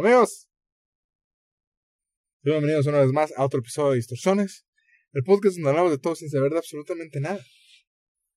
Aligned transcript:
Amigos, 0.00 0.48
bienvenidos 2.44 2.86
una 2.86 3.00
vez 3.00 3.10
más 3.10 3.36
a 3.36 3.44
otro 3.44 3.58
episodio 3.58 3.90
de 3.90 3.96
Distorsiones, 3.96 4.64
el 5.12 5.24
podcast 5.24 5.56
donde 5.56 5.70
hablamos 5.70 5.90
de 5.90 5.98
todo 5.98 6.14
sin 6.14 6.30
saber 6.30 6.52
de 6.52 6.58
absolutamente 6.58 7.18
nada. 7.18 7.44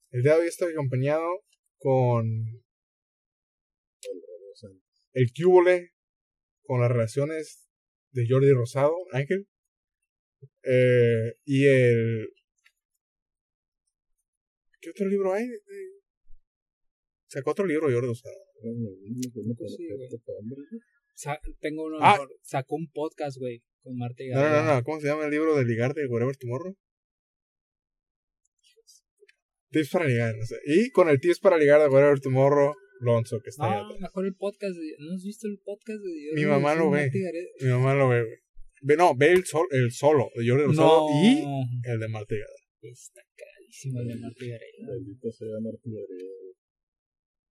El 0.10 0.24
día 0.24 0.34
de 0.34 0.42
hoy 0.42 0.48
estoy 0.48 0.72
acompañado 0.72 1.22
con 1.78 2.26
el 5.14 5.32
cúbole, 5.38 5.92
con 6.64 6.82
las 6.82 6.90
relaciones 6.90 7.70
de 8.10 8.26
Jordi 8.28 8.52
Rosado, 8.54 8.96
Ángel, 9.12 9.48
eh, 10.64 11.36
y 11.46 11.68
el... 11.68 12.28
¿Qué 14.80 14.90
otro 14.90 15.08
libro 15.08 15.32
hay? 15.32 15.46
Sacó 17.28 17.52
otro 17.52 17.68
libro 17.68 17.84
Jordi 17.84 18.08
Rosado. 18.08 18.36
Sa- 21.22 21.40
tengo 21.60 21.86
uno 21.86 21.98
Ah. 22.02 22.14
mejor. 22.14 22.30
Sacó 22.42 22.76
un 22.76 22.88
podcast, 22.92 23.38
güey, 23.38 23.62
con 23.84 23.96
Marta 23.98 24.24
y 24.24 24.30
No, 24.30 24.42
no, 24.42 24.50
no, 24.50 24.74
no, 24.76 24.84
¿cómo 24.84 25.00
se 25.00 25.08
llama 25.08 25.26
el 25.26 25.32
libro 25.32 25.56
de 25.56 25.66
ligar 25.66 25.94
de 25.94 26.08
Whatever 26.08 26.36
Tomorrow? 26.36 26.76
Tips 29.70 29.90
para 29.92 30.06
ligar, 30.06 30.36
no 30.36 30.46
sé. 30.46 30.58
Y 30.66 30.90
con 30.90 31.08
el 31.10 31.20
tips 31.20 31.40
para 31.40 31.58
ligar 31.58 31.80
de 31.80 31.88
Whatever 31.88 32.20
Tomorrow, 32.20 32.74
Lonzo, 33.02 33.40
que 33.42 33.50
está 33.50 33.66
ahí 33.66 33.72
Ah, 33.80 33.86
atrás. 33.86 34.02
mejor 34.02 34.26
el 34.26 34.36
podcast. 34.36 34.76
de- 34.76 34.96
¿No 35.00 35.14
has 35.16 35.24
visto 35.24 35.48
el 35.48 35.60
podcast 35.64 36.00
de 36.02 36.32
Mi 36.36 36.46
mamá 36.46 36.76
lo 36.76 36.90
ve. 36.90 37.04
Marta? 37.04 37.18
Mi 37.66 37.70
mamá 37.70 37.94
lo 37.96 38.10
ve, 38.10 38.22
güey. 38.24 38.38
Ve, 38.84 38.96
no, 38.98 39.16
ve 39.16 39.32
el, 39.32 39.46
sol, 39.46 39.68
el 39.72 39.92
solo 39.92 40.30
de 40.36 40.50
Jordi 40.50 40.66
Rosado 40.66 41.08
No. 41.08 41.24
y 41.24 41.46
el 41.90 42.00
de 42.00 42.08
Marta 42.10 42.34
y 42.36 42.40
Gareda. 42.40 42.58
Está 42.82 43.22
carísimo 43.38 44.02
el 44.02 44.08
de 44.08 44.16
Marta 44.16 44.44
y 44.44 44.50
Gareda. 44.50 44.88
Bendito 44.92 45.32
sea 45.32 45.48
Martín 45.62 45.94
Gareda. 45.94 46.41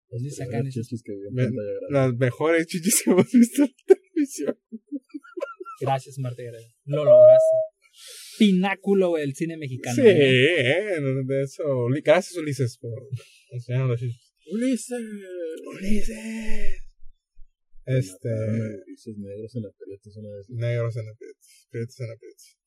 ¿Dónde 0.09 0.31
sacan 0.31 0.67
esos? 0.67 0.87
chichis 0.87 1.03
que 1.03 1.11
vi 1.13 1.27
en 1.27 1.35
Ven, 1.35 1.45
pantalla 1.47 1.73
grande. 1.79 1.93
Las 1.93 2.17
mejores 2.17 2.67
chichis 2.67 3.03
que 3.03 3.11
hemos 3.11 3.31
visto 3.31 3.63
en 3.63 3.75
televisión. 3.85 4.59
Gracias, 5.81 6.17
Marta 6.19 6.43
Gareda. 6.43 6.67
Lo 6.85 7.05
lograste. 7.05 7.55
Pináculo, 8.39 9.13
del 9.15 9.35
cine 9.35 9.57
mexicano. 9.57 9.95
Sí, 9.95 10.01
¿eh? 10.07 10.95
eh, 10.95 11.01
de 11.01 11.43
eso. 11.43 11.63
Gracias, 12.03 12.37
Ulises, 12.37 12.77
por 12.79 13.07
enseñarnos 13.51 13.91
las 13.91 13.99
chichis. 13.99 14.33
¡Ulises! 14.51 14.99
Ulises. 15.67 16.81
Este. 17.85 18.29
Negros 18.29 19.55
en 19.55 19.63
la 19.63 19.71
periota 19.71 20.09
una 20.15 20.35
vez. 20.35 20.49
Negros 20.49 20.95
en 20.97 21.05
la 21.05 21.13
pizza. 21.13 21.67
Pizza 21.71 22.03
en 22.03 22.09
la 22.09 22.15
pizza. 22.17 22.57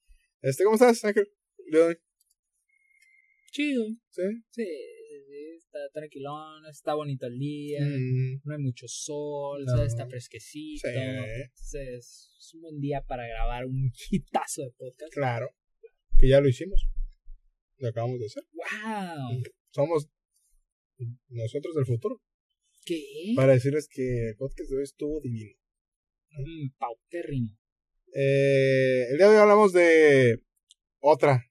Este, 0.42 0.64
¿cómo 0.64 0.76
estás, 0.76 1.04
Ángel? 1.04 1.28
Chido. 3.52 3.84
Sí, 4.10 4.22
sí, 4.50 4.64
está 5.66 5.78
tranquilón, 5.92 6.66
está 6.70 6.94
bonito 6.94 7.26
el 7.26 7.38
día. 7.38 7.80
Mm, 7.82 8.40
No 8.44 8.52
hay 8.54 8.60
mucho 8.62 8.86
sol, 8.88 9.64
está 9.86 10.06
fresquecito. 10.06 10.88
Sí. 10.88 10.94
Entonces, 10.96 12.34
es 12.38 12.54
un 12.54 12.60
buen 12.62 12.80
día 12.80 13.02
para 13.02 13.26
grabar 13.26 13.66
un 13.66 13.90
hitazo 14.10 14.62
de 14.62 14.70
podcast. 14.76 15.12
claro. 15.12 15.48
Que 16.18 16.28
ya 16.28 16.40
lo 16.40 16.48
hicimos. 16.48 16.86
Lo 17.78 17.88
acabamos 17.88 18.20
de 18.20 18.26
hacer. 18.26 18.44
¡Wow! 18.52 19.42
Somos 19.70 20.08
nosotros 21.28 21.74
del 21.74 21.86
futuro. 21.86 22.22
¿Qué? 22.84 23.32
Para 23.34 23.54
decirles 23.54 23.88
que 23.88 24.28
el 24.28 24.36
podcast 24.36 24.70
de 24.70 24.76
hoy 24.76 24.82
estuvo 24.84 25.20
divino. 25.20 25.56
Mm, 26.30 26.76
paupérrimo. 26.78 27.58
Eh, 28.14 29.06
el 29.10 29.16
día 29.16 29.26
de 29.28 29.34
hoy 29.34 29.40
hablamos 29.40 29.72
de 29.72 30.42
otra 31.00 31.44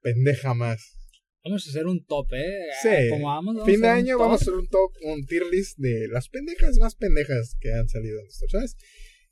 pendeja 0.00 0.54
más. 0.54 0.99
Vamos 1.44 1.66
a 1.66 1.70
hacer 1.70 1.86
un 1.86 2.04
top, 2.04 2.26
¿eh? 2.34 2.66
Sí. 2.82 3.08
Como 3.10 3.26
vamos, 3.28 3.54
vamos 3.54 3.68
fin 3.70 3.80
de 3.80 3.88
año 3.88 4.18
vamos 4.18 4.40
a 4.40 4.42
hacer 4.42 4.54
un 4.54 4.68
top, 4.68 4.92
un 5.02 5.24
tier 5.26 5.42
list 5.50 5.78
de 5.78 6.06
las 6.08 6.28
pendejas 6.28 6.76
más 6.78 6.94
pendejas 6.96 7.56
que 7.60 7.72
han 7.72 7.88
salido 7.88 8.18
en 8.20 8.26
distorsiones. 8.26 8.76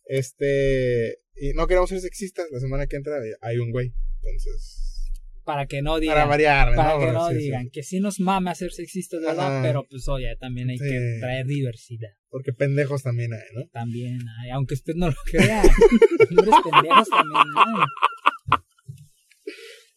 Este, 0.05 1.19
y 1.37 1.53
no 1.55 1.67
queremos 1.67 1.91
ser 1.91 2.00
sexistas, 2.00 2.47
la 2.50 2.61
semana 2.61 2.87
que 2.87 2.97
entra 2.97 3.19
hay 3.42 3.59
un 3.59 3.70
güey, 3.70 3.92
entonces, 4.17 5.11
Para 5.45 5.67
que 5.67 5.83
no 5.83 6.00
digan. 6.00 6.15
para 6.17 6.27
variar, 6.27 6.75
para 6.75 6.95
¿no? 6.95 7.00
que 7.00 7.12
no 7.12 7.28
sí, 7.28 7.34
sí. 7.37 7.41
digan. 7.42 7.70
Que 7.70 7.83
sí 7.83 8.00
nos 8.00 8.19
mama 8.21 8.54
ser 8.54 8.72
sexistas, 8.72 9.21
¿verdad? 9.21 9.59
Ajá. 9.59 9.62
Pero 9.62 9.84
pues, 9.88 10.09
oye, 10.09 10.34
también 10.41 10.71
hay 10.71 10.78
Sí. 10.78 10.84
que 10.84 11.16
traer 11.21 11.47
diversidad. 11.47 12.10
Porque 12.31 12.53
pendejos 12.53 13.03
también 13.03 13.33
hay, 13.34 13.41
¿no? 13.54 13.66
También 13.72 14.19
hay. 14.41 14.50
Aunque 14.50 14.75
usted 14.75 14.94
no 14.97 15.09
lo 15.09 15.16
crea. 15.25 15.62
Hombres 16.31 16.54
pendejos 16.65 17.09
también 17.09 17.44
hay. 17.56 17.84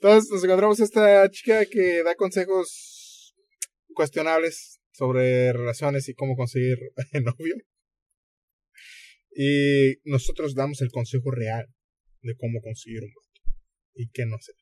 Entonces 0.01 0.31
nos 0.31 0.43
encontramos 0.43 0.79
esta 0.79 1.29
chica 1.29 1.63
que 1.67 2.01
da 2.01 2.15
consejos 2.15 3.35
cuestionables 3.93 4.81
sobre 4.91 5.53
relaciones 5.53 6.09
y 6.09 6.15
cómo 6.15 6.35
conseguir 6.35 6.77
novio. 7.23 7.55
Y 9.35 9.97
nosotros 10.09 10.55
damos 10.55 10.81
el 10.81 10.89
consejo 10.89 11.29
real 11.29 11.67
de 12.21 12.35
cómo 12.35 12.61
conseguir 12.61 13.03
un 13.03 13.09
vato 13.13 13.59
y 13.93 14.09
qué 14.09 14.25
no 14.25 14.37
hacer. 14.37 14.55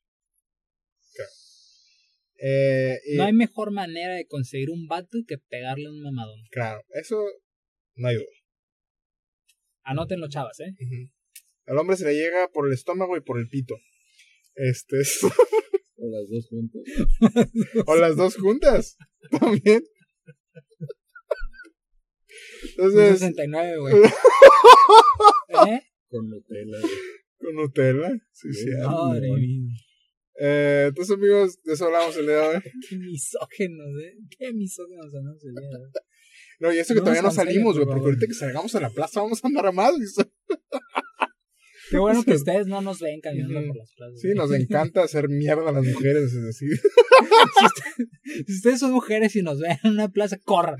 Claro. 1.14 1.30
Eh, 2.42 2.98
y- 3.06 3.16
No 3.16 3.24
hay 3.24 3.32
mejor 3.32 3.72
manera 3.72 4.14
de 4.16 4.26
conseguir 4.26 4.68
un 4.70 4.88
vato 4.88 5.18
que 5.26 5.38
pegarle 5.38 5.88
un 5.88 6.02
mamadón. 6.02 6.40
Claro, 6.50 6.82
eso 6.90 7.18
no 7.94 8.08
ayuda. 8.08 8.26
Anótenlo, 9.84 10.28
chavas, 10.28 10.60
¿eh? 10.60 10.74
Al 11.66 11.78
hombre 11.78 11.96
se 11.96 12.04
le 12.04 12.14
llega 12.14 12.48
por 12.52 12.66
el 12.66 12.74
estómago 12.74 13.16
y 13.16 13.22
por 13.22 13.38
el 13.40 13.48
pito. 13.48 13.74
Este 14.54 15.00
es- 15.00 15.20
O 16.02 16.08
las 16.08 16.28
dos 16.30 16.48
juntas. 16.48 16.82
o 17.86 17.96
las 17.96 18.16
dos 18.16 18.36
juntas 18.36 18.96
también. 19.38 19.84
Entonces, 22.70 23.18
69, 23.20 23.78
güey. 23.78 23.94
¿Eh? 25.68 25.80
Con 26.08 26.28
Nutella. 26.30 26.78
güey. 26.80 26.92
con 27.38 27.54
Nutella, 27.54 28.10
sí, 28.32 28.52
sí. 28.52 28.66
Madre 28.82 29.28
mía. 29.30 29.74
Eh, 30.42 30.84
entonces, 30.88 31.14
amigos, 31.16 31.62
de 31.64 31.74
eso 31.74 31.84
hablamos 31.86 32.16
el 32.16 32.26
día 32.26 32.36
de 32.36 32.48
hoy. 32.56 32.62
Qué 32.88 32.96
misógenos, 32.96 33.88
¿eh? 34.02 34.16
Qué 34.38 34.52
misógenos 34.54 35.14
andamos 35.14 35.44
el 35.44 35.52
día 35.54 35.68
de 35.68 35.76
hoy. 35.84 35.90
No, 36.60 36.72
y 36.72 36.78
eso 36.78 36.94
que 36.94 37.00
No 37.00 37.04
todavía 37.04 37.22
no 37.22 37.30
salimos, 37.30 37.76
por 37.76 37.84
güey, 37.84 37.86
porque 37.94 38.10
ahorita 38.10 38.26
que 38.26 38.34
salgamos 38.34 38.74
a 38.74 38.80
la 38.80 38.90
plaza 38.90 39.20
vamos 39.20 39.44
a 39.44 39.46
andar 39.48 39.66
amados. 39.66 40.00
Qué 41.90 41.98
bueno 41.98 42.22
que 42.22 42.34
ustedes 42.34 42.66
no 42.66 42.80
nos 42.80 43.00
ven 43.00 43.20
caminando 43.20 43.66
por 43.66 43.76
las 43.76 43.92
plazas. 43.92 44.20
Sí, 44.20 44.28
nos 44.34 44.52
encanta 44.52 45.02
hacer 45.02 45.28
mierda 45.28 45.70
a 45.70 45.72
las 45.72 45.84
mujeres, 45.84 46.32
es 46.32 46.44
decir. 46.44 46.80
Si 48.46 48.54
ustedes 48.54 48.80
son 48.80 48.92
mujeres 48.92 49.34
y 49.36 49.42
nos 49.42 49.60
ven 49.60 49.76
en 49.82 49.90
una 49.90 50.08
plaza, 50.08 50.38
corran. 50.38 50.78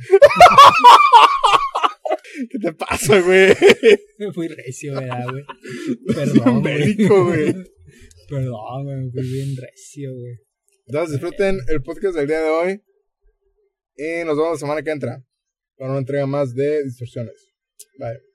¿Qué 2.48 2.58
te 2.58 2.72
pasa, 2.72 3.20
güey? 3.20 3.54
Me 4.18 4.32
fui 4.34 4.48
recio, 4.48 4.94
¿verdad, 4.94 5.26
güey? 5.30 5.44
Perdón, 6.14 6.62
bélico, 6.62 7.26
güey. 7.26 7.54
Perdón, 8.28 8.84
güey, 8.84 8.96
me 8.96 9.10
fui 9.12 9.22
bien 9.22 9.56
recio, 9.56 10.14
güey. 10.14 10.38
Entonces, 10.86 11.12
disfruten 11.12 11.58
el 11.68 11.82
podcast 11.82 12.16
del 12.16 12.26
día 12.26 12.40
de 12.40 12.48
hoy. 12.48 12.82
Y 13.96 14.24
nos 14.24 14.36
vemos 14.36 14.52
la 14.52 14.58
semana 14.58 14.82
que 14.82 14.90
entra. 14.90 15.22
Para 15.76 15.90
una 15.90 16.00
entrega 16.00 16.26
más 16.26 16.54
de 16.54 16.84
distorsiones. 16.84 17.52
Bye. 17.98 18.29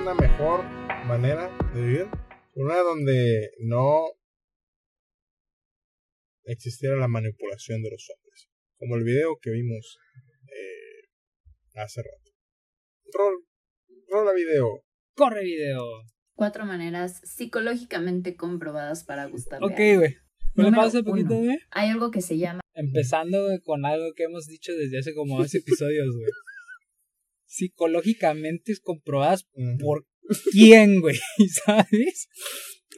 Una 0.00 0.14
mejor 0.14 0.64
manera 1.06 1.50
de 1.74 1.82
vivir? 1.82 2.06
Una 2.54 2.78
donde 2.78 3.50
no 3.60 4.06
existiera 6.44 6.96
la 6.96 7.08
manipulación 7.08 7.82
de 7.82 7.90
los 7.90 8.08
hombres. 8.10 8.48
Como 8.78 8.96
el 8.96 9.04
video 9.04 9.38
que 9.42 9.50
vimos 9.50 9.98
eh, 10.46 11.08
hace 11.74 12.02
rato. 12.02 12.30
Rol, 13.12 13.44
rola 14.08 14.32
video. 14.32 14.84
Corre 15.14 15.42
video. 15.42 15.84
Cuatro 16.34 16.64
maneras 16.64 17.20
psicológicamente 17.24 18.36
comprobadas 18.36 19.04
para 19.04 19.26
gustarle. 19.26 19.66
Ok, 19.66 19.98
güey. 19.98 20.16
¿Me 20.54 20.64
lo 20.64 20.70
Número 20.70 20.82
pasas 20.82 21.00
un 21.00 21.04
poquito, 21.04 21.34
güey? 21.34 21.58
Hay 21.70 21.88
algo 21.88 22.10
que 22.10 22.20
se 22.20 22.38
llama 22.38 22.60
Empezando 22.74 23.48
con 23.64 23.84
algo 23.84 24.12
que 24.14 24.24
hemos 24.24 24.46
dicho 24.46 24.72
desde 24.72 24.98
hace 24.98 25.14
como 25.14 25.38
dos 25.38 25.52
episodios, 25.54 26.14
güey. 26.16 26.30
Psicológicamente 27.58 28.72
comprobadas 28.82 29.48
por 29.80 30.06
quién, 30.52 31.00
güey, 31.00 31.16
¿sabes? 31.64 32.28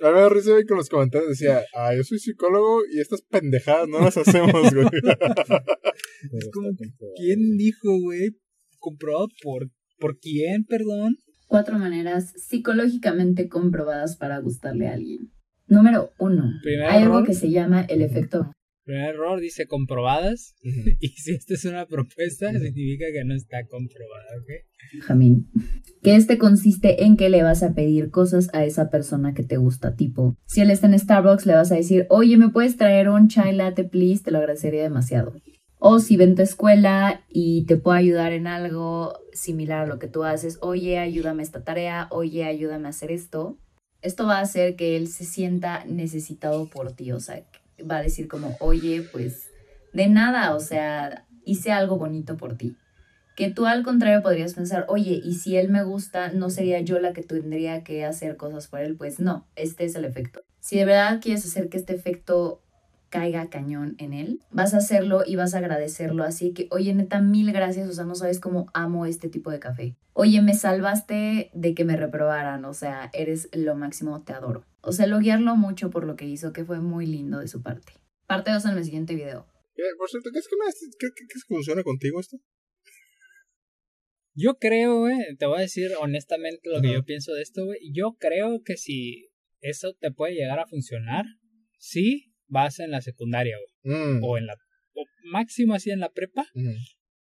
A 0.02 0.08
mí 0.08 0.14
me 0.14 0.20
da 0.20 0.28
risa 0.28 0.50
con 0.68 0.76
los 0.76 0.88
comentarios 0.88 1.30
decía, 1.30 1.62
ah, 1.74 1.94
yo 1.94 2.02
soy 2.04 2.18
psicólogo 2.18 2.82
y 2.92 3.00
estas 3.00 3.22
pendejadas 3.22 3.88
no 3.88 4.00
las 4.00 4.16
hacemos, 4.16 4.52
güey. 4.74 4.86
Es 6.32 6.50
como. 6.52 6.68
¿quién 7.16 7.56
dijo, 7.56 7.98
güey? 8.02 8.30
¿Comprobado 8.78 9.28
por, 9.42 9.70
por 9.98 10.18
quién, 10.18 10.64
perdón? 10.64 11.16
cuatro 11.50 11.78
maneras 11.78 12.32
psicológicamente 12.36 13.48
comprobadas 13.48 14.16
para 14.16 14.38
gustarle 14.38 14.86
a 14.86 14.92
alguien. 14.92 15.32
Número 15.66 16.12
uno. 16.18 16.44
Hay 16.88 17.02
algo 17.02 17.24
que 17.24 17.34
se 17.34 17.50
llama 17.50 17.82
el 17.82 18.02
efecto 18.02 18.52
Primer 18.90 19.14
error 19.14 19.38
dice 19.38 19.68
comprobadas. 19.68 20.56
Y 21.00 21.08
si 21.10 21.34
esta 21.34 21.54
es 21.54 21.64
una 21.64 21.86
propuesta, 21.86 22.50
significa 22.50 23.06
que 23.12 23.24
no 23.24 23.34
está 23.34 23.64
comprobada, 23.68 24.24
¿ok? 24.40 25.02
Jamín. 25.02 25.48
Que 26.02 26.16
este 26.16 26.38
consiste 26.38 27.04
en 27.04 27.16
que 27.16 27.30
le 27.30 27.44
vas 27.44 27.62
a 27.62 27.72
pedir 27.74 28.10
cosas 28.10 28.48
a 28.52 28.64
esa 28.64 28.90
persona 28.90 29.32
que 29.32 29.44
te 29.44 29.58
gusta, 29.58 29.94
tipo, 29.94 30.36
si 30.46 30.60
él 30.60 30.72
está 30.72 30.88
en 30.88 30.98
Starbucks, 30.98 31.46
le 31.46 31.54
vas 31.54 31.70
a 31.70 31.76
decir, 31.76 32.06
oye, 32.10 32.36
¿me 32.36 32.48
puedes 32.48 32.76
traer 32.76 33.08
un 33.08 33.28
chai 33.28 33.54
latte, 33.54 33.84
please? 33.84 34.24
Te 34.24 34.32
lo 34.32 34.38
agradecería 34.38 34.82
demasiado. 34.82 35.34
O 35.78 36.00
si 36.00 36.16
ven 36.16 36.34
tu 36.34 36.42
escuela 36.42 37.24
y 37.28 37.66
te 37.66 37.76
puedo 37.76 37.96
ayudar 37.96 38.32
en 38.32 38.48
algo 38.48 39.14
similar 39.32 39.84
a 39.84 39.86
lo 39.86 40.00
que 40.00 40.08
tú 40.08 40.24
haces, 40.24 40.58
oye, 40.62 40.98
ayúdame 40.98 41.42
a 41.42 41.44
esta 41.44 41.62
tarea, 41.62 42.08
oye, 42.10 42.42
ayúdame 42.44 42.86
a 42.86 42.90
hacer 42.90 43.12
esto. 43.12 43.56
Esto 44.02 44.26
va 44.26 44.38
a 44.38 44.42
hacer 44.42 44.74
que 44.74 44.96
él 44.96 45.06
se 45.06 45.24
sienta 45.24 45.84
necesitado 45.84 46.66
por 46.66 46.92
ti, 46.92 47.12
o 47.12 47.20
sea, 47.20 47.44
va 47.88 47.98
a 47.98 48.02
decir 48.02 48.28
como, 48.28 48.56
oye, 48.60 49.02
pues 49.12 49.48
de 49.92 50.08
nada, 50.08 50.54
o 50.54 50.60
sea, 50.60 51.26
hice 51.44 51.72
algo 51.72 51.98
bonito 51.98 52.36
por 52.36 52.56
ti. 52.56 52.76
Que 53.36 53.50
tú 53.50 53.66
al 53.66 53.82
contrario 53.82 54.22
podrías 54.22 54.54
pensar, 54.54 54.84
oye, 54.88 55.20
y 55.22 55.34
si 55.34 55.56
él 55.56 55.68
me 55.68 55.82
gusta, 55.82 56.30
¿no 56.32 56.50
sería 56.50 56.80
yo 56.80 56.98
la 56.98 57.12
que 57.12 57.22
tendría 57.22 57.82
que 57.84 58.04
hacer 58.04 58.36
cosas 58.36 58.68
por 58.68 58.80
él? 58.80 58.96
Pues 58.96 59.20
no, 59.20 59.48
este 59.56 59.84
es 59.84 59.94
el 59.94 60.04
efecto. 60.04 60.42
Si 60.60 60.76
de 60.76 60.84
verdad 60.84 61.20
quieres 61.22 61.44
hacer 61.46 61.68
que 61.68 61.78
este 61.78 61.94
efecto 61.94 62.62
caiga 63.08 63.50
cañón 63.50 63.96
en 63.98 64.12
él, 64.12 64.40
vas 64.50 64.72
a 64.74 64.78
hacerlo 64.78 65.22
y 65.26 65.36
vas 65.36 65.54
a 65.54 65.58
agradecerlo. 65.58 66.24
Así 66.24 66.52
que, 66.52 66.68
oye, 66.70 66.94
neta, 66.94 67.20
mil 67.20 67.52
gracias, 67.52 67.88
o 67.88 67.92
sea, 67.92 68.04
no 68.04 68.14
sabes 68.14 68.40
cómo 68.40 68.66
amo 68.72 69.06
este 69.06 69.28
tipo 69.28 69.50
de 69.50 69.58
café. 69.58 69.96
Oye, 70.12 70.42
me 70.42 70.54
salvaste 70.54 71.50
de 71.52 71.74
que 71.74 71.84
me 71.84 71.96
reprobaran, 71.96 72.64
o 72.64 72.74
sea, 72.74 73.10
eres 73.12 73.48
lo 73.52 73.74
máximo, 73.74 74.22
te 74.22 74.32
adoro. 74.32 74.64
O 74.82 74.92
sea, 74.92 75.06
elogiarlo 75.06 75.56
mucho 75.56 75.90
por 75.90 76.04
lo 76.06 76.16
que 76.16 76.26
hizo, 76.26 76.52
que 76.52 76.64
fue 76.64 76.80
muy 76.80 77.06
lindo 77.06 77.38
de 77.38 77.48
su 77.48 77.62
parte. 77.62 77.92
Parte 78.26 78.50
2 78.50 78.64
en 78.66 78.78
el 78.78 78.84
siguiente 78.84 79.14
video. 79.14 79.46
¿Qué? 79.74 79.82
Por 79.98 80.08
cierto, 80.08 80.30
¿qué 80.32 80.38
es 80.38 80.48
que 80.48 80.56
me 80.56 80.70
qué, 80.98 81.06
qué, 81.16 81.24
qué 81.28 81.38
funciona 81.48 81.82
contigo 81.82 82.20
esto? 82.20 82.38
Yo 84.34 84.56
creo, 84.58 85.00
güey, 85.00 85.18
te 85.38 85.46
voy 85.46 85.58
a 85.58 85.62
decir 85.62 85.90
honestamente 86.00 86.70
lo 86.70 86.80
que 86.80 86.92
yo 86.92 87.04
pienso 87.04 87.32
de 87.34 87.42
esto, 87.42 87.64
güey. 87.64 87.78
Yo 87.92 88.16
creo 88.18 88.62
que 88.62 88.76
si 88.76 89.28
eso 89.60 89.94
te 90.00 90.12
puede 90.12 90.34
llegar 90.34 90.58
a 90.58 90.66
funcionar, 90.66 91.24
sí 91.78 92.32
vas 92.46 92.78
en 92.78 92.90
la 92.92 93.00
secundaria, 93.00 93.56
güey. 93.58 93.96
Mm, 93.96 94.24
O 94.24 94.38
en 94.38 94.46
la. 94.46 94.54
O 94.94 95.04
máximo 95.24 95.74
así 95.74 95.90
en 95.90 96.00
la 96.00 96.10
prepa. 96.12 96.46
mm, 96.54 96.74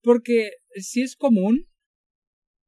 Porque 0.02 0.52
sí 0.76 1.04
es 1.04 1.16
común 1.16 1.68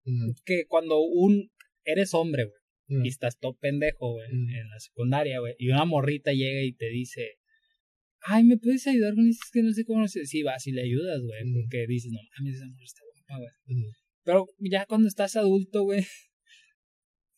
mm, 0.05 0.31
que 0.45 0.65
cuando 0.67 0.99
un. 1.01 1.49
Eres 1.83 2.13
hombre, 2.13 2.45
güey. 2.45 2.56
Mm. 2.87 3.05
Y 3.05 3.07
estás 3.09 3.37
todo 3.39 3.55
pendejo, 3.57 4.13
güey. 4.13 4.27
Mm. 4.31 4.49
En 4.49 4.69
la 4.69 4.79
secundaria, 4.79 5.39
güey. 5.39 5.55
Y 5.57 5.69
una 5.69 5.85
morrita 5.85 6.31
llega 6.31 6.61
y 6.63 6.73
te 6.73 6.89
dice. 6.89 7.37
Ay, 8.21 8.43
¿me 8.43 8.57
puedes 8.57 8.85
ayudar 8.87 9.13
con 9.15 9.27
esto? 9.27 9.43
Es 9.45 9.51
que 9.51 9.63
no 9.63 9.71
sé 9.71 9.85
cómo 9.85 10.07
se. 10.07 10.25
Sí, 10.25 10.43
vas 10.43 10.65
y 10.67 10.71
le 10.71 10.83
ayudas, 10.83 11.21
güey. 11.21 11.45
Mm. 11.45 11.53
Porque 11.53 11.85
dices, 11.87 12.11
no 12.11 12.19
mames, 12.37 12.55
esa 12.55 12.67
morra 12.67 12.83
está 12.83 13.01
guapa, 13.05 13.37
güey. 13.37 13.91
Pero 14.23 14.45
ya 14.59 14.85
cuando 14.85 15.07
estás 15.07 15.37
adulto, 15.37 15.83
güey, 15.83 16.05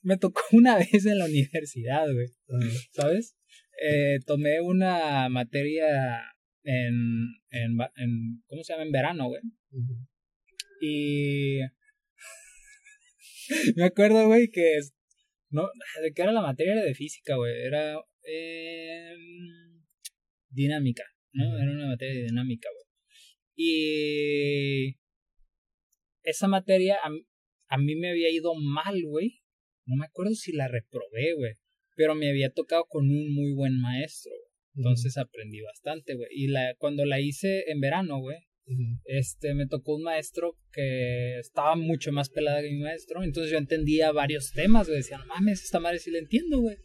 me 0.01 0.17
tocó 0.17 0.41
una 0.51 0.77
vez 0.77 1.05
en 1.05 1.17
la 1.19 1.25
universidad, 1.25 2.11
güey, 2.11 2.27
Ah, 2.49 2.67
¿sabes? 2.91 3.35
Eh, 3.81 4.19
tomé 4.25 4.59
una 4.59 5.29
materia 5.29 5.85
en, 6.63 7.35
en, 7.51 7.77
¿cómo 8.47 8.63
se 8.63 8.73
llama? 8.73 8.83
En 8.83 8.91
verano, 8.91 9.27
güey. 9.27 9.41
Y 10.81 11.59
me 13.75 13.85
acuerdo, 13.85 14.27
güey, 14.27 14.49
que, 14.49 14.79
no, 15.49 15.69
de 16.03 16.13
qué 16.13 16.21
era 16.21 16.31
la 16.31 16.41
materia 16.41 16.73
Era 16.73 16.83
de 16.83 16.93
física, 16.93 17.35
güey, 17.35 17.53
era 17.65 17.95
em, 18.23 19.83
dinámica, 20.49 21.03
¿no? 21.33 21.57
Era 21.57 21.71
una 21.71 21.87
materia 21.87 22.15
de 22.15 22.25
dinámica, 22.27 22.69
güey. 22.71 22.85
Y 23.55 24.97
esa 26.23 26.47
materia 26.47 26.97
a, 27.03 27.09
mí- 27.09 27.25
a 27.67 27.77
mí 27.77 27.95
me 27.95 28.09
había 28.09 28.29
ido 28.31 28.53
mal, 28.55 29.01
güey. 29.05 29.41
No 29.85 29.95
me 29.97 30.05
acuerdo 30.05 30.33
si 30.35 30.51
la 30.53 30.67
reprobé, 30.67 31.33
güey. 31.35 31.53
Pero 31.95 32.15
me 32.15 32.29
había 32.29 32.51
tocado 32.53 32.85
con 32.87 33.05
un 33.09 33.33
muy 33.33 33.53
buen 33.53 33.79
maestro. 33.81 34.31
güey. 34.31 34.49
Entonces 34.75 35.17
aprendí 35.17 35.61
bastante, 35.61 36.15
güey. 36.15 36.29
Y 36.31 36.47
la, 36.47 36.75
cuando 36.77 37.05
la 37.05 37.19
hice 37.19 37.65
en 37.69 37.81
verano, 37.81 38.19
güey, 38.19 38.37
Este, 39.05 39.53
me 39.53 39.67
tocó 39.67 39.95
un 39.95 40.03
maestro 40.03 40.55
que 40.71 41.39
estaba 41.39 41.75
mucho 41.75 42.11
más 42.11 42.29
pelada 42.29 42.61
que 42.61 42.71
mi 42.71 42.79
maestro. 42.79 43.23
Entonces 43.23 43.51
yo 43.51 43.57
entendía 43.57 44.11
varios 44.11 44.51
temas, 44.51 44.87
güey. 44.87 44.99
Decía, 44.99 45.17
no 45.17 45.25
mames, 45.25 45.63
esta 45.63 45.79
madre 45.79 45.99
sí 45.99 46.11
la 46.11 46.19
entiendo, 46.19 46.59
güey. 46.59 46.77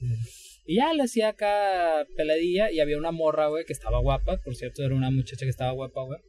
Y 0.67 0.77
ya 0.77 0.93
le 0.95 1.03
hacía 1.03 1.29
acá 1.29 2.07
peladilla 2.17 2.71
y 2.71 2.81
había 2.81 2.97
una 2.97 3.13
morra, 3.13 3.49
güey, 3.49 3.65
que 3.65 3.73
estaba 3.73 4.01
guapa. 4.01 4.41
Por 4.43 4.57
cierto, 4.57 4.83
era 4.83 4.95
una 4.95 5.11
muchacha 5.11 5.45
que 5.45 5.51
estaba 5.51 5.73
guapa, 5.73 6.03
güey. 6.05 6.21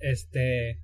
Este, 0.00 0.78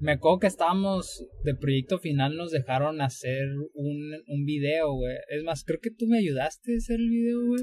me 0.00 0.12
acuerdo 0.12 0.40
que 0.40 0.46
estábamos 0.46 1.26
de 1.44 1.54
proyecto 1.54 1.98
final, 1.98 2.36
nos 2.36 2.50
dejaron 2.50 3.00
hacer 3.00 3.48
un, 3.74 4.22
un 4.26 4.44
video, 4.44 4.92
güey. 4.92 5.16
Es 5.28 5.42
más, 5.42 5.64
creo 5.64 5.80
que 5.80 5.90
tú 5.90 6.06
me 6.06 6.18
ayudaste 6.18 6.74
a 6.74 6.76
hacer 6.76 6.96
el 7.00 7.08
video, 7.08 7.46
güey. 7.46 7.62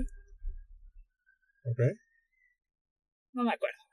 Ok. 1.65 1.79
No 3.33 3.43
me 3.43 3.51
acuerdo. 3.51 3.86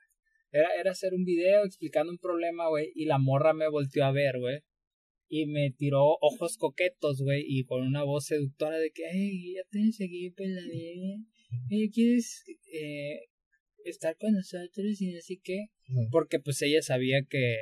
Era, 0.55 0.69
era 0.79 0.91
hacer 0.91 1.13
un 1.13 1.25
video 1.25 1.65
explicando 1.65 2.13
un 2.13 2.17
problema, 2.17 2.69
güey. 2.69 2.93
Y 2.95 3.05
la 3.05 3.17
morra 3.17 3.53
me 3.53 3.67
volteó 3.67 4.05
a 4.05 4.13
ver, 4.13 4.39
güey. 4.39 4.59
Y 5.27 5.47
me 5.47 5.71
tiró 5.71 6.01
ojos 6.21 6.57
coquetos, 6.57 7.21
güey. 7.21 7.43
Y 7.45 7.65
con 7.65 7.85
una 7.85 8.03
voz 8.03 8.27
seductora 8.27 8.79
de 8.79 8.91
que, 8.91 9.03
hey, 9.11 9.55
ya 9.55 9.63
tienes 9.69 9.99
aquí, 9.99 10.29
peladilla. 10.31 11.17
Eh, 11.69 11.89
¿Quieres 11.91 12.45
eh, 12.71 13.19
estar 13.83 14.15
con 14.15 14.31
nosotros 14.31 15.01
y 15.01 15.17
así 15.17 15.41
que? 15.43 15.65
Ujú. 15.89 16.07
Porque 16.09 16.39
pues 16.39 16.61
ella 16.61 16.81
sabía 16.81 17.25
que, 17.29 17.57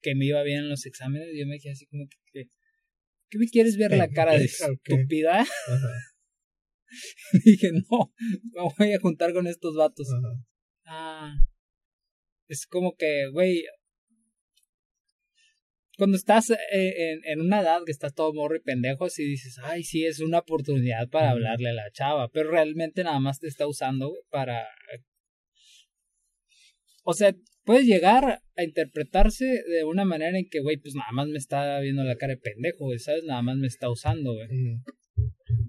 que 0.00 0.14
me 0.14 0.26
iba 0.26 0.44
bien 0.44 0.60
en 0.60 0.68
los 0.68 0.86
exámenes. 0.86 1.34
Y 1.34 1.40
yo 1.40 1.46
me 1.48 1.58
quedé 1.58 1.72
así 1.72 1.86
como 1.86 2.06
que, 2.06 2.18
que 2.32 2.48
¿qué 3.30 3.38
me 3.38 3.48
quieres 3.48 3.76
ver 3.78 3.96
la 3.96 4.08
cara 4.08 4.32
de 4.38 4.44
estúpida? 4.44 5.44
Dije, 7.44 7.72
no, 7.72 8.14
me 8.52 8.62
voy 8.78 8.92
a 8.92 9.00
juntar 9.00 9.32
con 9.32 9.48
estos 9.48 9.74
vatos. 9.74 10.06
Ajá. 10.12 10.46
Ah, 10.88 11.34
es 12.48 12.66
como 12.66 12.94
que, 12.96 13.28
güey, 13.32 13.64
cuando 15.98 16.16
estás 16.18 16.50
eh, 16.50 16.56
en, 16.72 17.20
en 17.24 17.40
una 17.40 17.60
edad 17.62 17.80
que 17.86 17.92
estás 17.92 18.14
todo 18.14 18.32
morro 18.34 18.56
y 18.56 18.60
pendejo, 18.60 19.08
si 19.08 19.24
dices, 19.24 19.58
ay, 19.62 19.82
sí, 19.82 20.04
es 20.04 20.20
una 20.20 20.40
oportunidad 20.40 21.08
para 21.08 21.30
hablarle 21.30 21.70
a 21.70 21.74
la 21.74 21.90
chava, 21.90 22.28
pero 22.28 22.50
realmente 22.50 23.02
nada 23.02 23.18
más 23.18 23.40
te 23.40 23.46
está 23.48 23.66
usando 23.66 24.12
para... 24.30 24.66
O 27.04 27.14
sea, 27.14 27.34
puedes 27.64 27.86
llegar 27.86 28.40
a 28.56 28.62
interpretarse 28.64 29.44
de 29.44 29.84
una 29.84 30.04
manera 30.04 30.36
en 30.38 30.48
que, 30.50 30.60
güey, 30.60 30.76
pues 30.76 30.94
nada 30.94 31.10
más 31.12 31.28
me 31.28 31.38
está 31.38 31.78
viendo 31.80 32.02
la 32.04 32.16
cara 32.16 32.34
de 32.34 32.40
pendejo, 32.40 32.84
güey, 32.86 32.98
¿sabes? 32.98 33.22
Nada 33.24 33.42
más 33.42 33.56
me 33.56 33.68
está 33.68 33.88
usando, 33.88 34.34
güey. 34.34 34.48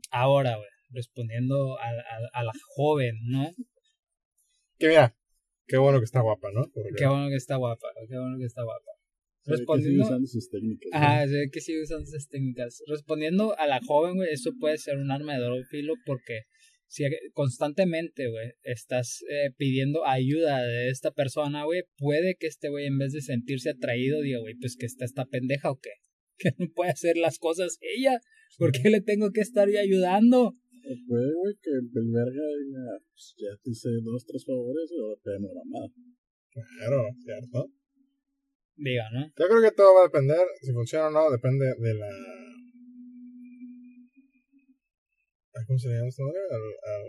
Ahora, 0.10 0.56
güey, 0.58 0.68
respondiendo 0.90 1.78
a, 1.80 1.90
a- 1.90 2.30
a 2.34 2.44
la 2.44 2.54
joven, 2.76 3.16
¿no? 3.30 3.52
Que 4.80 4.88
mira, 4.88 5.16
qué 5.68 5.78
bueno 5.78 6.00
que 6.00 6.06
está 6.06 6.22
guapa, 6.22 6.50
¿no? 6.54 6.70
Porque- 6.74 6.92
Qué 6.98 7.06
bueno 7.06 7.30
que 7.30 7.36
está 7.36 7.56
guapa, 7.58 7.88
qué 8.10 8.18
bueno 8.18 8.38
que 8.38 8.46
está 8.46 8.64
guapa. 8.64 8.92
Que 9.44 9.52
sigue 9.54 9.58
Respondiendo- 9.60 10.04
usando 10.04 10.28
sus 10.28 10.50
técnicas. 10.50 10.90
¿no? 10.92 10.98
Ajá, 10.98 11.28
se 11.28 11.34
ve 11.34 11.50
que 11.52 11.62
sigue 11.62 11.82
usando 11.84 12.04
esas 12.04 12.28
técnicas. 12.28 12.84
Respondiendo 12.88 13.58
a 13.58 13.68
la 13.68 13.80
joven, 13.86 14.16
güey, 14.16 14.30
eso 14.34 14.52
puede 14.60 14.78
ser 14.78 14.98
un 14.98 15.10
arma 15.12 15.36
de 15.36 15.40
doble 15.40 15.64
filo 15.66 15.94
porque 16.06 16.42
si 16.90 17.04
constantemente, 17.34 18.28
güey, 18.30 18.52
estás 18.64 19.22
eh, 19.30 19.52
pidiendo 19.58 20.06
ayuda 20.06 20.64
de 20.66 20.90
esta 20.90 21.12
persona, 21.12 21.64
güey, 21.66 21.84
puede 21.98 22.36
que 22.36 22.48
este 22.48 22.70
güey 22.70 22.86
en 22.88 22.98
vez 22.98 23.14
de 23.14 23.22
sentirse 23.22 23.70
atraído 23.72 24.22
diga, 24.22 24.40
güey, 24.40 24.56
pues 24.56 24.76
que 24.78 24.86
está 24.86 25.06
esta 25.06 25.26
pendeja 25.26 25.72
o 25.72 25.80
qué. 25.80 25.92
Que 26.40 26.52
no 26.60 26.68
puede 26.76 26.92
hacer 26.92 27.18
las 27.18 27.40
cosas 27.40 27.78
ella. 27.82 28.20
¿Por 28.60 28.72
qué 28.72 28.90
le 28.92 29.02
tengo 29.02 29.32
que 29.32 29.42
estar 29.42 29.68
yo 29.70 29.80
ayudando? 29.80 30.54
O 30.84 30.94
puede, 31.08 31.34
güey, 31.34 31.56
que 31.62 31.72
el 31.72 32.12
verga 32.12 32.46
diga, 32.64 33.00
pues 33.12 33.36
ya 33.38 33.52
te 33.62 33.72
hice 33.72 33.90
dos, 34.04 34.26
tres 34.26 34.46
favores, 34.46 34.90
ahora 34.92 35.20
pégame 35.24 35.48
la 35.48 35.64
mamada. 35.64 35.94
Claro, 36.52 37.04
cierto. 37.24 37.72
Diga, 38.76 39.10
¿no? 39.12 39.26
Yo 39.28 39.46
creo 39.48 39.62
que 39.62 39.76
todo 39.76 39.96
va 39.96 40.02
a 40.02 40.08
depender, 40.08 40.46
si 40.62 40.72
funciona 40.72 41.08
o 41.08 41.12
no, 41.12 41.32
depende 41.32 41.66
de 41.66 41.94
la... 41.94 42.10
¿Cómo 45.66 45.80
se 45.80 45.90
llama 45.90 46.08
esto? 46.08 46.24
madre? 46.24 46.40
Al, 46.52 46.62
al 46.62 47.06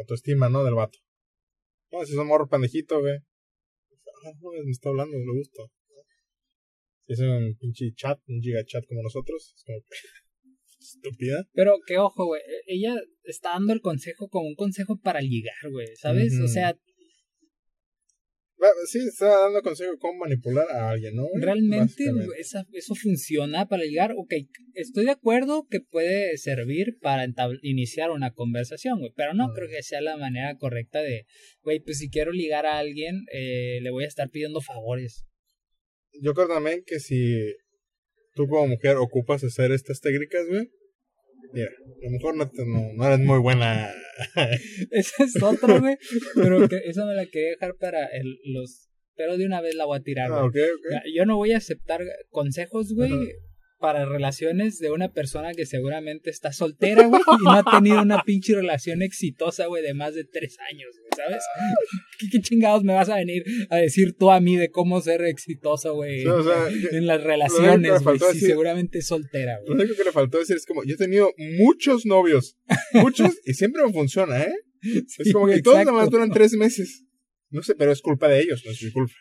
autoestima, 0.00 0.48
¿no? 0.48 0.64
Del 0.64 0.74
vato. 0.74 0.98
No, 1.92 2.04
si 2.04 2.12
es 2.12 2.18
un 2.18 2.26
morro 2.26 2.48
pendejito, 2.48 3.00
güey. 3.00 3.18
Ah, 4.24 4.32
no, 4.40 4.50
me 4.64 4.70
está 4.70 4.88
hablando, 4.88 5.16
le 5.16 5.38
gusta. 5.38 5.62
Si 7.06 7.12
es 7.12 7.20
un 7.20 7.56
pinche 7.58 7.92
chat, 7.94 8.18
un 8.28 8.40
giga 8.40 8.64
chat 8.64 8.84
como 8.86 9.02
nosotros, 9.02 9.52
es 9.56 9.64
como. 9.64 9.78
Estúpida. 10.96 11.46
Pero 11.52 11.78
que 11.86 11.98
ojo, 11.98 12.26
güey, 12.26 12.40
e- 12.42 12.74
ella 12.74 12.94
está 13.24 13.50
dando 13.50 13.72
el 13.72 13.80
consejo 13.80 14.28
como 14.28 14.48
un 14.48 14.54
consejo 14.54 14.98
para 15.02 15.20
ligar, 15.20 15.54
güey, 15.70 15.88
¿sabes? 15.96 16.32
O 16.42 16.48
sea, 16.48 16.76
Sí, 18.86 18.98
está 18.98 19.26
dando 19.26 19.62
consejo 19.62 19.92
cómo 19.98 20.18
manipular 20.18 20.66
a 20.70 20.90
alguien, 20.90 21.14
¿no? 21.14 21.22
güey? 21.22 21.42
Realmente 21.42 22.04
esa- 22.38 22.66
eso 22.72 22.94
funciona 22.94 23.66
para 23.68 23.84
ligar. 23.84 24.12
Ok, 24.18 24.34
estoy 24.74 25.06
de 25.06 25.12
acuerdo 25.12 25.66
que 25.70 25.80
puede 25.80 26.36
servir 26.36 26.98
para 27.00 27.26
iniciar 27.62 28.10
una 28.10 28.32
conversación, 28.32 28.98
güey. 28.98 29.12
Pero 29.16 29.32
no 29.32 29.52
creo 29.54 29.68
que 29.68 29.82
sea 29.82 30.02
la 30.02 30.18
manera 30.18 30.56
correcta 30.58 31.00
de, 31.00 31.24
güey, 31.62 31.80
pues 31.80 31.98
si 31.98 32.10
quiero 32.10 32.32
ligar 32.32 32.66
a 32.66 32.78
alguien, 32.78 33.24
eh, 33.32 33.78
le 33.80 33.90
voy 33.90 34.04
a 34.04 34.08
estar 34.08 34.28
pidiendo 34.28 34.60
favores. 34.60 35.24
Yo 36.20 36.34
creo 36.34 36.48
también 36.48 36.82
que 36.84 37.00
si 37.00 37.54
tú 38.34 38.46
como 38.46 38.66
mujer 38.66 38.96
ocupas 38.96 39.42
hacer 39.42 39.72
estas 39.72 40.00
técnicas, 40.00 40.46
güey, 40.48 40.68
mira, 41.52 41.68
a 41.68 42.04
lo 42.04 42.10
mejor 42.10 42.36
no, 42.36 42.50
te- 42.50 42.64
no, 42.66 42.92
no 42.94 43.06
eres 43.06 43.20
muy 43.20 43.38
buena. 43.38 43.90
Esa 44.90 45.24
es 45.24 45.42
otra, 45.42 45.78
güey. 45.78 45.96
Pero 46.34 46.68
que 46.68 46.76
esa 46.84 47.04
me 47.06 47.14
la 47.14 47.26
quería 47.26 47.50
dejar 47.50 47.74
para 47.76 48.06
el, 48.06 48.38
los... 48.44 48.88
Pero 49.16 49.36
de 49.36 49.46
una 49.46 49.60
vez 49.60 49.74
la 49.74 49.84
voy 49.84 49.98
a 49.98 50.02
tirar, 50.02 50.30
Ah, 50.32 50.40
güey. 50.48 50.48
ok, 50.48 50.56
ok. 50.76 50.92
Ya, 50.92 51.02
Yo 51.14 51.26
no 51.26 51.36
voy 51.36 51.52
a 51.52 51.58
aceptar 51.58 52.00
consejos, 52.30 52.92
güey, 52.94 53.12
Ajá. 53.12 53.22
Para 53.80 54.04
relaciones 54.04 54.78
de 54.78 54.90
una 54.90 55.12
persona 55.12 55.52
que 55.54 55.66
seguramente 55.66 56.30
está 56.30 56.52
soltera, 56.52 57.06
güey, 57.06 57.22
y 57.40 57.44
no 57.44 57.52
ha 57.52 57.64
tenido 57.64 58.02
una 58.02 58.22
pinche 58.22 58.54
relación 58.54 59.02
exitosa, 59.02 59.66
güey, 59.66 59.82
de 59.82 59.94
más 59.94 60.14
de 60.14 60.24
tres 60.24 60.56
años, 60.70 60.90
güey, 61.00 61.10
¿sabes? 61.16 61.42
¿Qué, 62.18 62.26
qué 62.30 62.40
chingados 62.40 62.84
me 62.84 62.92
vas 62.92 63.08
a 63.08 63.16
venir 63.16 63.42
a 63.70 63.76
decir 63.78 64.14
tú 64.16 64.30
a 64.30 64.40
mí 64.40 64.56
de 64.56 64.70
cómo 64.70 65.00
ser 65.00 65.22
exitoso, 65.22 65.94
güey, 65.94 66.26
o 66.26 66.44
sea, 66.44 66.68
en 66.92 67.06
las 67.06 67.20
lo 67.20 67.26
relaciones, 67.26 68.02
güey, 68.02 68.18
si 68.32 68.40
seguramente 68.40 68.98
es 68.98 69.06
soltera, 69.06 69.58
Lo 69.66 69.74
güey. 69.74 69.80
único 69.86 69.96
que 69.96 70.04
le 70.04 70.12
faltó 70.12 70.38
decir 70.38 70.56
es 70.56 70.66
como, 70.66 70.84
yo 70.84 70.94
he 70.94 70.98
tenido 70.98 71.32
muchos 71.58 72.04
novios, 72.06 72.58
muchos, 72.92 73.38
y 73.44 73.54
siempre 73.54 73.82
me 73.84 73.92
funciona, 73.92 74.42
¿eh? 74.42 74.54
Sí, 74.82 75.04
Es 75.18 75.32
como 75.32 75.46
que 75.46 75.60
todos 75.62 75.76
exacto. 75.78 75.92
nomás 75.92 76.10
duran 76.10 76.30
tres 76.30 76.52
meses. 76.54 77.04
No 77.50 77.62
sé, 77.62 77.74
pero 77.74 77.90
es 77.92 78.00
culpa 78.00 78.28
de 78.28 78.40
ellos, 78.40 78.62
no 78.64 78.70
es 78.70 78.82
mi 78.82 78.90
culpa. 78.92 79.12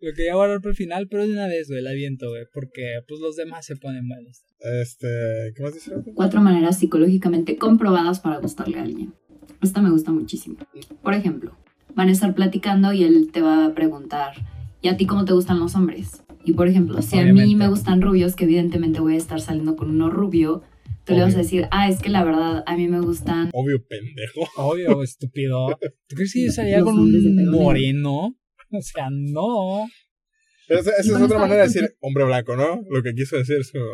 Lo 0.00 0.12
quería 0.12 0.34
guardar 0.34 0.60
para 0.60 0.70
el 0.70 0.76
final, 0.76 1.08
pero 1.08 1.26
de 1.26 1.32
una 1.32 1.48
vez, 1.48 1.68
güey, 1.68 1.82
la 1.82 1.92
viento, 1.92 2.28
güey, 2.30 2.44
porque 2.52 3.00
pues 3.08 3.20
los 3.20 3.34
demás 3.34 3.66
se 3.66 3.76
ponen 3.76 4.06
buenos. 4.08 4.44
Este, 4.80 5.52
¿qué 5.56 5.62
más 5.62 5.74
dice? 5.74 5.92
Cuatro 6.14 6.40
maneras 6.40 6.78
psicológicamente 6.78 7.56
comprobadas 7.56 8.20
para 8.20 8.38
gustarle 8.38 8.78
a 8.78 8.82
alguien. 8.82 9.14
Esta 9.60 9.82
me 9.82 9.90
gusta 9.90 10.12
muchísimo. 10.12 10.56
Por 11.02 11.14
ejemplo, 11.14 11.56
van 11.94 12.08
a 12.08 12.12
estar 12.12 12.34
platicando 12.34 12.92
y 12.92 13.02
él 13.02 13.30
te 13.32 13.40
va 13.40 13.66
a 13.66 13.74
preguntar, 13.74 14.34
¿y 14.82 14.88
a 14.88 14.96
ti 14.96 15.06
cómo 15.06 15.24
te 15.24 15.32
gustan 15.32 15.58
los 15.58 15.74
hombres? 15.74 16.22
Y 16.44 16.52
por 16.52 16.68
ejemplo, 16.68 17.02
si 17.02 17.18
a 17.18 17.24
mí 17.24 17.56
me 17.56 17.68
gustan 17.68 18.00
rubios, 18.00 18.36
que 18.36 18.44
evidentemente 18.44 19.00
voy 19.00 19.14
a 19.14 19.18
estar 19.18 19.40
saliendo 19.40 19.74
con 19.74 19.90
uno 19.90 20.10
rubio, 20.10 20.62
tú 21.04 21.14
le 21.14 21.22
vas 21.22 21.34
a 21.34 21.38
decir, 21.38 21.66
ah, 21.72 21.88
es 21.88 22.00
que 22.00 22.08
la 22.08 22.22
verdad 22.22 22.62
a 22.66 22.76
mí 22.76 22.86
me 22.86 23.00
gustan 23.00 23.50
Obvio, 23.52 23.84
pendejo. 23.84 24.46
Obvio, 24.56 25.02
estúpido. 25.02 25.76
¿Tú 26.06 26.16
crees 26.16 26.32
que 26.32 26.46
yo 26.46 26.52
salía 26.52 26.82
con 26.82 26.98
un 26.98 27.50
moreno? 27.50 28.36
O 28.78 28.82
sea, 28.82 29.08
no. 29.10 29.86
Esa, 30.68 30.90
esa 30.98 31.16
es 31.16 31.22
otra 31.22 31.38
manera 31.38 31.62
de 31.62 31.68
decir 31.68 31.96
hombre 32.00 32.24
blanco, 32.24 32.54
¿no? 32.56 32.82
Lo 32.90 33.02
que 33.02 33.14
quiso 33.14 33.36
decir 33.36 33.56
es 33.60 33.72
como... 33.72 33.84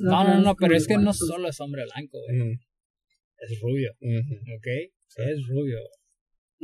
No, 0.00 0.24
no, 0.24 0.40
no, 0.40 0.54
pero 0.56 0.76
es 0.76 0.86
que 0.86 0.98
no 0.98 1.12
solo 1.14 1.48
es 1.48 1.60
hombre 1.60 1.84
blanco, 1.84 2.18
güey. 2.28 2.40
mm, 2.40 2.58
Es 3.38 3.60
rubio, 3.60 3.92
ujú. 4.00 4.34
¿ok? 4.56 4.66
Es 5.16 5.46
rubio. 5.48 5.78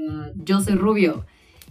"Ah, 0.09 0.31
yo 0.35 0.61
soy 0.61 0.75
rubio. 0.75 1.25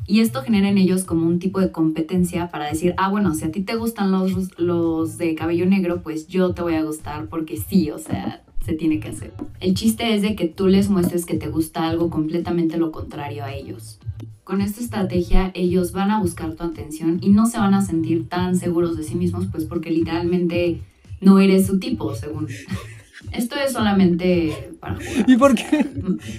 Y 0.08 0.22
esto 0.22 0.42
genera 0.42 0.70
en 0.70 0.78
ellos 0.78 1.04
como 1.04 1.28
un 1.28 1.40
tipo 1.40 1.60
de 1.60 1.72
competencia 1.72 2.50
para 2.50 2.68
decir, 2.70 2.94
ah, 2.98 3.10
bueno, 3.10 3.34
si 3.36 3.46
a 3.46 3.52
ti 3.52 3.62
te 3.62 3.76
gustan 3.76 4.12
los, 4.12 4.58
los 4.58 5.18
de 5.18 5.36
cabello 5.36 5.66
negro, 5.66 6.02
pues 6.02 6.28
yo 6.28 6.54
te 6.54 6.62
voy 6.62 6.76
a 6.76 6.84
gustar 6.84 7.28
porque 7.28 7.58
sí, 7.58 7.92
o 7.92 7.98
sea, 8.00 8.44
se 8.66 8.74
tiene 8.74 9.00
que 9.00 9.10
hacer. 9.10 9.34
El 9.60 9.74
chiste 9.74 10.14
es 10.14 10.22
de 10.22 10.36
que 10.36 10.48
tú 10.48 10.68
les 10.68 10.90
muestres 10.90 11.26
que 11.26 11.36
te 11.36 11.48
gusta 11.48 11.88
algo 11.88 12.10
completamente 12.10 12.78
lo 12.78 12.92
contrario 12.92 13.44
a 13.44 13.54
ellos. 13.54 14.00
Con 14.44 14.62
esta 14.62 14.82
estrategia 14.82 15.52
ellos 15.54 15.92
van 15.92 16.12
a 16.12 16.20
buscar 16.20 16.56
tu 16.56 16.64
atención 16.64 17.20
y 17.22 17.30
no 17.30 17.46
se 17.46 17.60
van 17.60 17.74
a 17.74 17.86
sentir 17.86 18.28
tan 18.28 18.56
seguros 18.56 18.98
de 18.98 19.04
sí 19.04 19.16
mismos, 19.16 19.48
pues 19.52 19.66
porque 19.66 19.92
literalmente 19.92 20.82
no 21.22 21.40
eres 21.40 21.68
su 21.68 21.80
tipo, 21.80 22.16
según. 22.16 22.48
Esto 23.34 23.56
es 23.58 23.74
solamente 23.74 24.72
para 24.80 24.96
jugar. 24.96 25.26
¿Y 25.28 25.38
por 25.38 25.54
qué? 25.54 25.86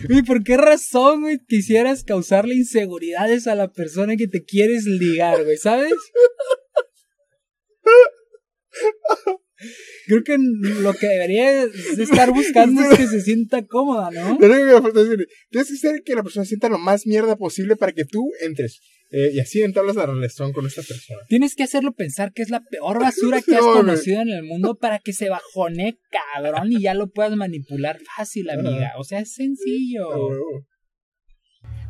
¿Y 0.09 0.23
por 0.23 0.43
qué 0.43 0.57
razón, 0.57 1.21
güey, 1.23 1.39
quisieras 1.47 2.03
causarle 2.03 2.55
inseguridades 2.57 3.47
a 3.47 3.55
la 3.55 3.71
persona 3.71 4.17
que 4.17 4.27
te 4.27 4.45
quieres 4.45 4.87
ligar, 4.87 5.45
güey, 5.45 5.57
¿sabes? 5.57 5.93
Creo 10.11 10.25
que 10.25 10.37
lo 10.83 10.93
que 10.95 11.07
deberías 11.07 11.71
de 11.97 12.03
estar 12.03 12.33
buscando 12.33 12.83
es 12.83 12.99
que 12.99 13.07
se 13.07 13.21
sienta 13.21 13.65
cómoda, 13.65 14.11
¿no? 14.11 14.37
Lo 14.41 14.47
único 14.47 14.67
que 14.67 14.75
me 14.75 14.83
falta 14.83 15.05
decir, 15.05 15.29
tienes 15.51 15.69
que 15.69 15.75
hacer 15.75 16.03
que 16.05 16.15
la 16.17 16.25
persona 16.25 16.45
sienta 16.45 16.69
lo 16.69 16.79
más 16.79 17.07
mierda 17.07 17.37
posible 17.37 17.77
para 17.77 17.93
que 17.93 18.05
tú 18.05 18.29
entres. 18.41 18.81
Eh, 19.13 19.31
y 19.35 19.39
así 19.39 19.63
entablas 19.63 19.95
la 19.95 20.07
relación 20.07 20.53
con 20.53 20.67
esta 20.67 20.83
persona. 20.83 21.21
Tienes 21.29 21.55
que 21.55 21.63
hacerlo 21.63 21.93
pensar 21.93 22.33
que 22.33 22.43
es 22.43 22.51
la 22.51 22.61
peor 22.65 22.99
basura 22.99 23.41
que 23.41 23.55
has 23.55 23.61
No, 23.65 23.75
conocido 23.75 24.21
en 24.21 24.31
el 24.31 24.43
mundo 24.43 24.79
para 24.79 24.99
que 24.99 25.13
se 25.13 25.29
bajone 25.29 25.97
cabrón 26.11 26.73
y 26.73 26.83
ya 26.83 26.95
lo 26.95 27.09
puedas 27.11 27.37
manipular 27.37 28.01
fácil, 28.17 28.51
amiga. 28.51 28.95
O 28.99 29.05
sea, 29.05 29.21
es 29.21 29.33
sencillo. 29.33 30.09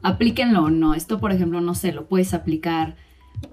Ah, 0.03 0.11
aplíquenlo 0.11 0.65
o 0.65 0.71
no. 0.71 0.95
Esto, 0.95 1.21
por 1.21 1.33
ejemplo, 1.33 1.63
no 1.63 1.75
sé, 1.75 1.93
lo 1.93 2.07
puedes 2.07 2.35
aplicar 2.35 2.97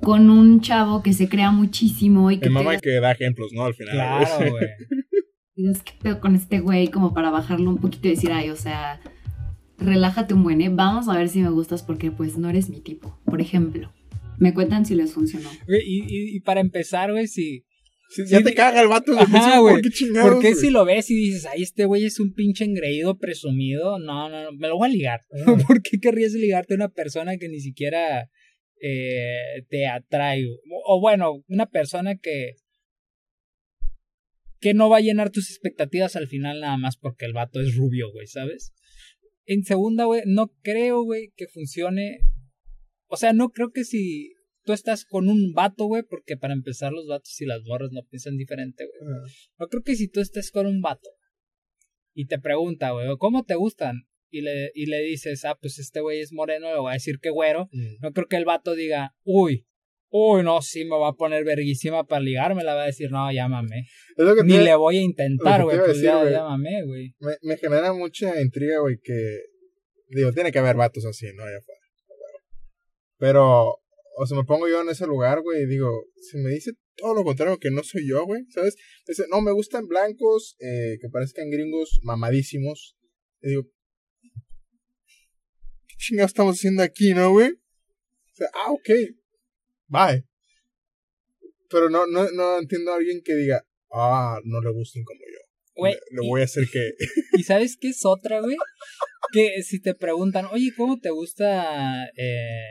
con 0.02 0.30
un 0.30 0.62
chavo 0.62 1.04
que 1.04 1.14
se 1.14 1.30
crea 1.30 1.52
muchísimo 1.52 2.32
y 2.32 2.40
que 2.40 2.50
Mi 2.50 2.56
te 2.56 2.64
mamá 2.64 2.78
que 2.78 3.00
da 3.00 3.12
ejemplos, 3.12 3.52
¿no? 3.54 3.66
Al 3.66 3.74
final. 3.74 3.94
Claro, 3.94 4.52
güey. 4.52 5.74
qué 5.84 5.94
pedo 6.02 6.20
con 6.20 6.36
este 6.36 6.60
güey, 6.60 6.90
como 6.90 7.14
para 7.14 7.30
bajarlo 7.30 7.70
un 7.70 7.78
poquito 7.78 8.08
y 8.08 8.12
decir, 8.12 8.32
ay, 8.32 8.50
o 8.50 8.56
sea, 8.56 9.00
relájate 9.78 10.34
un 10.34 10.44
buen, 10.44 10.62
¿eh? 10.62 10.70
Vamos 10.70 11.08
a 11.08 11.18
ver 11.18 11.30
si 11.30 11.42
me 11.42 11.50
gustas 11.50 11.84
porque 11.84 12.12
pues 12.12 12.38
no 12.38 12.50
eres 12.50 12.70
mi 12.70 12.80
tipo. 12.80 13.20
Por 13.26 13.42
ejemplo, 13.42 13.94
me 14.38 14.54
cuentan 14.54 14.86
si 14.86 14.96
les 14.96 15.14
funcionó. 15.14 15.50
Y, 15.68 15.76
y, 15.76 16.36
y 16.36 16.40
para 16.42 16.62
empezar, 16.62 17.12
güey, 17.12 17.28
si... 17.28 17.64
Ya 18.30 18.38
Sí, 18.38 18.44
te 18.46 18.54
caga 18.54 18.82
el 18.82 18.88
vato. 18.88 19.20
Ajá, 19.20 19.60
güey. 19.60 19.76
¿Por 19.76 19.82
qué 19.82 19.90
chingados? 19.90 20.32
¿Por 20.32 20.42
qué 20.42 20.56
si 20.56 20.70
lo 20.70 20.86
ves 20.86 21.12
y 21.12 21.16
dices, 21.16 21.46
ay, 21.46 21.64
este 21.64 21.84
güey 21.84 22.06
es 22.06 22.22
un 22.22 22.34
pinche 22.34 22.64
engreído 22.64 23.18
presumido? 23.18 24.00
No, 24.00 24.30
no, 24.30 24.44
no, 24.44 24.54
me 24.54 24.70
lo 24.70 24.78
voy 24.78 24.88
a 24.90 24.92
ligar. 24.94 25.22
¿Por 25.68 25.82
qué 25.82 26.00
querrías 26.00 26.32
ligarte 26.32 26.74
a 26.74 26.78
una 26.78 26.88
persona 26.88 27.36
que 27.38 27.50
ni 27.50 27.60
siquiera 27.60 28.30
eh, 28.82 29.64
te 29.70 29.88
atrae? 29.88 30.46
O, 30.86 31.00
bueno, 31.00 31.44
una 31.48 31.66
persona 31.68 32.18
que 32.18 32.56
que 34.60 34.74
no 34.74 34.90
va 34.90 34.98
a 34.98 35.02
llenar 35.02 35.30
tus 35.30 35.52
expectativas 35.52 36.16
al 36.16 36.28
final 36.28 36.62
nada 36.62 36.78
más 36.78 36.98
porque 36.98 37.26
el 37.26 37.34
vato 37.34 37.62
es 37.62 37.76
rubio, 37.76 38.12
güey, 38.12 38.26
¿sabes? 38.26 38.74
En 39.46 39.64
segunda, 39.64 40.06
güey, 40.06 40.24
no 40.26 40.52
creo, 40.62 41.04
güey, 41.04 41.32
que 41.36 41.48
funcione. 41.48 42.20
O 43.08 43.18
sea, 43.18 43.34
no 43.34 43.50
creo 43.50 43.72
que 43.72 43.84
si 43.84 44.34
tú 44.64 44.74
estás 44.74 45.06
con 45.06 45.30
un 45.30 45.54
vato, 45.54 45.86
güey, 45.86 46.04
porque 46.04 46.38
para 46.38 46.54
empezar 46.54 46.92
los 46.92 47.08
vatos 47.08 47.40
y 47.40 47.46
las 47.46 47.64
morras 47.64 47.92
no 47.92 48.04
piensan 48.04 48.36
diferente, 48.36 48.86
güey. 48.86 49.12
No 49.58 49.68
creo 49.68 49.84
que 49.84 49.96
si 49.96 50.10
tú 50.10 50.20
estés 50.20 50.52
con 50.52 50.66
un 50.66 50.82
vato 50.82 51.10
y 52.14 52.26
te 52.26 52.40
pregunta, 52.40 52.92
güey, 52.92 53.08
¿cómo 53.18 53.46
te 53.46 53.56
gustan? 53.56 54.08
Y 54.30 54.42
le, 54.42 54.72
y 54.76 54.86
le 54.88 55.00
dices, 55.04 55.46
ah, 55.46 55.58
pues 55.60 55.80
este 55.80 56.02
güey 56.02 56.20
es 56.20 56.32
moreno, 56.34 56.72
le 56.74 56.80
voy 56.80 56.92
a 56.92 56.94
decir 56.94 57.20
que 57.22 57.30
güero. 57.30 57.68
mm. 57.72 57.96
No 58.02 58.12
creo 58.12 58.28
que 58.28 58.36
el 58.36 58.46
vato 58.46 58.76
diga, 58.76 59.16
uy, 59.24 59.66
uy, 60.10 60.44
no, 60.44 60.62
sí, 60.62 60.84
me 60.86 60.98
va 60.98 61.10
a 61.10 61.14
poner 61.14 61.44
verguísima 61.44 62.06
para 62.06 62.22
ligarme. 62.22 62.64
La 62.64 62.76
va 62.76 62.84
a 62.84 62.88
decir, 62.88 63.10
no, 63.12 63.32
llámame. 63.32 63.86
Ni 64.44 64.58
te- 64.58 64.64
le 64.64 64.76
voy 64.76 64.98
a 64.98 65.02
intentar, 65.02 65.64
güey, 65.64 65.78
pues 65.78 65.88
decir, 65.90 66.04
ya, 66.06 66.20
güey. 66.22 66.32
llámame, 66.32 66.84
güey. 66.86 67.14
me, 67.20 67.34
me 67.42 67.58
genera 67.58 67.94
mucha 67.94 68.40
intriga, 68.42 68.80
güey, 68.80 68.98
que... 69.04 69.40
Digo, 70.10 70.32
tiene 70.32 70.52
que 70.54 70.60
haber 70.60 70.78
vatos 70.78 71.06
así, 71.06 71.26
¿no? 71.36 71.44
Allá 71.44 71.58
afuera. 71.58 71.82
Pero, 73.18 73.76
o 74.18 74.26
sea, 74.26 74.38
me 74.38 74.44
pongo 74.46 74.68
yo 74.70 74.82
en 74.82 74.90
ese 74.90 75.06
lugar, 75.06 75.42
güey, 75.42 75.64
y 75.64 75.68
digo, 75.68 75.90
si 76.16 76.38
me 76.38 76.52
dice 76.52 76.72
todo 76.96 77.14
lo 77.14 77.24
contrario 77.24 77.58
que 77.60 77.72
no 77.72 77.84
soy 77.84 78.08
yo, 78.08 78.26
güey, 78.26 78.44
¿sabes? 78.50 78.76
Dice, 79.08 79.24
no, 79.30 79.42
me 79.42 79.52
gustan 79.52 79.88
blancos, 79.88 80.56
eh, 80.60 80.98
que 81.02 81.10
parezcan 81.10 81.50
gringos 81.50 82.00
mamadísimos. 82.04 82.96
Y 83.42 83.50
digo, 83.50 83.64
¿qué 83.64 83.70
chingados 85.98 86.32
estamos 86.32 86.56
haciendo 86.56 86.84
aquí, 86.84 87.14
no, 87.14 87.32
güey? 87.32 87.52
O 87.52 88.36
sea, 88.36 88.48
ah, 88.54 88.72
ok, 88.72 88.90
bye. 89.88 90.26
Pero 91.70 91.90
no, 91.90 92.06
no, 92.08 92.30
no 92.32 92.60
entiendo 92.60 92.94
a 92.94 92.96
alguien 92.96 93.22
que 93.24 93.36
diga, 93.36 93.66
ah, 93.92 94.40
no 94.46 94.62
le 94.62 94.72
gusten 94.72 95.04
como 95.04 95.20
yo. 95.20 95.37
Güey, 95.78 95.94
y- 95.94 96.28
voy 96.28 96.42
a 96.42 96.46
hacer 96.46 96.64
que... 96.72 96.92
¿Y 97.38 97.44
sabes 97.44 97.78
qué 97.80 97.90
es 97.90 98.06
otra, 98.06 98.42
güey? 98.42 98.56
Que 99.32 99.62
si 99.62 99.82
te 99.82 99.94
preguntan, 99.94 100.46
oye, 100.52 100.72
¿cómo 100.76 101.00
te 101.00 101.10
gusta 101.10 102.06
eh, 102.16 102.62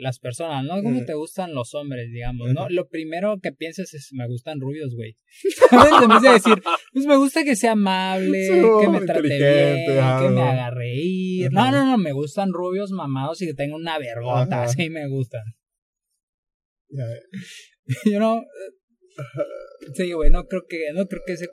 las 0.00 0.18
personas, 0.18 0.64
no? 0.64 0.82
¿Cómo 0.82 1.04
te 1.04 1.14
gustan 1.14 1.54
los 1.54 1.74
hombres, 1.74 2.10
digamos, 2.10 2.52
no? 2.54 2.68
Lo 2.70 2.88
primero 2.88 3.38
que 3.42 3.52
piensas 3.52 3.92
es, 3.94 4.08
me 4.12 4.26
gustan 4.26 4.60
rubios, 4.60 4.94
güey. 4.94 5.14
¿Sabes? 5.70 5.92
En 6.02 6.32
decir, 6.32 6.62
pues 6.92 7.06
me 7.06 7.16
gusta 7.16 7.44
que 7.44 7.54
sea 7.54 7.72
amable, 7.72 8.46
Sí, 8.46 8.62
que 8.80 8.88
me 8.88 9.00
trate 9.02 9.20
bien, 9.22 9.38
que 9.86 10.28
me 10.30 10.40
¿no? 10.40 10.44
haga 10.44 10.70
reír. 10.70 11.52
No, 11.52 11.70
no, 11.70 11.84
no, 11.84 11.98
me 11.98 12.12
gustan 12.12 12.52
rubios 12.52 12.90
mamados 12.90 13.42
y 13.42 13.46
que 13.46 13.54
tengan 13.54 13.80
una 13.80 13.98
vergota, 13.98 14.62
así 14.62 14.88
me 14.90 15.06
gustan. 15.08 15.42
Ya, 16.88 17.04
Yo 18.12 18.20
no... 18.20 18.42
Sí, 19.94 20.12
güey, 20.12 20.30
no 20.30 20.46
creo 20.46 20.62
que, 20.68 20.92
no 20.94 21.06
creo 21.06 21.22
que 21.26 21.34
ese, 21.34 21.48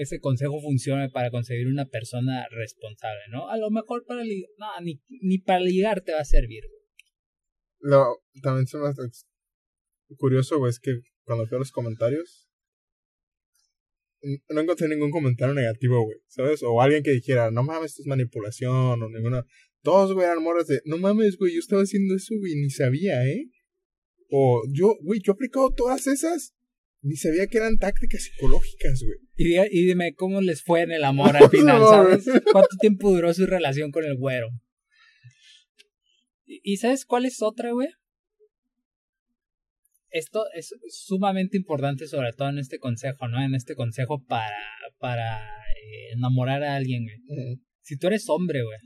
ese 0.00 0.18
consejo 0.18 0.60
funcione 0.62 1.10
para 1.10 1.30
conseguir 1.30 1.66
una 1.66 1.84
persona 1.84 2.46
responsable, 2.50 3.20
¿no? 3.30 3.50
A 3.50 3.58
lo 3.58 3.70
mejor 3.70 4.06
para 4.06 4.24
ligar, 4.24 4.48
no, 4.56 4.66
ni, 4.82 5.02
ni 5.20 5.38
para 5.38 5.60
ligar 5.60 6.00
te 6.00 6.12
va 6.12 6.20
a 6.20 6.24
servir. 6.24 6.64
Lo, 7.80 8.22
también 8.42 8.66
se 8.66 8.78
me 8.78 8.88
hace 8.88 9.02
curioso, 10.16 10.58
güey, 10.58 10.70
es 10.70 10.80
que 10.80 11.00
cuando 11.24 11.44
a 11.44 11.58
los 11.58 11.70
comentarios, 11.70 12.48
no 14.48 14.60
encontré 14.60 14.88
ningún 14.88 15.10
comentario 15.10 15.54
negativo, 15.54 16.02
güey, 16.02 16.18
¿sabes? 16.28 16.62
O 16.62 16.80
alguien 16.80 17.02
que 17.02 17.12
dijera, 17.12 17.50
no 17.50 17.62
mames, 17.62 17.90
esto 17.90 18.02
es 18.02 18.06
manipulación, 18.06 19.02
o 19.02 19.08
ninguna. 19.10 19.44
Todos, 19.82 20.14
güey, 20.14 20.26
eran 20.26 20.42
morras 20.42 20.66
de, 20.66 20.80
no 20.86 20.96
mames, 20.96 21.36
güey, 21.36 21.52
yo 21.52 21.60
estaba 21.60 21.82
haciendo 21.82 22.14
eso, 22.14 22.34
güey, 22.38 22.54
ni 22.54 22.70
sabía, 22.70 23.26
¿eh? 23.26 23.50
O 24.30 24.62
yo, 24.72 24.96
güey, 25.02 25.20
yo 25.22 25.32
he 25.32 25.34
aplicado 25.34 25.74
todas 25.74 26.06
esas, 26.06 26.54
ni 27.02 27.16
sabía 27.16 27.46
que 27.48 27.58
eran 27.58 27.76
tácticas 27.76 28.22
psicológicas, 28.22 29.02
güey. 29.02 29.18
Y, 29.42 29.86
dime 29.86 30.12
cómo 30.14 30.42
les 30.42 30.62
fue 30.62 30.82
en 30.82 30.92
el 30.92 31.02
amor 31.02 31.34
al 31.34 31.48
final. 31.50 31.80
¿Cuánto 32.52 32.76
tiempo 32.78 33.10
duró 33.10 33.32
su 33.32 33.46
relación 33.46 33.90
con 33.90 34.04
el 34.04 34.16
güero? 34.16 34.50
¿Y, 36.44 36.60
y 36.62 36.76
sabes 36.76 37.06
cuál 37.06 37.24
es 37.24 37.40
otra, 37.40 37.72
güey? 37.72 37.88
Esto 40.10 40.44
es 40.54 40.74
sumamente 40.88 41.56
importante, 41.56 42.06
sobre 42.06 42.32
todo 42.32 42.50
en 42.50 42.58
este 42.58 42.78
consejo, 42.78 43.28
¿no? 43.28 43.42
En 43.42 43.54
este 43.54 43.74
consejo 43.74 44.22
para, 44.26 44.58
para 44.98 45.38
eh, 45.38 46.12
enamorar 46.14 46.62
a 46.62 46.76
alguien, 46.76 47.04
güey. 47.04 47.60
Si 47.80 47.96
tú 47.96 48.08
eres 48.08 48.28
hombre, 48.28 48.62
güey, 48.62 48.78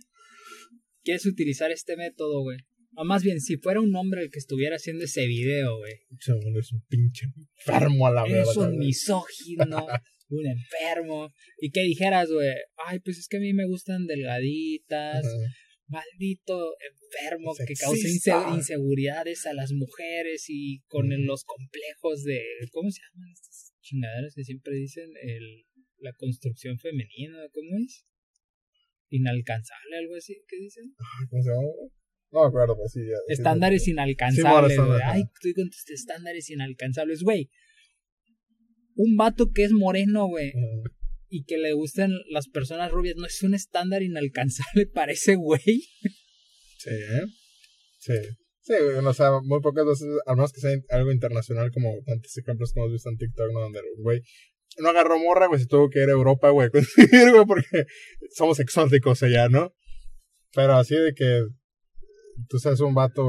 quieres 1.03 1.27
utilizar 1.27 1.73
este 1.73 1.97
método, 1.97 2.43
güey. 2.43 2.59
O 2.97 3.05
más 3.05 3.25
bien, 3.25 3.41
si 3.41 3.57
fuera 3.57 3.81
un 3.81 3.97
hombre 3.97 4.23
el 4.23 4.31
que 4.31 4.39
estuviera 4.39 4.77
haciendo 4.77 5.05
ese 5.05 5.27
video, 5.27 5.79
güey. 5.79 5.95
Según 6.21 6.57
es 6.59 6.73
un 6.73 6.85
pinche 6.87 7.27
enfermo 7.57 8.07
a 8.07 8.13
la 8.13 8.25
Eres 8.25 8.49
verga, 8.55 8.69
un 8.69 8.79
misógino, 8.79 9.87
un 10.37 10.47
enfermo. 10.47 11.31
Y 11.59 11.71
que 11.71 11.81
dijeras, 11.83 12.29
güey, 12.31 12.49
ay, 12.87 12.99
pues 13.01 13.19
es 13.19 13.29
que 13.29 13.37
a 13.39 13.41
mí 13.41 13.53
me 13.53 13.67
gustan 13.67 14.07
delgaditas, 14.07 15.25
maldito 15.87 16.75
enfermo 16.93 17.53
que 17.55 17.75
causa 17.75 18.09
inse- 18.09 18.55
inseguridades 18.57 19.47
a 19.47 19.53
las 19.55 19.73
mujeres 19.73 20.47
y 20.49 20.81
con 20.87 21.09
los 21.27 21.45
complejos 21.45 22.25
de, 22.25 22.43
¿cómo 22.73 22.91
se 22.91 23.01
llaman 23.03 23.29
estas 23.33 23.73
chingaderas 23.83 24.35
que 24.35 24.45
siempre 24.45 24.75
dicen? 24.75 25.11
El, 25.23 25.65
la 25.99 26.13
construcción 26.15 26.79
femenina, 26.79 27.39
¿cómo 27.53 27.79
es? 27.85 28.05
Inalcanzable, 29.11 29.97
algo 29.99 30.17
así, 30.17 30.35
¿qué 30.49 30.57
dicen? 30.57 30.95
¿Cómo 31.31 31.43
se 31.43 31.51
llama? 31.51 31.63
No 32.33 32.41
me 32.43 32.49
acuerdo, 32.49 32.77
pues 32.77 32.91
sí. 32.93 33.01
ya- 33.01 33.33
Estándares 33.33 33.85
sí. 33.85 33.93
inalcanzables, 33.93 34.73
Sí, 34.73 34.79
bueno, 34.79 34.99
Ay, 35.05 35.23
estoy 35.35 35.55
con 35.55 35.71
tus 35.71 35.89
estándares 35.91 36.51
inalcanzables, 36.51 37.23
güey. 37.23 37.49
Un 38.95 39.17
vato 39.17 39.51
que 39.53 39.65
es 39.65 39.73
moreno, 39.73 40.27
güey, 40.27 40.53
y 41.29 41.45
que 41.45 41.59
le 41.59 41.73
gustan 41.73 42.13
las 42.31 42.49
personas 42.49 42.93
rubias, 42.93 43.17
no 43.17 43.27
es 43.27 43.43
un 43.43 43.55
estándar 43.55 44.03
inalcanzable 44.03 44.87
para 44.87 45.13
ese 45.13 45.35
güey. 45.35 45.61
Sí, 46.79 46.91
¿eh? 46.91 47.25
Sí. 47.99 48.15
Sí, 48.61 48.73
güey, 48.83 48.97
o 48.97 49.13
sea, 49.13 49.41
muy 49.43 49.61
pocas 49.61 49.85
veces, 49.85 50.07
al 50.25 50.37
menos 50.37 50.53
que 50.53 50.61
sea 50.61 50.71
algo 50.91 51.13
internacional, 51.13 51.71
como 51.71 51.93
tantos 52.07 52.35
ejemplos 52.39 52.73
que 52.73 52.81
hemos 52.81 52.93
visto 52.93 53.11
en 53.11 53.19
TikTok, 53.19 53.53
¿no? 53.53 53.61
Donde, 53.61 53.81
güey, 53.99 54.23
no 54.79 54.89
agarró 54.89 55.19
morra, 55.19 55.49
güey, 55.49 55.61
se 55.61 55.67
tuvo 55.67 55.91
que 55.91 56.03
ir 56.03 56.09
a 56.09 56.13
Europa, 56.13 56.49
güey, 56.51 56.71
conseguir, 56.71 57.31
güey, 57.33 57.45
porque 57.47 57.85
somos 58.35 58.61
exóticos 58.61 59.23
allá, 59.23 59.49
¿no? 59.49 59.75
Pero 60.55 60.75
así 60.75 60.95
de 60.95 61.13
que 61.15 61.43
tú 62.49 62.59
seas 62.59 62.81
un 62.81 62.95
vato 62.95 63.23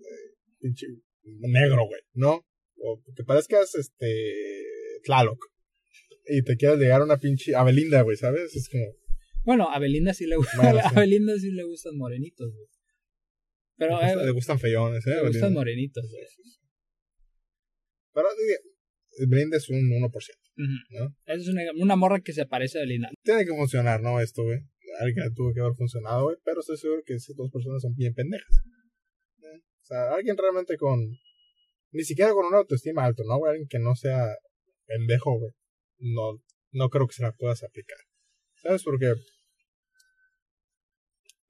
eh, 0.00 0.34
pinche 0.58 0.86
negro, 1.22 1.86
güey, 1.86 2.00
¿no? 2.14 2.44
O 2.82 3.02
que 3.14 3.24
parezcas, 3.24 3.74
este, 3.74 4.64
Tlaloc. 5.04 5.38
Y 6.26 6.42
te 6.42 6.56
quieras 6.56 6.78
llegar 6.78 7.00
a 7.00 7.04
una 7.04 7.18
pinche 7.18 7.54
Abelinda, 7.54 8.02
güey, 8.02 8.16
¿sabes? 8.16 8.54
Es 8.54 8.68
como, 8.68 8.84
Bueno, 9.44 9.70
a 9.70 9.78
Belinda 9.78 10.14
sí 10.14 10.26
le 10.26 10.36
gusta, 10.36 10.56
Bueno, 10.56 10.78
sí. 10.82 10.86
a 10.96 11.00
Belinda 11.00 11.36
sí 11.38 11.50
le 11.50 11.64
gustan 11.64 11.96
morenitos, 11.96 12.52
güey. 12.54 12.66
Pero 13.76 13.98
le, 13.98 14.04
eh, 14.04 14.08
gustan, 14.10 14.26
le 14.26 14.32
gustan 14.32 14.58
feyones, 14.60 15.06
¿eh? 15.06 15.10
le 15.10 15.16
gustan 15.22 15.32
Belinda. 15.32 15.50
morenitos, 15.60 16.04
güey. 16.10 16.24
Pero 18.12 18.28
Belinda 19.28 19.56
es 19.56 19.68
un 19.68 19.78
1%, 19.90 20.10
Ujú. 20.10 20.66
¿no? 20.90 21.16
Es 21.26 21.48
una, 21.48 21.62
una 21.78 21.96
morra 21.96 22.20
que 22.20 22.32
se 22.32 22.46
parece 22.46 22.78
a 22.78 22.82
Belinda. 22.82 23.10
Tiene 23.22 23.44
que 23.44 23.50
funcionar, 23.54 24.00
¿no? 24.02 24.20
Esto, 24.20 24.42
güey. 24.44 24.58
Alguien 25.00 25.32
tuvo 25.34 25.52
que 25.54 25.60
haber 25.60 25.74
funcionado, 25.74 26.24
güey. 26.24 26.36
Pero 26.44 26.60
estoy 26.60 26.76
seguro 26.76 27.02
que 27.04 27.14
esas 27.14 27.36
dos 27.36 27.50
personas 27.50 27.80
son 27.82 27.94
bien 27.94 28.12
pendejas. 28.14 28.54
¿eh? 29.42 29.58
O 29.58 29.84
sea, 29.84 30.14
alguien 30.14 30.36
realmente 30.36 30.76
con. 30.76 30.98
Ni 31.92 32.04
siquiera 32.04 32.32
con 32.32 32.46
una 32.46 32.58
autoestima 32.58 33.04
alto, 33.04 33.22
¿no? 33.26 33.44
Alguien 33.44 33.68
que 33.68 33.78
no 33.78 33.94
sea 33.94 34.36
pendejo, 34.86 35.38
güey. 35.38 35.52
No, 35.98 36.40
no 36.72 36.88
creo 36.88 37.06
que 37.06 37.14
se 37.14 37.22
la 37.22 37.32
puedas 37.32 37.62
aplicar. 37.62 37.98
¿Sabes? 38.62 38.82
Porque. 38.84 39.14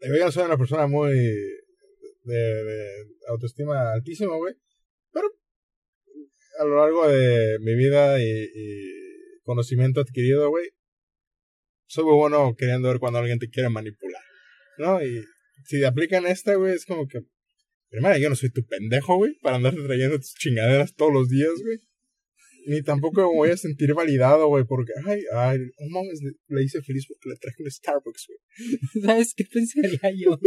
Yo 0.00 0.16
ya 0.18 0.32
soy 0.32 0.44
una 0.44 0.56
persona 0.56 0.86
muy. 0.86 1.12
de, 1.12 2.34
de 2.34 3.06
autoestima 3.28 3.92
altísima, 3.92 4.36
güey. 4.36 4.54
Pero. 5.12 5.28
A 6.58 6.64
lo 6.64 6.76
largo 6.76 7.08
de 7.08 7.58
mi 7.60 7.74
vida 7.74 8.20
y, 8.20 8.24
y 8.26 9.40
conocimiento 9.42 10.00
adquirido, 10.00 10.48
güey. 10.48 10.70
Soy 11.86 12.04
muy 12.04 12.14
bueno 12.14 12.54
queriendo 12.56 12.88
ver 12.88 12.98
cuando 12.98 13.18
alguien 13.18 13.38
te 13.38 13.50
quiere 13.50 13.68
manipular. 13.68 14.22
¿No? 14.78 15.02
Y 15.02 15.22
si 15.64 15.80
te 15.80 15.86
aplican 15.86 16.26
esta, 16.26 16.54
güey, 16.54 16.74
es 16.74 16.86
como 16.86 17.06
que. 17.06 17.20
Primero, 17.90 18.16
yo 18.18 18.30
no 18.30 18.36
soy 18.36 18.50
tu 18.50 18.64
pendejo, 18.64 19.16
güey, 19.16 19.34
para 19.42 19.56
andarte 19.56 19.82
trayendo 19.82 20.16
tus 20.16 20.34
chingaderas 20.34 20.94
todos 20.94 21.12
los 21.12 21.28
días, 21.28 21.50
güey. 21.62 21.78
Ni 22.66 22.82
tampoco 22.82 23.22
me 23.22 23.36
voy 23.36 23.50
a 23.50 23.56
sentir 23.56 23.94
validado, 23.94 24.46
güey, 24.46 24.64
porque, 24.64 24.92
ay, 25.06 25.20
ay, 25.34 25.58
oh 25.78 25.88
mames, 25.88 26.20
le, 26.22 26.62
hice 26.62 26.82
feliz 26.82 27.06
porque 27.08 27.30
le 27.30 27.36
traje 27.36 27.62
un 27.62 27.70
Starbucks, 27.70 28.26
güey. 28.28 28.38
¿Sabes 29.04 29.34
qué 29.34 29.44
pensaría 29.44 30.12
yo? 30.16 30.38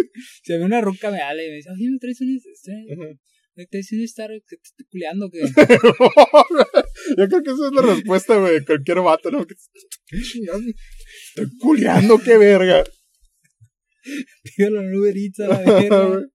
Si 0.43 0.53
a 0.53 0.57
mí 0.57 0.63
una 0.63 0.79
ruca 0.79 1.11
me 1.11 1.19
habla 1.21 1.43
y 1.43 1.49
me 1.49 1.55
dice, 1.55 1.69
oye, 1.71 1.89
¿me 1.91 1.99
traes 1.99 2.21
un, 2.21 2.29
este, 2.29 2.71
Ujú. 2.93 3.19
¿me 3.55 3.65
traes 3.65 3.91
un 3.91 4.01
Star 4.01 4.29
que 4.29 4.55
te 4.55 4.63
estoy 4.63 4.85
culeando? 4.89 5.29
Que... 5.29 5.39
Yo 7.17 7.27
creo 7.27 7.43
que 7.43 7.51
esa 7.51 7.67
es 7.67 7.73
la 7.73 7.81
respuesta, 7.81 8.37
güey, 8.37 8.59
de 8.59 8.65
cualquier 8.65 9.01
vato, 9.01 9.31
¿no? 9.31 9.45
¿Qué? 9.45 9.55
Estoy 10.15 11.57
culeando, 11.59 12.19
qué 12.19 12.37
verga. 12.37 12.85
Pídelo 14.43 14.81
en 14.81 14.95
Uber 14.95 15.17
Eats 15.17 15.39
a 15.41 15.47
la 15.47 15.59
verga. 15.59 16.32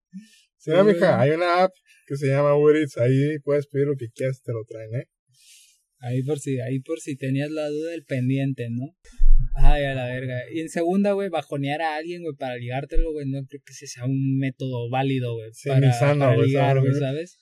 Sí, 0.67 0.73
Sí, 0.75 0.83
mija, 0.83 1.21
hay 1.21 1.29
una 1.31 1.63
app 1.63 1.71
que 2.07 2.17
se 2.17 2.27
llama 2.27 2.55
Uber 2.55 2.75
Eats, 2.75 2.97
ahí 2.97 3.39
puedes 3.43 3.67
pedir 3.67 3.87
lo 3.87 3.95
que 3.95 4.09
quieras, 4.09 4.41
te 4.41 4.51
lo 4.51 4.65
traen, 4.65 4.93
¿eh? 4.95 5.07
Ahí 5.99 6.21
por 6.23 6.39
si, 6.39 6.59
ahí 6.59 6.79
por 6.79 6.99
si 6.99 7.15
tenías 7.15 7.49
la 7.49 7.69
duda 7.69 7.91
del 7.91 8.03
pendiente, 8.03 8.67
¿no? 8.69 8.95
Ay, 9.55 9.85
a 9.85 9.95
la 9.95 10.07
verga. 10.07 10.41
Y 10.53 10.59
en 10.59 10.69
segunda, 10.69 11.13
güey, 11.13 11.29
bajonear 11.29 11.81
a 11.81 11.95
alguien, 11.95 12.21
güey, 12.21 12.35
para 12.35 12.57
ligártelo, 12.57 13.13
güey, 13.13 13.25
no 13.27 13.39
creo 13.47 13.61
que 13.65 13.71
ese 13.71 13.87
sea 13.87 14.05
un 14.05 14.37
método 14.37 14.89
válido, 14.89 15.35
güey, 15.35 15.49
Sí, 15.53 15.69
para, 15.69 15.87
ni 15.87 15.93
sano, 15.93 16.25
para 16.25 16.35
güey, 16.35 16.47
ligar, 16.49 16.79
güey, 16.79 16.93
¿sabes? 16.93 17.39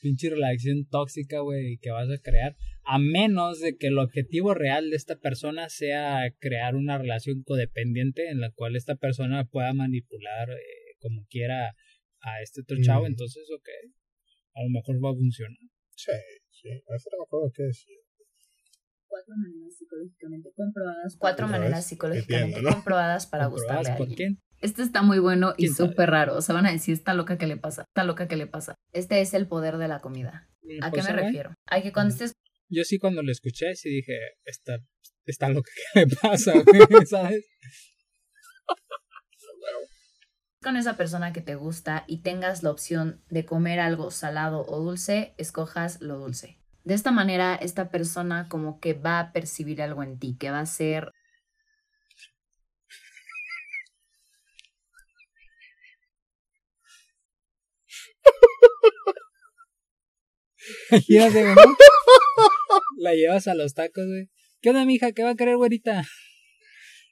Pinche 0.00 0.30
relación 0.30 0.86
tóxica, 0.88 1.40
güey, 1.40 1.78
que 1.78 1.90
vas 1.90 2.08
a 2.08 2.18
crear. 2.22 2.54
A 2.84 2.98
menos 2.98 3.60
de 3.60 3.76
que 3.76 3.88
el 3.88 3.98
objetivo 3.98 4.54
real 4.54 4.90
de 4.90 4.96
esta 4.96 5.16
persona 5.16 5.68
sea 5.68 6.32
crear 6.38 6.76
una 6.76 6.96
relación 6.96 7.42
codependiente 7.42 8.28
en 8.30 8.40
la 8.40 8.50
cual 8.52 8.76
esta 8.76 8.94
persona 8.94 9.44
pueda 9.44 9.74
manipular 9.74 10.50
eh, 10.50 10.56
como 11.00 11.26
quiera 11.28 11.74
a 12.20 12.42
este 12.42 12.60
otro 12.62 12.76
chavo, 12.82 13.04
Mm. 13.04 13.06
entonces, 13.06 13.48
ok, 13.54 13.68
a 14.54 14.62
lo 14.64 14.70
mejor 14.70 14.96
va 15.04 15.10
a 15.10 15.14
funcionar. 15.14 15.58
Sí, 15.96 16.12
sí, 16.50 16.68
a 16.68 16.92
veces 16.92 17.08
no 17.12 17.18
me 17.18 17.24
acuerdo 17.24 17.50
qué 17.54 17.62
decir. 17.64 17.96
Cuatro 19.06 19.34
maneras 19.36 19.74
psicológicamente 19.78 20.52
comprobadas. 20.54 21.16
Cuatro 21.18 21.48
maneras 21.48 21.86
psicológicamente 21.86 22.44
Entiendo, 22.44 22.68
¿no? 22.70 22.74
comprobadas 22.76 23.26
para 23.26 23.44
¿Comprobadas 23.46 23.78
gustarle 23.78 23.90
a 23.90 24.02
alguien. 24.02 24.16
quién? 24.16 24.42
Este 24.60 24.82
está 24.82 25.02
muy 25.02 25.18
bueno 25.18 25.54
y 25.56 25.68
súper 25.68 26.10
raro. 26.10 26.36
O 26.36 26.42
sea, 26.42 26.54
van 26.54 26.66
a 26.66 26.72
decir, 26.72 26.92
está 26.94 27.14
loca 27.14 27.38
que 27.38 27.46
le 27.46 27.56
pasa, 27.56 27.82
está 27.88 28.04
loca 28.04 28.28
que 28.28 28.36
le 28.36 28.46
pasa. 28.46 28.74
Este 28.92 29.20
es 29.20 29.32
el 29.32 29.46
poder 29.48 29.78
de 29.78 29.88
la 29.88 30.00
comida. 30.00 30.48
¿A 30.82 30.90
qué 30.90 30.98
Pues, 31.00 31.04
me 31.06 31.12
refiero? 31.12 31.54
A 31.66 31.80
que 31.80 31.92
cuando 31.92 32.12
estés 32.12 32.32
Yo 32.68 32.84
sí 32.84 32.98
cuando 32.98 33.22
lo 33.22 33.32
escuché, 33.32 33.74
sí 33.76 33.88
dije, 33.88 34.18
está, 34.44 34.78
está 35.24 35.48
lo 35.48 35.62
que 35.62 35.70
le 36.00 36.06
pasa, 36.20 36.52
¿sabes? 37.08 37.46
Con 40.62 40.76
esa 40.76 40.96
persona 40.96 41.32
que 41.32 41.40
te 41.40 41.54
gusta 41.54 42.04
y 42.06 42.18
tengas 42.18 42.62
la 42.62 42.70
opción 42.70 43.22
de 43.30 43.44
comer 43.44 43.80
algo 43.80 44.10
salado 44.10 44.64
o 44.66 44.80
dulce, 44.80 45.34
escojas 45.38 46.00
lo 46.00 46.18
dulce. 46.18 46.58
De 46.84 46.94
esta 46.94 47.10
manera, 47.10 47.54
esta 47.54 47.90
persona 47.90 48.48
como 48.48 48.80
que 48.80 48.94
va 48.94 49.20
a 49.20 49.32
percibir 49.32 49.82
algo 49.82 50.02
en 50.02 50.18
ti, 50.18 50.36
que 50.38 50.50
va 50.50 50.60
a 50.60 50.66
ser 50.66 51.12
Imagínate, 60.90 61.42
güey, 61.42 61.54
¿no? 61.54 61.76
La 62.98 63.14
llevas 63.14 63.48
a 63.48 63.54
los 63.54 63.74
tacos, 63.74 64.04
güey. 64.06 64.28
¿Qué 64.60 64.70
onda, 64.70 64.84
mija? 64.84 65.12
¿Qué 65.12 65.22
va 65.22 65.30
a 65.30 65.34
querer, 65.34 65.56
güerita? 65.56 66.04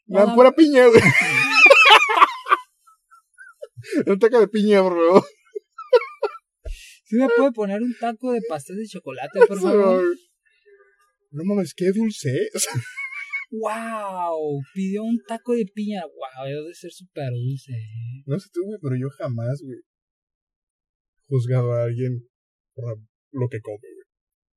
No, 0.07 0.35
pura 0.35 0.53
piña, 0.53 0.87
güey. 0.87 1.01
Un 4.07 4.19
taco 4.19 4.41
de 4.41 4.49
piña, 4.49 4.83
por 4.83 4.93
favor. 4.95 5.25
¿Sí 7.09 7.17
me 7.17 7.29
puede 7.37 7.53
poner 7.53 7.83
un 7.83 7.95
taco 8.01 8.33
de 8.33 8.41
pastel 8.49 8.77
de 8.79 8.87
chocolate, 8.87 9.39
por 9.47 9.61
favor? 9.61 10.03
No 11.31 11.45
mames, 11.45 11.73
qué 11.75 11.93
dulce. 11.93 12.49
¡Wow! 13.51 14.61
Pidió 14.75 15.05
un 15.05 15.23
taco 15.23 15.55
de 15.55 15.67
piña. 15.67 16.03
¡Wow! 16.03 16.47
Debe 16.47 16.69
de 16.69 16.75
ser 16.75 16.91
súper 16.91 17.31
dulce. 17.31 17.73
¿eh? 17.73 18.23
no 18.27 18.39
sé 18.41 18.49
tú, 18.53 18.65
güey, 18.65 18.79
pero 18.83 18.97
yo 18.97 19.09
jamás, 19.11 19.63
güey. 19.63 19.79
juzgado 21.29 21.73
a 21.75 21.85
alguien 21.85 22.27
por 22.75 22.99
lo 23.33 23.49
que 23.49 23.61
come, 23.61 23.79
güey. 23.79 24.07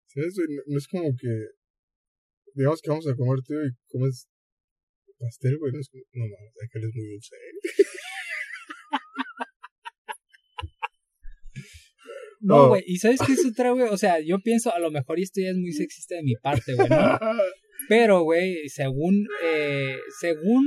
¿Sabes? 0.07 0.33
güey? 0.35 0.47
No, 0.55 0.63
no 0.65 0.77
es 0.77 0.87
como 0.87 1.09
que. 1.15 1.29
Digamos 2.55 2.81
que 2.81 2.89
vamos 2.89 3.07
a 3.07 3.15
comer 3.15 3.39
tú 3.45 3.53
y 3.53 3.69
comes 3.89 4.27
pastel, 5.19 5.57
güey. 5.59 5.71
No 5.71 5.79
es 5.79 5.89
como. 5.89 6.03
No 6.13 6.25
mames, 6.25 6.53
aquel 6.65 6.83
es 6.83 6.95
muy 6.95 7.09
dulce, 7.09 7.35
¿eh? 7.35 7.98
No, 12.39 12.56
Oh. 12.56 12.67
güey. 12.69 12.84
¿Y 12.86 12.97
sabes 12.97 13.19
qué 13.25 13.34
es 13.34 13.45
otra, 13.45 13.71
güey? 13.71 13.88
O 13.89 13.97
sea, 13.97 14.19
yo 14.19 14.39
pienso, 14.39 14.73
a 14.73 14.80
lo 14.80 14.91
mejor 14.91 15.19
esto 15.19 15.41
ya 15.41 15.49
es 15.49 15.58
muy 15.58 15.73
sexista 15.73 16.15
de 16.15 16.23
mi 16.23 16.36
parte, 16.36 16.73
güey, 16.73 16.88
¿no? 16.89 16.95
Pero, 17.89 18.21
güey, 18.23 18.69
según, 18.69 19.28
eh, 19.43 19.97
según 20.19 20.65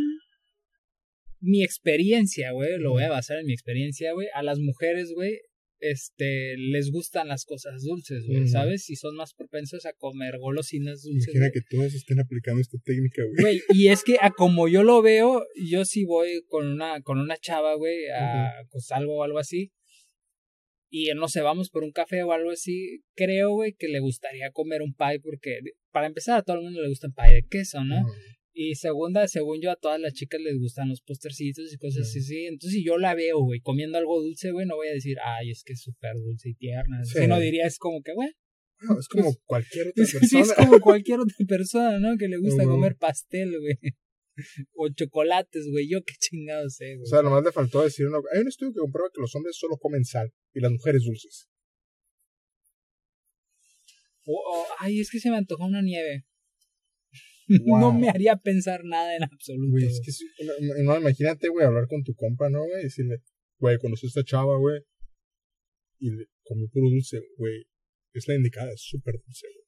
mi 1.40 1.62
experiencia, 1.64 2.52
güey, 2.52 2.78
lo 2.78 2.90
voy 2.92 3.04
a 3.04 3.10
basar 3.10 3.38
en 3.38 3.46
mi 3.46 3.52
experiencia, 3.52 4.12
güey, 4.12 4.28
a 4.34 4.42
las 4.42 4.58
mujeres, 4.58 5.12
güey, 5.14 5.38
este, 5.82 6.56
les 6.56 6.90
gustan 6.92 7.28
las 7.28 7.44
cosas 7.44 7.82
dulces, 7.82 8.24
güey. 8.26 8.46
¿sabes? 8.46 8.88
Y 8.88 8.96
son 8.96 9.16
más 9.16 9.34
propensos 9.34 9.84
a 9.84 9.92
comer 9.92 10.38
golosinas 10.38 11.02
dulces. 11.02 11.28
Imagina 11.34 11.48
güey. 11.48 11.52
que 11.52 11.76
todos 11.76 11.94
estén 11.94 12.20
aplicando 12.20 12.60
esta 12.60 12.78
técnica, 12.84 13.22
güey. 13.24 13.40
Güey, 13.40 13.60
y 13.74 13.88
es 13.88 14.04
que 14.04 14.16
a 14.20 14.30
como 14.30 14.68
yo 14.68 14.84
lo 14.84 15.02
veo, 15.02 15.44
yo 15.56 15.84
sí 15.84 16.04
voy 16.04 16.42
con 16.48 16.66
una, 16.68 17.02
con 17.02 17.18
una 17.18 17.36
chava, 17.36 17.74
güey, 17.74 18.06
a 18.08 18.62
pues, 18.70 18.90
algo 18.92 19.16
o 19.16 19.22
algo 19.24 19.38
así. 19.38 19.72
Y 20.94 21.08
no 21.16 21.26
sé, 21.26 21.40
vamos 21.40 21.70
por 21.70 21.84
un 21.84 21.90
café 21.90 22.22
o 22.22 22.32
algo 22.32 22.50
así. 22.50 23.00
Creo, 23.16 23.52
güey, 23.52 23.72
que 23.72 23.88
le 23.88 24.00
gustaría 24.00 24.50
comer 24.52 24.82
un 24.82 24.92
pie 24.94 25.20
porque, 25.20 25.58
para 25.90 26.06
empezar, 26.06 26.38
a 26.38 26.42
todo 26.42 26.56
el 26.58 26.62
mundo 26.64 26.82
le 26.82 26.88
gusta 26.90 27.06
el 27.06 27.14
pie 27.14 27.34
de 27.36 27.46
queso, 27.48 27.82
¿no? 27.82 28.04
Y 28.52 28.74
segunda, 28.74 29.26
según 29.26 29.62
yo, 29.62 29.70
a 29.70 29.76
todas 29.76 29.98
las 29.98 30.12
chicas 30.12 30.38
les 30.42 30.58
gustan 30.58 30.90
los 30.90 31.00
postercitos 31.00 31.72
y 31.72 31.78
cosas 31.78 32.12
Sí. 32.12 32.18
así, 32.18 32.28
sí. 32.28 32.44
Entonces, 32.44 32.72
si 32.78 32.84
yo 32.84 32.98
la 32.98 33.14
veo, 33.14 33.40
güey, 33.40 33.60
comiendo 33.60 33.96
algo 33.96 34.20
dulce, 34.20 34.50
güey, 34.50 34.66
no 34.66 34.76
voy 34.76 34.88
a 34.88 34.92
decir, 34.92 35.16
ay, 35.24 35.50
es 35.50 35.64
que 35.64 35.72
es 35.72 35.80
súper 35.80 36.12
dulce 36.16 36.50
y 36.50 36.54
tierna. 36.56 37.02
Sí. 37.04 37.20
Sino 37.20 37.40
diría, 37.40 37.66
es 37.66 37.78
como 37.78 38.02
que, 38.02 38.12
güey, 38.12 38.28
es 38.98 39.08
como 39.08 39.32
cualquier 39.46 39.88
otra 39.88 40.04
sí, 40.04 40.18
persona. 40.18 40.42
es 40.42 40.52
como 40.52 40.80
cualquier 40.80 41.20
otra 41.20 41.46
persona, 41.48 41.98
¿no? 42.00 42.18
Que 42.18 42.28
le 42.28 42.36
gusta 42.36 42.64
comer 42.64 42.96
pastel, 42.96 43.58
güey. 43.58 43.78
O 44.74 44.88
chocolates, 44.88 45.66
güey. 45.70 45.88
Yo 45.90 46.02
qué 46.04 46.14
chingado 46.18 46.68
sé, 46.70 46.94
güey. 46.96 47.02
O 47.02 47.06
sea, 47.06 47.22
nomás 47.22 47.44
le 47.44 47.52
faltó 47.52 47.82
decir 47.82 48.06
uno. 48.06 48.18
Hay 48.34 48.40
un 48.40 48.48
estudio 48.48 48.72
que 48.72 48.80
comprueba 48.80 49.10
que 49.14 49.20
los 49.20 49.34
hombres 49.34 49.56
solo 49.56 49.76
comen 49.78 50.04
sal 50.04 50.32
y 50.54 50.60
las 50.60 50.70
mujeres 50.72 51.02
dulces. 51.04 51.48
O- 54.24 54.32
o, 54.60 54.66
ay, 54.78 55.00
es 55.00 55.10
que 55.10 55.18
se 55.18 55.30
me 55.30 55.36
antojó 55.36 55.64
una 55.66 55.82
nieve. 55.82 56.24
Wow. 57.48 57.80
No 57.80 57.92
me 57.92 58.08
haría 58.08 58.36
pensar 58.36 58.84
nada 58.84 59.16
en 59.16 59.24
absoluto. 59.24 59.70
Güey, 59.72 59.84
es 59.84 60.00
que 60.02 60.10
es 60.10 60.24
una- 60.38 60.82
no, 60.84 61.00
imagínate, 61.00 61.48
güey, 61.48 61.66
hablar 61.66 61.86
con 61.88 62.02
tu 62.04 62.14
compa, 62.14 62.48
¿no, 62.48 62.64
güey? 62.64 62.80
Y 62.80 62.84
decirle, 62.84 63.16
güey, 63.58 63.78
conocí 63.78 64.06
a 64.06 64.08
esta 64.08 64.24
chava, 64.24 64.56
güey. 64.58 64.80
Y 65.98 66.10
le 66.10 66.26
comió 66.44 66.68
puro 66.68 66.88
dulce, 66.88 67.20
güey. 67.36 67.66
Es 68.14 68.26
la 68.28 68.36
indicada, 68.36 68.72
es 68.72 68.80
súper 68.82 69.14
dulce, 69.24 69.46
güey. 69.52 69.66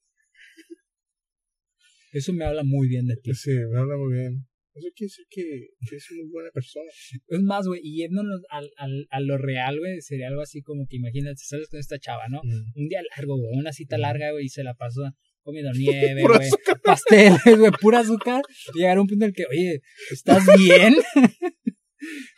Eso 2.13 2.31
me 2.33 2.45
habla 2.45 2.63
muy 2.63 2.87
bien 2.87 3.07
de 3.07 3.17
ti. 3.17 3.33
Sí, 3.33 3.51
me 3.51 3.77
habla 3.77 3.97
muy 3.97 4.13
bien. 4.13 4.47
Eso 4.75 4.89
quiere 4.93 5.07
decir 5.07 5.25
que, 5.29 5.69
que 5.89 5.95
es 5.95 6.05
muy 6.11 6.29
buena 6.29 6.49
persona. 6.51 6.85
Es 7.27 7.41
más, 7.41 7.65
güey, 7.65 7.79
y 7.81 7.99
yéndonos 7.99 8.41
al, 8.49 8.69
al, 8.75 9.07
a 9.09 9.19
lo 9.21 9.37
real, 9.37 9.79
güey, 9.79 10.01
sería 10.01 10.27
algo 10.27 10.41
así 10.41 10.61
como 10.61 10.85
que 10.87 10.97
imagínate, 10.97 11.37
sales 11.37 11.69
con 11.69 11.79
esta 11.79 11.97
chava, 11.97 12.23
¿no? 12.29 12.41
Mm. 12.43 12.73
Un 12.75 12.87
día 12.89 13.01
largo, 13.15 13.37
güey, 13.37 13.57
una 13.57 13.71
cita 13.71 13.97
larga, 13.97 14.31
güey, 14.31 14.45
y 14.45 14.49
se 14.49 14.63
la 14.63 14.73
pasó 14.73 15.03
comiendo 15.43 15.71
nieve, 15.77 16.23
güey, 16.23 16.49
pasteles, 16.83 17.57
güey, 17.57 17.71
pura 17.79 17.99
azúcar. 17.99 18.41
Llegar 18.73 18.97
a 18.97 19.01
un 19.01 19.07
punto 19.07 19.23
en 19.23 19.29
el 19.29 19.35
que, 19.35 19.45
oye, 19.49 19.81
¿estás 20.11 20.43
bien? 20.57 20.95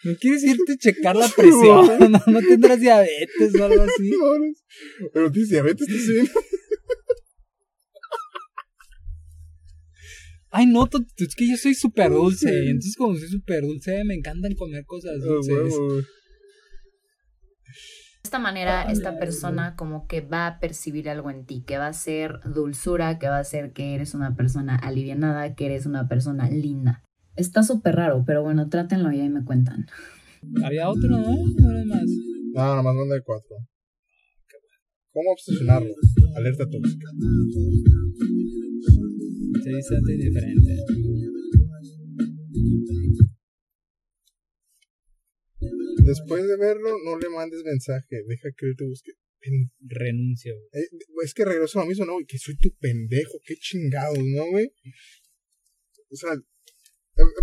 ¿No 0.03 0.15
quieres 0.15 0.43
irte 0.43 0.73
a 0.73 0.77
checar 0.77 1.15
la 1.15 1.27
presión? 1.35 2.11
¿No, 2.11 2.21
no 2.27 2.39
tendrás 2.41 2.79
diabetes 2.79 3.55
o 3.59 3.65
algo 3.65 3.81
así? 3.81 4.09
No, 4.11 4.37
no. 4.37 5.09
Pero 5.11 5.31
tienes 5.31 5.49
diabetes, 5.49 5.89
¿estás 5.89 6.07
bien? 6.07 6.27
Ay, 10.49 10.65
no, 10.65 10.87
es 11.17 11.35
que 11.35 11.49
yo 11.49 11.57
soy 11.57 11.73
súper 11.73 12.11
dulce. 12.11 12.49
y 12.65 12.69
Entonces, 12.69 12.95
como 12.97 13.15
soy 13.17 13.27
súper 13.27 13.61
dulce, 13.61 14.03
me 14.05 14.15
encantan 14.15 14.53
comer 14.55 14.85
cosas 14.85 15.13
Ah, 15.21 15.25
dulces. 15.25 15.73
De 15.77 16.03
esta 18.23 18.39
manera, 18.39 18.83
esta 18.91 19.17
persona 19.19 19.75
como 19.77 20.05
que 20.07 20.19
va 20.21 20.47
a 20.47 20.59
percibir 20.59 21.09
algo 21.09 21.29
en 21.31 21.45
ti, 21.45 21.63
que 21.65 21.77
va 21.77 21.87
a 21.87 21.93
ser 21.93 22.39
dulzura, 22.53 23.19
que 23.19 23.27
va 23.27 23.39
a 23.39 23.43
ser 23.43 23.71
que 23.71 23.95
eres 23.95 24.13
una 24.13 24.35
persona 24.35 24.75
alivianada, 24.75 25.55
que 25.55 25.65
eres 25.67 25.85
una 25.85 26.07
persona 26.09 26.49
linda. 26.49 27.03
Está 27.37 27.63
súper 27.63 27.95
raro, 27.95 28.23
pero 28.25 28.43
bueno, 28.43 28.67
trátenlo 28.67 29.11
y 29.13 29.21
ahí 29.21 29.29
me 29.29 29.45
cuentan. 29.45 29.85
Había 30.63 30.89
otro, 30.89 31.07
¿no? 31.09 31.19
No 31.19 31.71
era 31.71 31.85
más. 31.85 32.03
No, 32.53 32.75
nomás 32.75 32.95
manda 32.95 33.15
de 33.15 33.21
cuatro. 33.23 33.55
¿Cómo 35.13 35.31
obsesionarlo? 35.31 35.89
Alerta 36.35 36.65
tóxica. 36.69 37.07
Se 39.67 39.75
dice 39.75 39.95
algo 39.95 40.09
indiferente. 40.11 40.75
Después 46.05 46.47
de 46.47 46.57
verlo, 46.57 46.89
no 47.03 47.17
le 47.19 47.29
mandes 47.29 47.63
mensaje. 47.63 48.23
Deja 48.27 48.49
que 48.55 48.65
él 48.67 48.75
te 48.77 48.85
busque. 48.85 49.11
Pen- 49.39 49.71
Renuncio. 49.81 50.55
eh, 50.73 50.87
es 51.23 51.33
que 51.33 51.45
regreso 51.45 51.79
a 51.79 51.83
lo 51.83 51.89
mismo, 51.89 52.05
¿no? 52.05 52.13
güey? 52.13 52.25
Que 52.25 52.37
soy 52.39 52.55
tu 52.57 52.73
pendejo. 52.79 53.39
Qué 53.45 53.55
chingados, 53.55 54.17
¿no, 54.17 54.45
güey? 54.49 54.71
O 56.09 56.15
sea, 56.15 56.31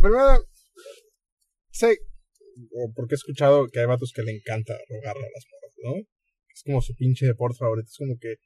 primera, 0.03 0.39
sé, 1.71 1.99
o 2.73 2.93
porque 2.95 3.15
he 3.15 3.17
escuchado 3.17 3.69
que 3.69 3.81
hay 3.81 3.87
vatos 3.87 4.13
que 4.15 4.23
le 4.23 4.33
encanta 4.33 4.75
rogarle 4.89 5.23
a 5.27 5.31
las 5.35 5.45
morras, 5.51 5.75
¿no? 5.85 6.09
Es 6.55 6.63
como 6.65 6.81
su 6.83 6.95
pinche 6.97 7.27
deporte 7.27 7.59
favorito. 7.59 7.87
Es 7.89 7.97
como 7.99 8.17
que 8.19 8.37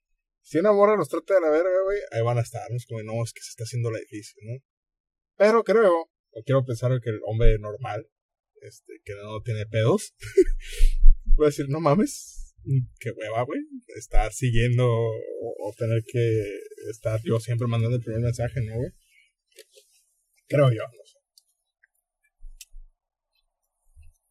si 0.42 0.58
una 0.58 0.72
morra 0.72 0.96
los 0.96 1.08
trata 1.08 1.34
de 1.34 1.40
la 1.40 1.50
verga, 1.50 1.82
güey, 1.84 1.98
ahí 2.12 2.22
van 2.22 2.38
a 2.38 2.42
estar. 2.42 2.68
¿no? 2.70 2.76
Es 2.76 2.86
como, 2.86 3.02
no, 3.02 3.22
es 3.22 3.32
que 3.32 3.40
se 3.40 3.50
está 3.50 3.64
haciendo 3.64 3.90
la 3.90 3.98
difícil, 3.98 4.42
¿no? 4.44 4.62
Pero 5.36 5.62
creo, 5.62 6.10
o 6.30 6.42
quiero 6.44 6.64
pensar 6.64 6.90
que 7.02 7.10
el 7.10 7.20
hombre 7.26 7.58
normal, 7.58 8.08
este, 8.62 9.00
que 9.04 9.14
no 9.14 9.40
tiene 9.42 9.66
pedos, 9.66 10.14
voy 11.36 11.46
a 11.46 11.50
decir, 11.50 11.66
no 11.68 11.80
mames, 11.80 12.54
qué 12.98 13.10
hueva, 13.10 13.42
güey, 13.42 13.60
estar 13.96 14.32
siguiendo 14.32 14.84
o, 14.86 15.68
o 15.68 15.74
tener 15.76 16.02
que 16.04 16.44
estar 16.90 17.20
yo 17.24 17.38
siempre 17.40 17.68
mandando 17.68 17.96
el 17.96 18.02
primer 18.02 18.22
mensaje, 18.22 18.60
¿no, 18.62 18.76
güey? 18.76 18.90
Creo 20.48 20.70
yo, 20.70 20.82
no 20.82 21.04
sé. 21.04 21.18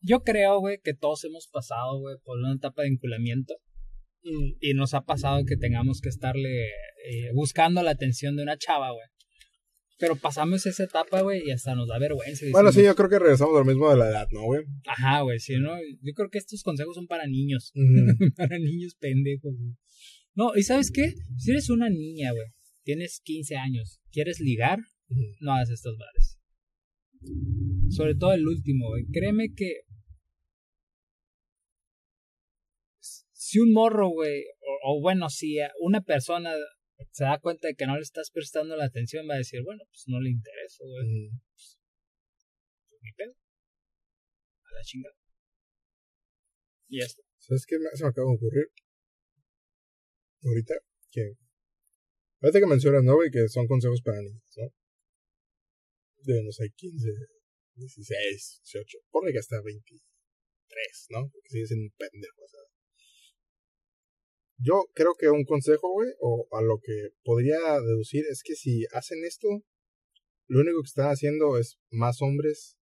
Yo 0.02 0.24
creo, 0.24 0.60
güey, 0.60 0.80
que 0.84 0.94
todos 0.94 1.24
hemos 1.26 1.48
pasado, 1.48 2.00
güey, 2.00 2.18
por 2.24 2.40
una 2.40 2.56
etapa 2.56 2.82
de 2.82 2.90
vinculamiento. 2.90 3.56
Y 4.24 4.74
nos 4.74 4.94
ha 4.94 5.02
pasado 5.02 5.46
que 5.46 5.56
tengamos 5.56 6.02
que 6.02 6.10
estarle 6.10 6.66
eh, 6.68 7.32
buscando 7.34 7.82
la 7.82 7.92
atención 7.92 8.36
de 8.36 8.44
una 8.44 8.58
chava, 8.58 8.92
güey. 8.92 9.06
Pero 10.00 10.16
pasamos 10.16 10.66
esa 10.66 10.84
etapa, 10.84 11.22
güey, 11.22 11.42
y 11.48 11.52
hasta 11.52 11.74
nos 11.74 11.88
da 11.88 11.98
vergüenza. 11.98 12.46
Bueno, 12.52 12.72
sí, 12.72 12.84
yo 12.84 12.96
creo 12.96 13.10
que 13.10 13.18
regresamos 13.18 13.56
a 13.56 13.60
lo 13.60 13.66
mismo 13.66 13.90
de 13.90 13.98
la 13.98 14.10
edad, 14.10 14.28
¿no, 14.32 14.44
güey? 14.44 14.64
Ajá, 14.86 15.22
güey, 15.22 15.40
sí, 15.40 15.56
¿no? 15.58 15.72
Yo 16.02 16.14
creo 16.14 16.30
que 16.30 16.38
estos 16.38 16.62
consejos 16.62 16.94
son 16.94 17.08
para 17.08 17.26
niños. 17.26 17.72
Para 18.36 18.60
niños 18.60 18.96
pendejos, 19.00 19.56
güey. 19.58 19.74
No, 20.36 20.56
¿y 20.56 20.62
sabes 20.62 20.92
qué? 20.92 21.16
Si 21.38 21.50
eres 21.50 21.70
una 21.72 21.90
niña, 21.90 22.32
güey, 22.32 22.46
tienes 22.84 23.22
15 23.24 23.56
años, 23.56 24.00
quieres 24.12 24.40
ligar, 24.40 24.78
no 25.40 25.54
hagas 25.54 25.72
estos 25.72 25.98
bares. 25.98 26.38
Sobre 27.90 28.14
todo 28.14 28.34
el 28.34 28.48
último, 28.48 28.90
güey. 28.90 29.06
Créeme 29.12 29.54
que. 29.56 29.82
Si 33.48 33.60
un 33.60 33.72
morro, 33.72 34.10
güey, 34.10 34.44
o, 34.60 34.74
o 34.98 35.02
bueno, 35.02 35.30
si 35.30 35.58
una 35.80 36.02
persona 36.02 36.52
se 37.12 37.24
da 37.24 37.40
cuenta 37.40 37.70
de 37.70 37.76
que 37.76 37.86
no 37.88 37.96
le 37.96 38.02
estás 38.02 38.30
prestando 38.30 38.76
la 38.76 38.84
atención, 38.84 39.26
va 39.30 39.36
a 39.36 39.38
decir, 39.38 39.62
bueno, 39.64 39.84
pues 39.90 40.04
no 40.08 40.20
le 40.20 40.32
intereso, 40.32 40.84
güey. 40.84 41.28
Ujú. 41.30 41.40
Pues, 41.56 41.80
ni 43.04 43.12
pedo. 43.14 43.34
A 44.66 44.70
la 44.76 44.84
chingada. 44.84 45.16
Y 46.90 47.00
ya 47.00 47.06
está. 47.06 47.22
¿Sabes 47.40 47.66
qué 47.66 47.80
me- 47.80 47.90
se 47.94 48.04
me 48.04 48.10
acaba 48.10 48.28
de 48.30 48.36
ocurrir? 48.36 48.68
Ahorita, 50.44 50.74
que. 51.10 51.24
Ahorita 52.42 52.60
que 52.60 52.66
mencionas, 52.68 53.04
¿no, 53.06 53.16
güey? 53.16 53.32
Que 53.32 53.48
son 53.48 53.66
consejos 53.68 54.02
para 54.02 54.20
niños, 54.22 54.44
¿no? 54.58 54.68
De, 56.26 56.44
no 56.44 56.52
sé, 56.52 56.70
15, 56.76 57.08
16, 57.76 58.62
18. 58.66 58.98
Ponle 59.10 59.32
que 59.32 59.40
hasta 59.40 59.62
23, 59.62 61.08
¿no? 61.12 61.30
Porque 61.32 61.48
sigue 61.50 61.66
siendo 61.68 61.86
un 61.86 61.96
pendejo, 61.96 62.44
o 62.44 62.48
sea. 62.50 62.77
Yo 64.60 64.86
creo 64.94 65.14
que 65.16 65.30
un 65.30 65.46
consejo, 65.46 65.92
güey, 65.92 66.10
o 66.20 66.48
a 66.52 66.62
lo 66.62 66.80
que 66.80 67.10
podría 67.24 67.80
deducir 67.82 68.26
es 68.30 68.42
que 68.44 68.56
si 68.56 68.86
hacen 68.92 69.24
esto, 69.24 69.48
lo 70.48 70.62
único 70.62 70.82
que 70.82 70.88
están 70.88 71.10
haciendo 71.10 71.58
es 71.58 71.78
más 71.92 72.22
hombres 72.22 72.78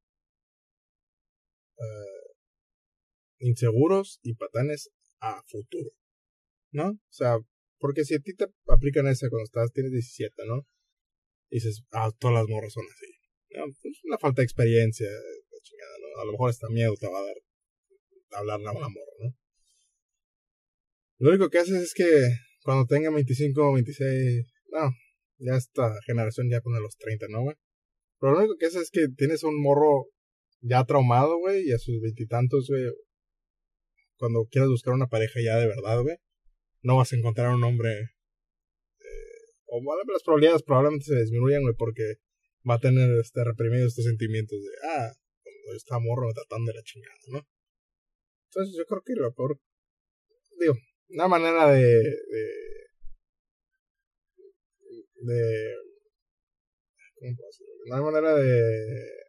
eh, 1.77 2.35
inseguros 3.39 4.19
y 4.23 4.35
patanes 4.35 4.89
a 5.19 5.41
futuro, 5.47 5.89
¿no? 6.71 6.91
O 6.91 7.13
sea, 7.13 7.37
porque 7.79 8.05
si 8.05 8.15
a 8.15 8.19
ti 8.19 8.33
te 8.33 8.45
aplican 8.67 9.07
esa 9.07 9.29
cuando 9.29 9.43
estás, 9.43 9.71
tienes 9.73 9.91
17, 9.91 10.33
¿no? 10.47 10.65
Dices, 11.49 11.83
ah, 11.91 12.11
todas 12.19 12.35
las 12.35 12.47
morras 12.47 12.73
son 12.73 12.85
así. 12.85 13.05
¿no? 13.57 13.65
Pues 13.81 13.99
una 14.03 14.17
falta 14.17 14.41
de 14.41 14.45
experiencia, 14.45 15.07
chingada, 15.61 15.97
¿no? 15.99 16.21
A 16.21 16.25
lo 16.25 16.31
mejor 16.33 16.49
hasta 16.49 16.69
miedo 16.69 16.93
te 16.99 17.07
va 17.07 17.19
a 17.19 17.25
dar 17.25 17.35
hablarle 18.31 18.67
a 18.67 18.71
una 18.71 18.89
morra, 18.89 19.11
¿no? 19.19 19.35
Lo 21.17 21.29
único 21.29 21.49
que 21.49 21.59
haces 21.59 21.81
es 21.81 21.93
que 21.93 22.05
cuando 22.63 22.85
tenga 22.85 23.09
25 23.09 23.61
o 23.61 23.73
26, 23.73 24.45
no, 24.71 24.91
ya 25.37 25.55
esta 25.55 25.93
generación 26.05 26.49
ya 26.49 26.61
pone 26.61 26.79
los 26.79 26.97
30, 26.97 27.27
¿no, 27.29 27.43
güey? 27.43 27.55
Pero 28.19 28.33
lo 28.33 28.39
único 28.39 28.57
que 28.57 28.65
haces 28.65 28.83
es 28.83 28.89
que 28.91 29.07
tienes 29.15 29.43
un 29.43 29.61
morro 29.61 30.07
ya 30.61 30.83
traumado, 30.83 31.37
güey, 31.37 31.67
y 31.67 31.71
a 31.71 31.77
sus 31.77 32.01
veintitantos, 32.01 32.67
güey, 32.67 32.83
cuando 34.17 34.45
quieras 34.49 34.69
buscar 34.69 34.93
una 34.93 35.07
pareja 35.07 35.39
ya 35.43 35.57
de 35.57 35.67
verdad, 35.67 36.01
güey, 36.01 36.17
no 36.81 36.97
vas 36.97 37.13
a 37.13 37.15
encontrar 37.15 37.53
un 37.53 37.63
hombre. 37.63 37.91
Eh, 37.91 39.45
o 39.67 39.81
las 40.11 40.23
probabilidades 40.23 40.63
probablemente 40.63 41.05
se 41.05 41.19
disminuyan, 41.19 41.61
güey, 41.61 41.75
porque 41.77 42.15
va 42.67 42.75
a 42.75 42.79
tener 42.79 43.09
este 43.19 43.43
reprimido 43.43 43.87
estos 43.87 44.05
sentimientos 44.05 44.57
de, 44.61 44.69
ah, 44.89 45.11
cuando 45.43 45.77
está 45.77 45.99
morro 45.99 46.27
me 46.27 46.33
tratan 46.33 46.65
de 46.65 46.73
la 46.73 46.83
chingada, 46.83 47.19
¿no? 47.27 47.47
Entonces 48.49 48.75
yo 48.77 48.85
creo 48.85 49.01
que 49.05 49.13
lo 49.15 49.33
peor, 49.33 49.59
digo, 50.59 50.73
una 51.09 51.27
manera 51.27 51.71
de, 51.71 51.83
de, 51.83 52.45
de 55.21 55.75
¿cómo 57.19 57.35
puedo 57.35 57.47
decirlo? 57.47 57.73
Una 57.87 58.01
manera 58.01 58.35
de 58.35 59.25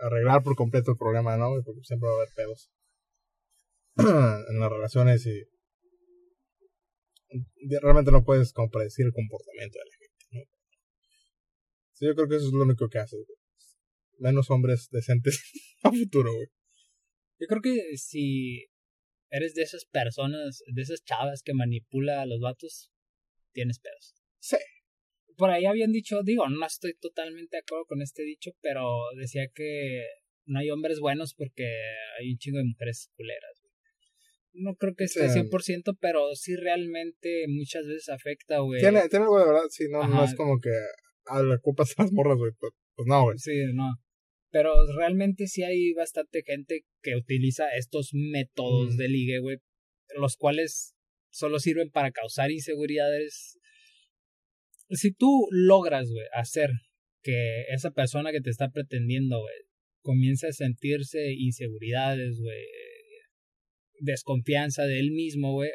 arreglar 0.00 0.42
por 0.42 0.56
completo 0.56 0.92
el 0.92 0.96
problema, 0.96 1.36
¿no? 1.36 1.50
Porque 1.64 1.80
siempre 1.84 2.08
va 2.08 2.14
a 2.14 2.16
haber 2.18 2.34
pedos 2.34 2.70
en 4.50 4.60
las 4.60 4.70
relaciones 4.70 5.26
y 5.26 5.46
realmente 7.80 8.10
no 8.10 8.24
puedes 8.24 8.52
predecir 8.72 9.06
el 9.06 9.12
comportamiento 9.12 9.78
de 9.78 9.84
la 9.84 9.96
gente, 9.96 10.24
¿no? 10.32 10.40
Sí, 11.92 12.06
yo 12.06 12.14
creo 12.14 12.28
que 12.28 12.36
eso 12.36 12.46
es 12.46 12.52
lo 12.52 12.64
único 12.64 12.88
que 12.88 12.98
hace, 12.98 13.16
güey. 13.16 13.38
Menos 14.18 14.50
hombres 14.50 14.88
decentes 14.90 15.40
a 15.82 15.90
futuro, 15.90 16.32
güey. 16.34 16.48
Yo 17.38 17.46
creo 17.46 17.62
que 17.62 17.96
si 17.96 18.69
eres 19.30 19.54
de 19.54 19.62
esas 19.62 19.84
personas, 19.84 20.62
de 20.66 20.82
esas 20.82 21.02
chavas 21.04 21.42
que 21.42 21.54
manipula 21.54 22.22
a 22.22 22.26
los 22.26 22.40
vatos, 22.40 22.90
tienes 23.52 23.78
pedos. 23.78 24.14
Sí. 24.38 24.56
Por 25.36 25.50
ahí 25.50 25.64
habían 25.66 25.92
dicho, 25.92 26.22
digo, 26.22 26.48
no 26.48 26.66
estoy 26.66 26.94
totalmente 26.94 27.56
de 27.56 27.60
acuerdo 27.62 27.86
con 27.86 28.02
este 28.02 28.22
dicho, 28.22 28.50
pero 28.60 28.84
decía 29.16 29.48
que 29.54 30.04
no 30.44 30.58
hay 30.58 30.70
hombres 30.70 31.00
buenos 31.00 31.34
porque 31.34 31.64
hay 32.18 32.32
un 32.32 32.38
chingo 32.38 32.58
de 32.58 32.64
mujeres 32.64 33.10
culeras. 33.16 33.60
güey. 33.62 33.70
No 34.64 34.74
creo 34.74 34.94
que 34.96 35.06
sea 35.08 35.28
Sí. 35.28 35.38
100%, 35.40 35.96
pero 36.00 36.34
sí 36.34 36.56
realmente 36.56 37.46
muchas 37.48 37.86
veces 37.86 38.08
afecta, 38.08 38.58
güey. 38.58 38.80
Tiene, 38.80 39.08
tiene 39.08 39.24
algo 39.24 39.38
de 39.38 39.46
verdad, 39.46 39.62
sí, 39.70 39.84
no, 39.90 40.06
no 40.06 40.24
es 40.24 40.34
como 40.34 40.58
que 40.60 40.70
a 41.26 41.42
la 41.42 41.58
culpa 41.58 41.84
se 41.86 41.94
las 41.98 42.12
morras, 42.12 42.36
güey. 42.36 42.52
Pues, 42.58 42.72
pues 42.96 43.06
no, 43.06 43.22
güey. 43.24 43.38
Sí, 43.38 43.52
no. 43.72 43.94
Pero 44.50 44.72
realmente 44.96 45.46
sí 45.46 45.62
hay 45.62 45.92
bastante 45.92 46.42
gente 46.44 46.84
que 47.02 47.14
utiliza 47.16 47.68
estos 47.76 48.10
métodos 48.12 48.94
Mm. 48.94 48.96
de 48.98 49.08
ligue, 49.08 49.38
güey, 49.38 49.58
los 50.16 50.36
cuales 50.36 50.94
solo 51.32 51.58
sirven 51.60 51.90
para 51.90 52.10
causar 52.10 52.50
inseguridades. 52.50 53.58
Si 54.90 55.12
tú 55.12 55.46
logras, 55.50 56.10
güey, 56.10 56.26
hacer 56.34 56.70
que 57.22 57.62
esa 57.72 57.92
persona 57.92 58.32
que 58.32 58.40
te 58.40 58.50
está 58.50 58.70
pretendiendo, 58.70 59.38
güey, 59.40 59.54
comience 60.02 60.48
a 60.48 60.52
sentirse 60.52 61.32
inseguridades, 61.32 62.40
güey, 62.40 62.64
desconfianza 64.00 64.84
de 64.86 64.98
él 64.98 65.10
mismo, 65.12 65.52
güey, 65.52 65.70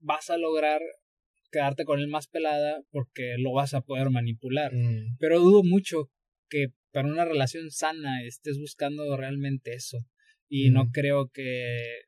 vas 0.00 0.30
a 0.30 0.38
lograr 0.38 0.80
quedarte 1.50 1.84
con 1.84 2.00
él 2.00 2.08
más 2.08 2.26
pelada 2.28 2.82
porque 2.90 3.34
lo 3.38 3.52
vas 3.52 3.74
a 3.74 3.80
poder 3.82 4.10
manipular. 4.10 4.72
Mm, 4.74 5.16
Pero 5.18 5.40
dudo 5.40 5.62
mucho 5.62 6.10
que 6.54 6.68
para 6.92 7.08
una 7.08 7.24
relación 7.24 7.70
sana 7.72 8.22
estés 8.24 8.58
buscando 8.58 9.16
realmente 9.16 9.74
eso. 9.74 9.98
Y 10.48 10.70
no 10.70 10.84
Mm. 10.84 10.90
creo 10.92 11.28
que 11.32 12.02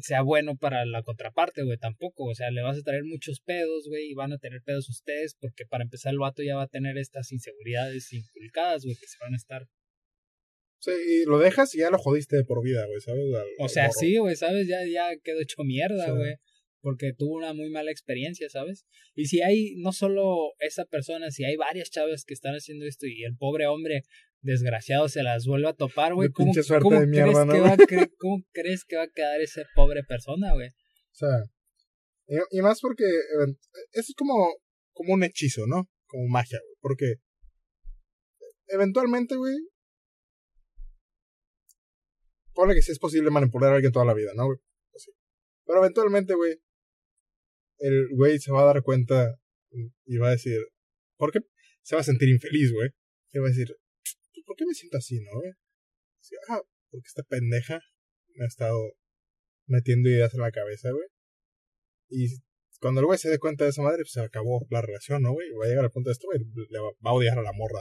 sea 0.00 0.22
bueno 0.22 0.56
para 0.56 0.86
la 0.86 1.02
contraparte, 1.02 1.64
güey, 1.64 1.76
tampoco. 1.76 2.24
O 2.24 2.34
sea, 2.34 2.50
le 2.50 2.62
vas 2.62 2.78
a 2.78 2.82
traer 2.82 3.04
muchos 3.04 3.40
pedos, 3.40 3.88
güey, 3.88 4.08
y 4.10 4.14
van 4.14 4.32
a 4.32 4.38
tener 4.38 4.62
pedos 4.64 4.88
ustedes, 4.88 5.34
porque 5.38 5.66
para 5.66 5.84
empezar 5.84 6.12
el 6.12 6.18
vato 6.20 6.42
ya 6.42 6.56
va 6.56 6.62
a 6.62 6.68
tener 6.68 6.96
estas 6.96 7.30
inseguridades 7.32 8.10
inculcadas, 8.12 8.84
güey, 8.84 8.96
que 8.96 9.06
se 9.06 9.18
van 9.20 9.34
a 9.34 9.36
estar. 9.36 9.66
Sí, 10.80 10.92
y 10.92 11.24
lo 11.26 11.38
dejas 11.38 11.74
y 11.74 11.78
ya 11.80 11.90
lo 11.90 11.98
jodiste 11.98 12.36
de 12.36 12.44
por 12.44 12.62
vida, 12.64 12.86
güey, 12.86 13.00
¿sabes? 13.00 13.24
Al- 13.34 13.46
O 13.58 13.68
sea, 13.68 13.90
sí, 13.90 14.16
güey, 14.16 14.34
¿sabes? 14.36 14.66
Ya, 14.66 14.78
ya 14.86 15.10
quedó 15.22 15.40
hecho 15.40 15.62
mierda, 15.64 16.06
Sí. 16.06 16.12
Porque 16.82 17.12
tuvo 17.12 17.36
una 17.36 17.52
muy 17.52 17.68
mala 17.70 17.90
experiencia, 17.90 18.48
¿sabes? 18.48 18.86
Y 19.14 19.26
si 19.26 19.42
hay 19.42 19.74
no 19.76 19.92
solo 19.92 20.52
esa 20.60 20.84
persona, 20.86 21.30
si 21.30 21.44
hay 21.44 21.56
varias 21.56 21.90
chavas 21.90 22.24
que 22.24 22.32
están 22.34 22.54
haciendo 22.54 22.86
esto 22.86 23.06
y 23.06 23.22
el 23.24 23.36
pobre 23.36 23.66
hombre 23.66 24.02
desgraciado 24.42 25.08
se 25.10 25.22
las 25.22 25.44
vuelve 25.46 25.68
a 25.68 25.74
topar, 25.74 26.14
güey, 26.14 26.30
¿cómo, 26.30 26.52
cómo 26.80 27.00
mierda, 27.06 27.32
crees 27.32 27.46
¿no, 27.46 27.52
que 27.52 27.58
güey? 27.58 27.68
va 27.70 27.74
a 27.74 27.76
cre- 27.76 28.12
¿Cómo 28.16 28.42
crees 28.52 28.84
que 28.86 28.96
va 28.96 29.02
a 29.02 29.08
quedar 29.14 29.40
esa 29.42 29.62
pobre 29.74 30.02
persona, 30.04 30.54
güey? 30.54 30.68
O 30.68 31.14
sea, 31.14 31.28
y, 32.26 32.58
y 32.58 32.62
más 32.62 32.80
porque 32.80 33.04
eh, 33.04 33.54
eso 33.92 34.06
es 34.08 34.14
como, 34.16 34.34
como 34.94 35.12
un 35.12 35.22
hechizo, 35.24 35.66
¿no? 35.66 35.90
Como 36.06 36.26
magia, 36.28 36.58
güey. 36.64 36.76
Porque 36.80 37.14
eventualmente, 38.68 39.36
güey, 39.36 39.56
ponle 42.54 42.74
que 42.74 42.82
sí 42.82 42.92
es 42.92 42.98
posible 42.98 43.30
manipular 43.30 43.72
a 43.72 43.74
alguien 43.76 43.92
toda 43.92 44.06
la 44.06 44.14
vida, 44.14 44.32
¿no, 44.34 44.46
güey? 44.46 44.58
Pero 45.66 45.78
eventualmente, 45.80 46.34
güey, 46.34 46.56
el 47.80 48.08
güey 48.14 48.38
se 48.38 48.52
va 48.52 48.62
a 48.62 48.72
dar 48.72 48.82
cuenta 48.82 49.36
y 50.04 50.16
va 50.18 50.28
a 50.28 50.32
decir, 50.32 50.58
¿por 51.16 51.32
qué? 51.32 51.40
Se 51.82 51.94
va 51.96 52.00
a 52.00 52.04
sentir 52.04 52.28
infeliz, 52.28 52.72
güey. 52.72 52.90
Y 53.32 53.38
va 53.38 53.46
a 53.46 53.50
decir, 53.50 53.76
¿por 54.46 54.56
qué 54.56 54.66
me 54.66 54.74
siento 54.74 54.98
así, 54.98 55.20
no, 55.20 55.38
güey? 55.38 55.52
Ah, 56.48 56.60
porque 56.90 57.06
esta 57.06 57.22
pendeja 57.22 57.80
me 58.34 58.44
ha 58.44 58.48
estado 58.48 58.78
metiendo 59.66 60.08
ideas 60.08 60.34
en 60.34 60.40
la 60.40 60.50
cabeza, 60.50 60.90
güey. 60.90 61.06
Y 62.08 62.26
cuando 62.80 63.00
el 63.00 63.06
güey 63.06 63.18
se 63.18 63.30
dé 63.30 63.38
cuenta 63.38 63.64
de 63.64 63.70
esa 63.70 63.82
madre, 63.82 63.98
pues 63.98 64.12
se 64.12 64.20
acabó 64.20 64.66
la 64.70 64.82
relación, 64.82 65.22
¿no, 65.22 65.32
güey? 65.32 65.50
Va 65.52 65.64
a 65.66 65.68
llegar 65.68 65.84
al 65.84 65.90
punto 65.90 66.10
de 66.10 66.12
esto, 66.12 66.26
güey, 66.26 66.40
le 66.68 66.78
va, 66.78 66.88
a 66.88 67.12
odiar 67.12 67.38
a 67.38 67.42
la 67.42 67.52
morra 67.52 67.80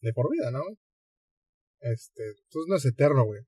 de 0.00 0.12
por 0.12 0.30
vida, 0.30 0.50
¿no, 0.50 0.62
güey? 0.62 0.76
Este, 1.80 2.22
entonces 2.24 2.68
no 2.68 2.76
es 2.76 2.84
eterno, 2.86 3.24
güey. 3.24 3.42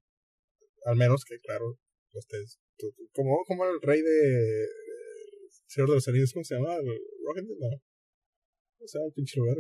Al 0.85 0.97
menos 0.97 1.25
que, 1.25 1.39
claro, 1.41 1.79
ustedes, 2.13 2.59
tú- 2.79 2.95
como, 3.13 3.45
como 3.47 3.65
el 3.67 3.81
rey 3.83 4.01
de 4.03 4.67
Señor 5.71 5.89
de 5.89 5.95
los 5.95 6.09
Anillos, 6.09 6.33
¿cómo 6.33 6.43
se 6.45 6.55
llama? 6.57 6.75
¿El 6.75 6.87
Rohirrim? 7.25 7.57
No. 7.61 7.69
¿Cómo 8.77 8.87
se 8.89 8.99
llama 8.99 9.07
el 9.07 9.13
pinche 9.15 9.39
lugar? 9.39 9.57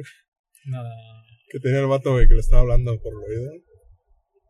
No, 0.66 0.82
Que 1.48 1.60
tenía 1.60 1.80
el 1.80 1.86
vato, 1.86 2.12
güey, 2.12 2.26
que 2.26 2.34
le 2.34 2.40
estaba 2.40 2.62
hablando 2.62 3.00
por 3.00 3.12
el 3.14 3.30
oído. 3.30 3.52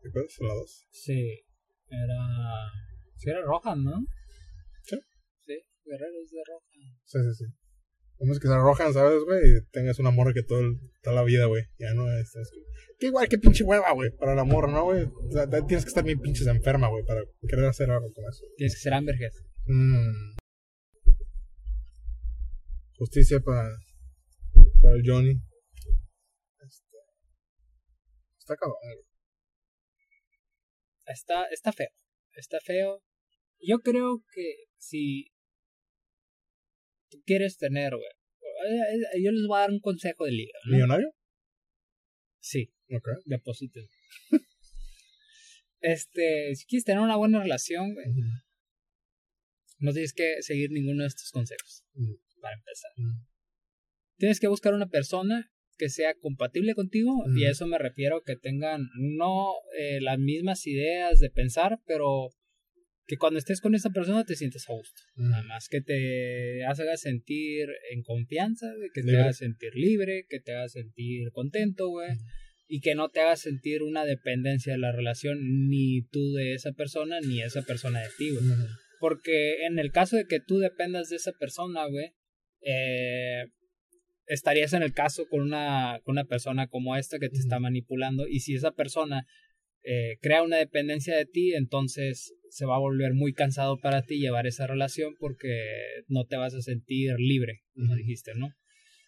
¿Te 0.01 0.09
acuerdas? 0.09 0.35
En 0.39 0.47
la 0.47 0.53
dos. 0.55 0.87
sí, 0.91 1.39
era... 1.87 2.17
Sí, 3.17 3.29
era 3.29 3.41
Rohan, 3.43 3.83
¿no? 3.83 3.93
Sí. 4.81 4.97
Sí, 5.45 5.53
Guerreros 5.85 6.31
de 6.31 6.41
Rohan. 6.47 6.97
Sí, 7.05 7.19
sí, 7.21 7.45
sí. 7.45 7.53
Vamos 8.19 8.39
que 8.39 8.47
se 8.47 8.53
arrojan, 8.53 8.93
¿sabes, 8.93 9.23
güey? 9.23 9.41
Y 9.57 9.61
tengas 9.71 9.99
una 9.99 10.09
morra 10.11 10.33
que 10.33 10.41
todo 10.43 10.59
el- 10.59 10.79
toda 11.03 11.15
la 11.15 11.23
vida, 11.23 11.45
güey. 11.45 11.63
Ya 11.77 11.93
no 11.93 12.11
es. 12.11 12.35
es 12.35 12.51
que 12.99 13.07
igual, 13.07 13.27
que 13.29 13.37
pinche 13.37 13.63
hueva, 13.63 13.91
güey. 13.93 14.09
Para 14.17 14.33
la 14.35 14.43
morra, 14.43 14.71
¿no, 14.71 14.83
güey? 14.85 15.03
O 15.03 15.31
sea, 15.31 15.47
tienes 15.49 15.85
que 15.85 15.89
estar 15.89 16.03
bien 16.03 16.19
pinches 16.19 16.47
enferma, 16.47 16.87
güey, 16.89 17.03
para 17.05 17.21
querer 17.47 17.65
hacer 17.65 17.89
algo 17.91 18.11
con 18.13 18.25
eso. 18.29 18.43
Tienes 18.57 18.75
que 18.75 18.81
ser 18.81 18.93
Amberhead. 18.93 19.31
Mm. 19.67 20.33
Justicia 23.01 23.39
para, 23.39 23.67
para 24.79 24.93
el 24.95 25.01
Johnny. 25.03 25.31
Este, 26.59 26.97
está 28.37 28.55
cabrón. 28.55 28.77
Está, 31.07 31.45
está 31.45 31.73
feo. 31.73 31.89
Está 32.33 32.59
feo. 32.63 33.01
Yo 33.59 33.79
creo 33.79 34.23
que 34.31 34.65
si 34.77 35.31
tú 37.09 37.17
quieres 37.25 37.57
tener, 37.57 37.95
güey. 37.95 38.05
eh, 38.05 38.99
eh, 39.15 39.23
Yo 39.23 39.31
les 39.31 39.47
voy 39.47 39.57
a 39.57 39.61
dar 39.61 39.71
un 39.71 39.79
consejo 39.79 40.25
de 40.25 40.33
liga, 40.33 40.53
¿no? 40.65 40.73
¿Millonario? 40.75 41.11
Sí, 42.39 42.71
Ok. 42.95 43.07
depositen. 43.25 43.89
este, 45.79 46.53
si 46.53 46.65
quieres 46.67 46.85
tener 46.85 47.01
una 47.01 47.15
buena 47.15 47.41
relación, 47.41 47.95
güey, 47.95 48.05
no 49.79 49.91
tienes 49.91 50.13
que 50.13 50.43
seguir 50.43 50.69
ninguno 50.69 51.01
de 51.01 51.07
estos 51.07 51.31
consejos. 51.31 51.83
Empezar. 52.71 52.91
Mm. 52.97 53.25
Tienes 54.17 54.39
que 54.39 54.47
buscar 54.47 54.73
una 54.73 54.87
persona 54.87 55.51
que 55.77 55.89
sea 55.89 56.13
compatible 56.13 56.75
contigo 56.75 57.23
y 57.35 57.45
a 57.45 57.49
eso 57.49 57.65
me 57.65 57.79
refiero 57.79 58.21
que 58.21 58.35
tengan 58.35 58.87
no 58.95 59.53
eh, 59.75 59.99
las 59.99 60.19
mismas 60.19 60.67
ideas 60.67 61.19
de 61.19 61.31
pensar, 61.31 61.79
pero 61.87 62.29
que 63.07 63.17
cuando 63.17 63.39
estés 63.39 63.61
con 63.61 63.73
esa 63.73 63.89
persona 63.89 64.23
te 64.23 64.35
sientas 64.35 64.69
a 64.69 64.73
gusto. 64.73 65.01
Mm. 65.15 65.29
Nada 65.31 65.43
más 65.43 65.67
que 65.69 65.81
te 65.81 66.63
haga 66.65 66.97
sentir 66.97 67.67
en 67.91 68.03
confianza, 68.03 68.67
que 68.93 69.01
te 69.01 69.07
Libre. 69.07 69.21
haga 69.23 69.33
sentir 69.33 69.75
libre, 69.75 70.25
que 70.29 70.39
te 70.39 70.53
haga 70.53 70.69
sentir 70.69 71.31
contento, 71.31 71.89
güey. 71.89 72.11
Y 72.67 72.79
que 72.79 72.95
no 72.95 73.09
te 73.09 73.19
haga 73.19 73.35
sentir 73.35 73.83
una 73.83 74.05
dependencia 74.05 74.71
de 74.71 74.79
la 74.79 74.93
relación, 74.93 75.39
ni 75.67 76.03
tú 76.03 76.31
de 76.33 76.53
esa 76.53 76.71
persona, 76.71 77.19
ni 77.19 77.41
esa 77.41 77.63
persona 77.63 77.99
de 77.99 78.07
ti, 78.17 78.29
güey. 78.29 78.45
Porque 78.99 79.65
en 79.65 79.77
el 79.77 79.91
caso 79.91 80.15
de 80.15 80.25
que 80.25 80.39
tú 80.39 80.59
dependas 80.59 81.09
de 81.09 81.17
esa 81.17 81.33
persona, 81.33 81.85
güey, 81.87 82.13
eh, 82.61 83.45
estarías 84.27 84.73
en 84.73 84.83
el 84.83 84.93
caso 84.93 85.27
con 85.27 85.41
una, 85.41 85.99
con 86.03 86.13
una 86.13 86.25
persona 86.25 86.67
como 86.67 86.95
esta 86.95 87.19
que 87.19 87.29
te 87.29 87.37
está 87.37 87.59
manipulando. 87.59 88.27
Y 88.27 88.39
si 88.39 88.55
esa 88.55 88.71
persona 88.71 89.25
eh, 89.83 90.17
crea 90.21 90.43
una 90.43 90.57
dependencia 90.57 91.15
de 91.15 91.25
ti, 91.25 91.53
entonces 91.53 92.33
se 92.49 92.65
va 92.65 92.75
a 92.75 92.79
volver 92.79 93.13
muy 93.13 93.33
cansado 93.33 93.79
para 93.79 94.03
ti 94.03 94.19
llevar 94.19 94.45
esa 94.45 94.67
relación 94.67 95.15
porque 95.19 95.65
no 96.07 96.25
te 96.25 96.37
vas 96.37 96.53
a 96.53 96.61
sentir 96.61 97.15
libre, 97.17 97.61
como 97.73 97.95
dijiste, 97.95 98.33
¿no? 98.35 98.53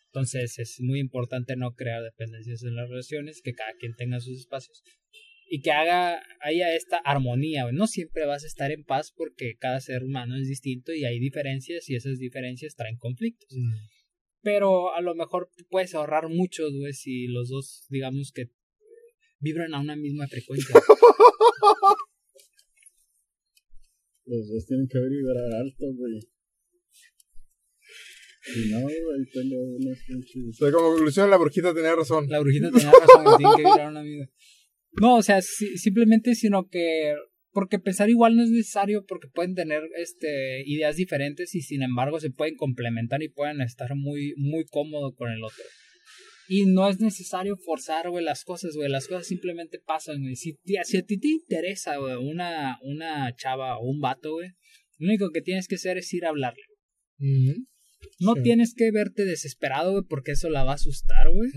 Entonces 0.07 0.59
es 0.59 0.79
muy 0.79 0.99
importante 0.99 1.55
no 1.55 1.73
crear 1.73 2.03
dependencias 2.03 2.63
en 2.63 2.75
las 2.75 2.89
relaciones, 2.89 3.41
que 3.41 3.53
cada 3.53 3.73
quien 3.73 3.95
tenga 3.95 4.19
sus 4.19 4.39
espacios 4.39 4.83
y 5.49 5.61
que 5.61 5.71
haga 5.71 6.21
haya 6.41 6.75
esta 6.75 6.97
armonía. 6.97 7.65
No 7.71 7.87
siempre 7.87 8.25
vas 8.25 8.43
a 8.43 8.47
estar 8.47 8.71
en 8.71 8.83
paz 8.83 9.13
porque 9.15 9.55
cada 9.57 9.79
ser 9.81 10.03
humano 10.03 10.35
es 10.35 10.47
distinto 10.47 10.93
y 10.93 11.05
hay 11.05 11.19
diferencias 11.19 11.89
y 11.89 11.95
esas 11.95 12.17
diferencias 12.17 12.75
traen 12.75 12.97
conflictos. 12.97 13.49
Mm. 13.51 13.73
Pero 14.41 14.93
a 14.93 15.01
lo 15.01 15.15
mejor 15.15 15.49
puedes 15.69 15.95
ahorrar 15.95 16.27
mucho, 16.29 16.63
güey, 16.71 16.93
si 16.93 17.27
los 17.27 17.49
dos, 17.49 17.85
digamos 17.89 18.31
que 18.33 18.49
vibran 19.39 19.73
a 19.73 19.79
una 19.79 19.95
misma 19.95 20.27
frecuencia. 20.27 20.75
Los 24.25 24.47
dos 24.47 24.65
tienen 24.65 24.87
que 24.87 24.99
vibrar 24.99 25.53
alto, 25.53 25.85
güey. 25.95 26.19
Si 28.41 28.71
no, 28.71 28.81
güey, 28.81 29.25
tengo 29.31 29.55
unos 29.61 29.97
O 29.97 30.05
pinches. 30.07 30.57
sea, 30.57 30.71
como 30.71 30.89
conclusión, 30.89 31.29
la 31.29 31.37
brujita 31.37 31.73
tenía 31.73 31.95
razón. 31.95 32.27
La 32.29 32.39
brujita 32.39 32.71
tenía 32.71 32.91
razón, 32.91 33.37
tienen 33.37 33.55
que 33.55 33.63
vibrar 33.63 33.87
a 33.87 33.89
una 33.89 34.03
misma. 34.03 34.25
No, 35.01 35.15
o 35.15 35.23
sea, 35.23 35.41
si- 35.41 35.77
simplemente, 35.77 36.35
sino 36.35 36.67
que 36.69 37.13
porque 37.51 37.77
pensar 37.79 38.09
igual 38.09 38.35
no 38.35 38.43
es 38.43 38.49
necesario 38.49 39.05
porque 39.05 39.27
pueden 39.27 39.53
tener 39.53 39.83
este 39.97 40.63
ideas 40.65 40.95
diferentes 40.95 41.53
y 41.55 41.61
sin 41.61 41.83
embargo 41.83 42.19
se 42.19 42.31
pueden 42.31 42.55
complementar 42.55 43.21
y 43.21 43.29
pueden 43.29 43.61
estar 43.61 43.95
muy 43.95 44.33
muy 44.37 44.65
cómodo 44.65 45.13
con 45.13 45.31
el 45.31 45.43
otro. 45.43 45.63
Y 46.47 46.65
no 46.65 46.89
es 46.89 46.99
necesario 46.99 47.55
forzar, 47.57 48.09
güey, 48.09 48.23
las 48.25 48.43
cosas, 48.43 48.75
güey. 48.75 48.89
Las 48.89 49.07
cosas 49.07 49.27
simplemente 49.27 49.79
pasan, 49.79 50.21
güey. 50.21 50.35
Si, 50.35 50.57
si 50.83 50.97
a 50.97 51.03
ti 51.05 51.17
te 51.17 51.27
interesa, 51.29 51.97
güey, 51.97 52.15
una, 52.15 52.79
una 52.83 53.33
chava 53.35 53.77
o 53.77 53.85
un 53.89 54.01
vato, 54.01 54.33
güey, 54.33 54.49
lo 54.97 55.07
único 55.07 55.31
que 55.31 55.41
tienes 55.41 55.67
que 55.67 55.75
hacer 55.75 55.97
es 55.97 56.13
ir 56.13 56.25
a 56.25 56.29
hablarle. 56.29 56.63
Ujú. 57.19 57.65
No 58.19 58.35
Sí. 58.35 58.43
tienes 58.43 58.73
que 58.75 58.91
verte 58.91 59.25
desesperado, 59.25 59.91
güey, 59.91 60.03
porque 60.09 60.31
eso 60.31 60.49
la 60.49 60.63
va 60.63 60.71
a 60.71 60.75
asustar, 60.75 61.29
güey. 61.29 61.49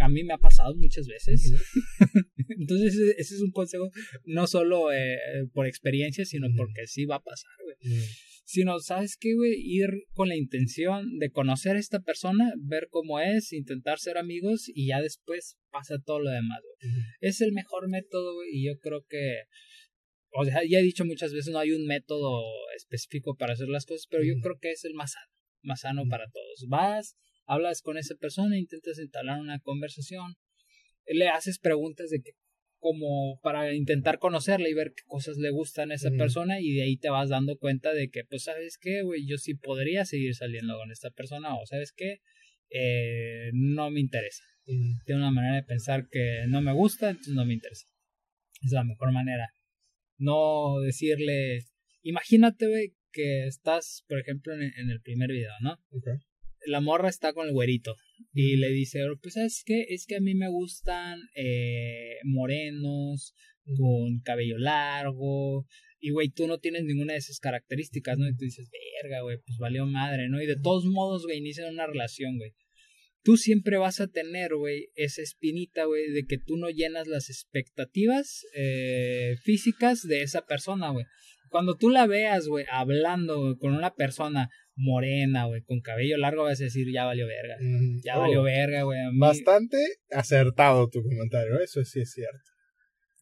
A 0.00 0.08
mí 0.08 0.24
me 0.24 0.34
ha 0.34 0.38
pasado 0.38 0.74
muchas 0.76 1.06
veces. 1.06 1.52
Entonces, 2.58 2.94
ese- 2.94 3.34
es 3.34 3.40
un 3.42 3.50
consejo, 3.52 3.90
no 4.24 4.46
solo 4.46 4.92
eh, 4.92 5.18
por 5.52 5.66
experiencia, 5.66 6.24
sino 6.24 6.48
porque 6.56 6.86
sí 6.86 7.04
va 7.04 7.16
a 7.16 7.22
pasar, 7.22 7.50
güey. 7.64 8.02
Sino, 8.46 8.78
¿sabes 8.80 9.16
qué, 9.18 9.34
güey? 9.34 9.54
Ir 9.58 9.88
con 10.12 10.28
la 10.28 10.36
intención 10.36 11.18
de 11.18 11.30
conocer 11.30 11.76
a 11.76 11.80
esta 11.80 12.00
persona, 12.00 12.52
ver 12.58 12.88
cómo 12.90 13.18
es, 13.18 13.52
intentar 13.54 13.98
ser 13.98 14.18
amigos 14.18 14.64
y 14.68 14.88
ya 14.88 15.00
después 15.00 15.56
pasa 15.70 15.96
todo 16.04 16.20
lo 16.20 16.30
demás, 16.30 16.60
güey. 16.62 16.92
Es 17.20 17.40
el 17.40 17.52
mejor 17.52 17.88
método, 17.88 18.34
güey, 18.34 18.50
y 18.52 18.66
yo 18.66 18.78
creo 18.80 19.04
que. 19.08 19.44
O 20.36 20.44
sea, 20.44 20.60
ya 20.68 20.80
he 20.80 20.82
dicho 20.82 21.04
muchas 21.04 21.32
veces, 21.32 21.52
no 21.52 21.60
hay 21.60 21.70
un 21.72 21.86
método 21.86 22.42
específico 22.76 23.36
para 23.36 23.52
hacer 23.54 23.68
las 23.68 23.86
cosas, 23.86 24.06
pero 24.10 24.24
yo 24.24 24.34
creo 24.42 24.58
que 24.60 24.72
es 24.72 24.84
el 24.84 24.92
más 24.94 25.12
sano, 25.12 25.32
más 25.64 25.80
sano 25.80 26.04
para 26.08 26.26
todos. 26.30 26.66
Vas, 26.68 27.16
hablas 27.46 27.82
con 27.82 27.98
esa 27.98 28.14
persona, 28.14 28.58
intentas 28.58 28.98
entablar 28.98 29.40
una 29.40 29.58
conversación, 29.60 30.34
le 31.06 31.28
haces 31.28 31.58
preguntas 31.58 32.10
de 32.10 32.20
que 32.22 32.32
como 32.78 33.40
para 33.42 33.72
intentar 33.72 34.18
conocerla 34.18 34.68
y 34.68 34.74
ver 34.74 34.92
qué 34.94 35.02
cosas 35.06 35.38
le 35.38 35.50
gustan 35.50 35.90
a 35.90 35.94
esa 35.94 36.10
persona 36.10 36.60
y 36.60 36.74
de 36.74 36.82
ahí 36.82 36.98
te 36.98 37.08
vas 37.08 37.30
dando 37.30 37.56
cuenta 37.56 37.94
de 37.94 38.10
que 38.10 38.24
pues 38.24 38.44
sabes 38.44 38.76
qué 38.78 39.00
güey 39.00 39.26
yo 39.26 39.38
sí 39.38 39.54
podría 39.54 40.04
seguir 40.04 40.34
saliendo 40.34 40.76
con 40.76 40.90
esta 40.90 41.10
persona 41.10 41.56
o 41.56 41.64
sabes 41.64 41.92
qué 41.96 42.18
eh, 42.68 43.50
no 43.54 43.90
me 43.90 44.00
interesa 44.00 44.44
tiene 44.64 45.20
una 45.20 45.30
manera 45.30 45.56
de 45.56 45.62
pensar 45.62 46.08
que 46.10 46.44
no 46.48 46.62
me 46.62 46.72
gusta, 46.72 47.10
entonces 47.10 47.34
no 47.34 47.44
me 47.44 47.54
interesa. 47.54 47.86
Es 48.62 48.72
la 48.72 48.84
mejor 48.84 49.12
manera. 49.12 49.48
No 50.16 50.80
decirle, 50.80 51.66
imagínate, 52.02 52.66
güey, 52.66 52.94
que 53.14 53.46
estás, 53.46 54.04
por 54.08 54.18
ejemplo, 54.18 54.52
en, 54.52 54.62
en 54.62 54.90
el 54.90 55.00
primer 55.00 55.30
video, 55.30 55.52
¿no? 55.62 55.78
La 56.66 56.80
morra 56.80 57.08
está 57.08 57.32
con 57.32 57.46
el 57.46 57.52
güerito 57.52 57.94
y 58.32 58.56
le 58.56 58.70
dice, 58.70 59.00
pues, 59.22 59.34
¿sabes 59.34 59.62
qué? 59.64 59.86
Es 59.88 60.06
que 60.06 60.16
a 60.16 60.20
mí 60.20 60.34
me 60.34 60.48
gustan 60.48 61.20
eh, 61.36 62.16
morenos, 62.24 63.34
con 63.64 64.20
cabello 64.24 64.58
largo. 64.58 65.66
Y, 66.00 66.10
güey, 66.10 66.28
tú 66.28 66.46
no 66.46 66.58
tienes 66.58 66.84
ninguna 66.84 67.14
de 67.14 67.20
esas 67.20 67.38
características, 67.38 68.18
¿no? 68.18 68.28
Y 68.28 68.36
tú 68.36 68.44
dices, 68.44 68.68
verga, 69.02 69.22
güey, 69.22 69.38
pues 69.46 69.56
valió 69.58 69.86
madre, 69.86 70.28
¿no? 70.28 70.42
Y 70.42 70.46
de 70.46 70.56
todos 70.56 70.84
modos, 70.84 71.24
güey, 71.24 71.38
inician 71.38 71.72
una 71.72 71.86
relación, 71.86 72.36
güey 72.36 72.52
tú 73.24 73.38
siempre 73.38 73.78
vas 73.78 74.00
a 74.00 74.06
tener, 74.06 74.54
güey, 74.54 74.90
esa 74.94 75.22
espinita, 75.22 75.86
güey, 75.86 76.12
de 76.12 76.26
que 76.26 76.38
tú 76.38 76.56
no 76.56 76.68
llenas 76.68 77.08
las 77.08 77.30
expectativas 77.30 78.44
eh, 78.54 79.36
físicas 79.42 80.02
de 80.02 80.22
esa 80.22 80.44
persona, 80.46 80.90
güey. 80.90 81.06
Cuando 81.54 81.76
tú 81.76 81.88
la 81.88 82.08
veas, 82.08 82.48
güey, 82.48 82.64
hablando 82.68 83.56
con 83.60 83.74
una 83.74 83.94
persona 83.94 84.50
morena, 84.74 85.46
güey, 85.46 85.62
con 85.62 85.80
cabello 85.82 86.16
largo, 86.18 86.42
vas 86.42 86.60
a 86.60 86.64
decir, 86.64 86.88
ya 86.92 87.04
valió 87.04 87.28
verga. 87.28 87.56
Ya 88.02 88.16
Oh, 88.18 88.22
valió 88.22 88.42
verga, 88.42 88.82
güey. 88.82 88.98
mí 89.12 89.18
Bastante 89.20 89.76
acertado 90.10 90.88
tu 90.88 91.00
comentario, 91.04 91.60
eso 91.60 91.84
sí 91.84 92.00
es 92.00 92.10
cierto. 92.10 92.50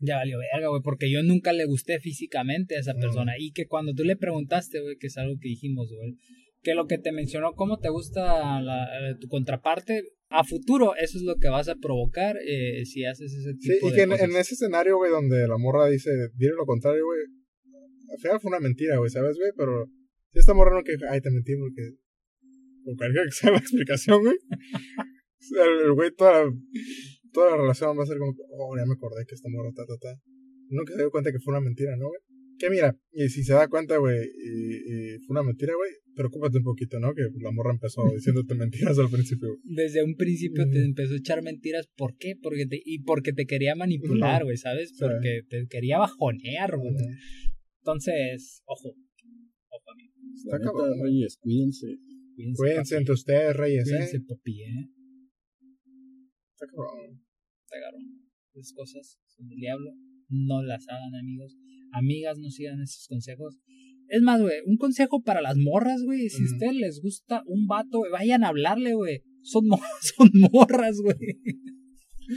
Ya 0.00 0.16
valió 0.16 0.38
verga, 0.38 0.68
güey, 0.68 0.80
porque 0.82 1.10
yo 1.10 1.22
nunca 1.22 1.52
le 1.52 1.66
gusté 1.66 2.00
físicamente 2.00 2.74
a 2.76 2.80
esa 2.80 2.94
Mm. 2.94 3.00
persona. 3.00 3.32
Y 3.38 3.52
que 3.52 3.66
cuando 3.66 3.92
tú 3.92 4.02
le 4.02 4.16
preguntaste, 4.16 4.80
güey, 4.80 4.96
que 4.98 5.08
es 5.08 5.18
algo 5.18 5.34
que 5.38 5.50
dijimos, 5.50 5.92
güey, 5.94 6.16
que 6.62 6.74
lo 6.74 6.86
que 6.86 6.96
te 6.96 7.12
mencionó, 7.12 7.52
cómo 7.52 7.80
te 7.80 7.90
gusta 7.90 8.62
la- 8.62 9.10
eh, 9.10 9.14
tu 9.20 9.28
contraparte, 9.28 10.04
a 10.30 10.42
futuro 10.42 10.94
eso 10.96 11.18
es 11.18 11.24
lo 11.24 11.36
que 11.36 11.50
vas 11.50 11.68
a 11.68 11.74
provocar 11.74 12.36
eh, 12.48 12.86
si 12.86 13.04
haces 13.04 13.34
ese 13.34 13.52
Sí, 13.60 13.72
tipo 13.74 13.88
y 13.88 13.90
de 13.90 13.96
que 13.96 14.02
en, 14.04 14.08
cosas. 14.10 14.30
en 14.30 14.36
ese 14.36 14.54
escenario, 14.54 14.96
güey, 14.96 15.10
donde 15.10 15.46
la 15.46 15.58
morra 15.58 15.86
dice, 15.88 16.10
dile 16.34 16.52
lo 16.56 16.64
contrario, 16.64 17.04
güey, 17.04 17.20
final 18.18 18.40
fue 18.40 18.48
una 18.50 18.60
mentira, 18.60 18.96
güey, 18.98 19.10
¿sabes, 19.10 19.36
güey? 19.38 19.50
Pero 19.56 19.86
si 20.30 20.38
esta 20.38 20.54
morra 20.54 20.74
no 20.74 20.82
que, 20.82 20.94
ay, 21.10 21.20
te 21.20 21.30
mentí 21.30 21.52
porque, 21.56 21.96
por 22.84 22.96
cualquier 22.96 23.26
que 23.26 23.30
sea 23.38 23.50
la 23.50 23.58
explicación, 23.58 24.22
güey, 24.22 24.36
el 25.58 25.92
güey, 25.94 26.10
toda 26.14 26.44
la, 26.44 26.52
toda 27.32 27.50
la 27.50 27.56
relación 27.56 27.98
va 27.98 28.02
a 28.02 28.06
ser 28.06 28.18
como, 28.18 28.32
oh, 28.58 28.76
ya 28.76 28.86
me 28.86 28.94
acordé 28.94 29.24
que 29.26 29.34
esta 29.34 29.48
morra, 29.48 29.70
ta, 29.74 29.84
ta, 29.86 29.96
ta. 30.00 30.20
Nunca 30.68 30.92
se 30.94 31.00
dio 31.00 31.10
cuenta 31.10 31.32
que 31.32 31.38
fue 31.40 31.52
una 31.52 31.60
mentira, 31.60 31.96
¿no, 31.96 32.08
güey? 32.08 32.20
Que 32.58 32.70
mira, 32.70 32.96
y 33.12 33.28
si 33.28 33.42
se 33.42 33.54
da 33.54 33.66
cuenta, 33.68 33.96
güey, 33.96 34.16
y, 34.22 35.14
y 35.14 35.18
fue 35.26 35.34
una 35.34 35.42
mentira, 35.42 35.74
güey, 35.74 35.90
preocúpate 36.14 36.58
un 36.58 36.64
poquito, 36.64 37.00
¿no? 37.00 37.12
Que 37.14 37.22
la 37.42 37.50
morra 37.50 37.72
empezó 37.72 38.02
diciéndote 38.14 38.54
mentiras 38.54 38.98
al 38.98 39.10
principio. 39.10 39.48
güey. 39.48 39.60
Desde 39.64 40.02
un 40.02 40.14
principio 40.16 40.64
te 40.70 40.84
empezó 40.84 41.14
a 41.14 41.16
echar 41.16 41.42
mentiras. 41.42 41.88
¿Por 41.96 42.16
qué? 42.16 42.34
Porque 42.40 42.66
te, 42.66 42.80
y 42.84 43.00
porque 43.00 43.32
te 43.32 43.46
quería 43.46 43.74
manipular, 43.74 44.44
güey, 44.44 44.56
¿sabes? 44.56 44.90
Sí. 44.90 44.96
Porque 45.00 45.42
te 45.48 45.66
quería 45.68 45.98
bajonear, 45.98 46.76
güey. 46.76 46.94
Ujú. 46.94 47.04
Entonces, 47.82 48.62
ojo. 48.66 48.90
Ojo, 48.90 49.90
amigo. 49.92 50.12
Está 50.36 50.58
cabrón, 50.60 50.92
reyes, 51.02 51.36
cuídense. 51.38 51.98
Cuídense, 52.56 52.96
entre 52.96 53.14
ustedes, 53.14 53.56
reyes, 53.56 53.84
Cuídense, 53.84 54.16
¿eh? 54.18 54.20
papi, 54.26 54.62
¿eh? 54.62 54.88
Está 56.54 56.66
cabrón. 56.66 57.20
te 57.68 57.76
agarró. 57.76 57.98
Esas 58.54 58.72
cosas 58.74 59.18
son 59.26 59.48
del 59.48 59.58
diablo. 59.58 59.90
No 60.28 60.62
las 60.62 60.86
hagan, 60.88 61.14
amigos. 61.16 61.56
Amigas, 61.92 62.38
no 62.38 62.50
sigan 62.50 62.80
esos 62.80 63.08
consejos. 63.08 63.58
Es 64.08 64.22
más, 64.22 64.40
güey, 64.40 64.56
un 64.66 64.76
consejo 64.76 65.22
para 65.22 65.40
las 65.42 65.56
morras, 65.56 66.02
güey. 66.04 66.28
Si 66.28 66.42
a 66.42 66.44
Ujú. 66.44 66.54
ustedes 66.54 66.74
les 66.74 67.00
gusta 67.02 67.42
un 67.46 67.66
vato, 67.66 68.02
vayan 68.12 68.44
a 68.44 68.48
hablarle, 68.48 68.94
güey. 68.94 69.22
Son, 69.42 69.66
mo- 69.66 69.78
son 70.16 70.30
morras, 70.52 70.98
güey. 71.02 71.16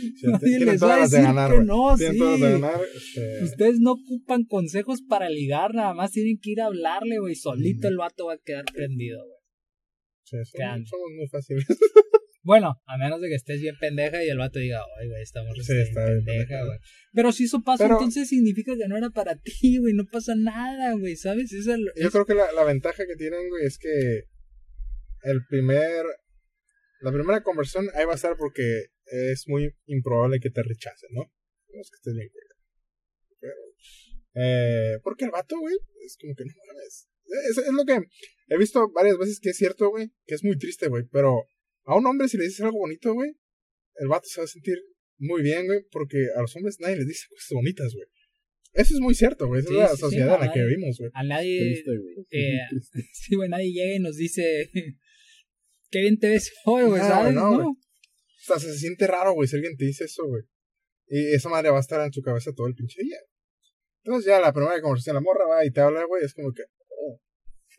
Nadie 0.23 0.59
les 0.59 0.81
va 0.83 0.95
a 0.95 1.01
decir 1.01 1.21
ganar, 1.21 1.51
que 1.51 1.59
no, 1.59 1.97
sí. 1.97 2.05
ganar. 2.39 2.81
este, 2.95 3.43
Ustedes 3.43 3.79
no 3.79 3.93
ocupan 3.93 4.43
consejos 4.45 5.01
para 5.07 5.29
ligar, 5.29 5.73
nada 5.73 5.93
más 5.93 6.11
tienen 6.11 6.39
que 6.41 6.51
ir 6.51 6.61
a 6.61 6.65
hablarle, 6.67 7.19
güey. 7.19 7.35
Solito 7.35 7.87
el 7.87 7.97
vato 7.97 8.27
va 8.27 8.33
a 8.33 8.37
quedar 8.37 8.65
prendido, 8.73 9.19
güey. 9.25 10.43
sí, 10.43 10.57
somos, 10.85 11.11
muy 11.17 11.27
fáciles. 11.27 11.65
Bueno, 12.47 12.79
a 12.85 12.97
menos 12.99 13.21
de 13.21 13.27
que 13.29 13.33
estés 13.33 13.59
bien 13.59 13.75
pendeja 13.79 14.23
y 14.23 14.29
el 14.29 14.37
vato 14.37 14.59
diga, 14.59 14.79
ay, 15.01 15.07
güey, 15.07 15.19
esta 15.23 15.41
morra 15.41 15.63
Sí, 15.63 15.73
está 15.81 16.05
bien 16.05 16.23
pendeja, 16.23 16.63
güey. 16.63 16.77
Pero 17.11 17.31
si 17.31 17.45
eso 17.45 17.63
pasa, 17.63 17.85
Pero- 17.85 17.95
entonces 17.95 18.29
significa 18.29 18.77
que 18.77 18.87
no 18.87 18.95
era 18.95 19.09
para 19.09 19.35
ti, 19.43 19.79
güey. 19.79 19.95
No 19.95 20.05
pasa 20.05 20.35
nada, 20.35 20.93
güey, 20.93 21.15
¿sabes? 21.15 21.51
Esa 21.51 21.73
es 21.73 21.79
Yo 21.99 22.11
creo 22.11 22.25
que 22.27 22.35
la, 22.35 22.51
la 22.51 22.63
ventaja 22.63 23.03
que 23.07 23.15
tienen, 23.15 23.49
güey, 23.49 23.65
es 23.65 23.79
que 23.79 24.25
el 25.23 25.43
primer. 25.49 26.05
La 27.01 27.11
primera 27.11 27.41
conversión 27.41 27.87
ahí 27.95 28.05
va 28.05 28.11
a 28.11 28.15
estar 28.15 28.37
porque 28.37 28.89
es 29.11 29.43
muy 29.47 29.71
improbable 29.85 30.39
que 30.39 30.49
te 30.49 30.63
rechacen, 30.63 31.09
¿no? 31.13 31.21
No 31.73 31.81
es 31.81 31.89
que 31.89 31.95
estés 31.97 32.13
bien, 32.13 32.29
güey. 32.31 32.45
Pero. 33.39 33.53
Eh, 34.35 34.99
porque 35.03 35.25
el 35.25 35.31
vato, 35.31 35.57
güey, 35.59 35.75
es 36.05 36.17
como 36.19 36.35
que 36.35 36.45
no 36.45 36.51
mames. 36.67 37.07
Es, 37.49 37.57
es 37.57 37.73
lo 37.73 37.85
que 37.85 37.99
he 38.49 38.57
visto 38.57 38.91
varias 38.91 39.17
veces 39.17 39.39
que 39.39 39.49
es 39.49 39.57
cierto, 39.57 39.89
güey, 39.89 40.11
que 40.25 40.35
es 40.35 40.43
muy 40.43 40.57
triste, 40.57 40.87
güey. 40.87 41.03
Pero 41.11 41.45
a 41.85 41.95
un 41.97 42.05
hombre, 42.05 42.27
si 42.27 42.37
le 42.37 42.43
dices 42.45 42.61
algo 42.61 42.79
bonito, 42.79 43.13
güey, 43.13 43.31
el 43.95 44.07
vato 44.07 44.27
se 44.27 44.41
va 44.41 44.45
a 44.45 44.47
sentir 44.47 44.77
muy 45.17 45.41
bien, 45.41 45.65
güey, 45.65 45.81
porque 45.91 46.17
a 46.35 46.41
los 46.41 46.55
hombres 46.55 46.77
nadie 46.79 46.97
les 46.97 47.07
dice 47.07 47.27
cosas 47.29 47.49
bonitas, 47.53 47.93
güey. 47.93 48.07
Eso 48.73 48.93
es 48.93 48.99
muy 48.99 49.15
cierto, 49.15 49.47
güey. 49.47 49.61
Esa 49.61 49.69
Sí, 49.69 49.75
es 49.75 49.79
la 49.79 49.87
sí, 49.89 49.95
sí, 49.95 50.01
sociedad 50.01 50.27
no, 50.27 50.35
en 50.35 50.41
la 50.47 50.53
que 50.53 50.63
vivimos, 50.65 50.97
güey. 50.99 51.11
A 51.13 51.23
nadie, 51.23 51.59
Triste, 51.61 51.91
güey. 51.97 52.15
eh, 52.31 52.59
sí, 53.13 53.35
güey, 53.35 53.49
nadie 53.49 53.71
llega 53.71 53.95
y 53.95 53.99
nos 53.99 54.17
dice, 54.17 54.69
qué 55.91 56.01
bien 56.01 56.19
te 56.19 56.29
ves 56.29 56.51
hoy, 56.65 56.83
güey, 56.83 57.01
No, 57.01 57.07
¿sabes? 57.07 57.33
no, 57.33 57.57
No, 57.57 57.77
sea, 58.45 58.59
se 58.59 58.77
siente 58.77 59.07
raro, 59.07 59.33
güey, 59.33 59.47
si 59.47 59.55
alguien 59.55 59.75
te 59.77 59.85
dice 59.85 60.05
eso, 60.05 60.25
güey. 60.27 60.43
Y 61.07 61.33
esa 61.35 61.49
madre 61.49 61.69
va 61.69 61.77
a 61.77 61.81
estar 61.81 62.03
en 62.05 62.11
su 62.13 62.21
cabeza 62.21 62.51
todo 62.55 62.67
el 62.67 62.75
pinche 62.75 63.01
día. 63.01 63.17
Entonces 64.03 64.27
ya 64.27 64.39
la 64.39 64.53
primera 64.53 64.79
conversación, 64.81 65.15
la 65.15 65.21
morra 65.21 65.45
va 65.47 65.65
y 65.65 65.71
te 65.71 65.81
habla, 65.81 66.03
güey, 66.05 66.23
es 66.23 66.33
como 66.33 66.51
que, 66.53 66.63
oh, 66.89 67.19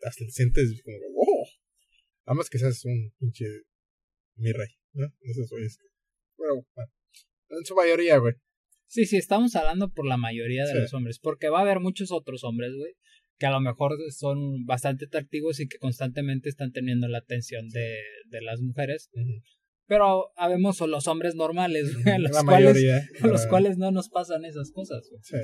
hasta 0.05 0.25
te 0.25 0.31
sientes 0.31 0.81
como, 0.83 0.97
oh. 1.15 1.47
Además 2.25 2.49
que 2.49 2.59
seas 2.59 2.83
un 2.85 3.13
pinche 3.17 3.45
mi 4.35 4.51
rey, 4.51 4.69
¿no? 4.93 5.05
Eso 5.21 5.41
es, 5.43 5.51
es 5.51 5.79
Bueno, 6.37 6.65
bueno, 6.75 6.91
en 7.49 7.65
su 7.65 7.75
mayoría, 7.75 8.17
güey. 8.17 8.33
Sí, 8.87 9.05
sí, 9.05 9.17
estamos 9.17 9.55
hablando 9.55 9.89
por 9.91 10.05
la 10.05 10.17
mayoría 10.17 10.65
de 10.65 10.71
Sí. 10.73 10.77
los 10.79 10.93
hombres, 10.93 11.19
porque 11.19 11.49
va 11.49 11.59
a 11.59 11.61
haber 11.61 11.79
muchos 11.79 12.11
otros 12.11 12.43
hombres, 12.43 12.71
güey, 12.77 12.93
que 13.37 13.45
a 13.45 13.51
lo 13.51 13.59
mejor 13.61 13.93
son 14.11 14.65
bastante 14.65 15.05
atractivos 15.05 15.59
y 15.59 15.67
que 15.67 15.77
constantemente 15.77 16.49
están 16.49 16.71
teniendo 16.71 17.07
la 17.07 17.19
atención 17.19 17.67
de, 17.69 17.97
de 18.29 18.41
las 18.41 18.61
mujeres, 18.61 19.09
pero 19.87 20.31
habemos 20.35 20.79
los 20.81 21.07
hombres 21.07 21.35
normales, 21.35 21.93
güey, 22.03 22.15
a 22.15 22.19
los, 22.19 22.31
la 22.31 22.43
cuales, 22.43 22.75
mayoría. 22.75 23.07
a 23.21 23.27
los 23.27 23.47
cuales 23.47 23.77
no 23.77 23.91
nos 23.91 24.09
pasan 24.09 24.45
esas 24.45 24.71
cosas, 24.71 25.07
güey. 25.09 25.21
Sí. 25.23 25.37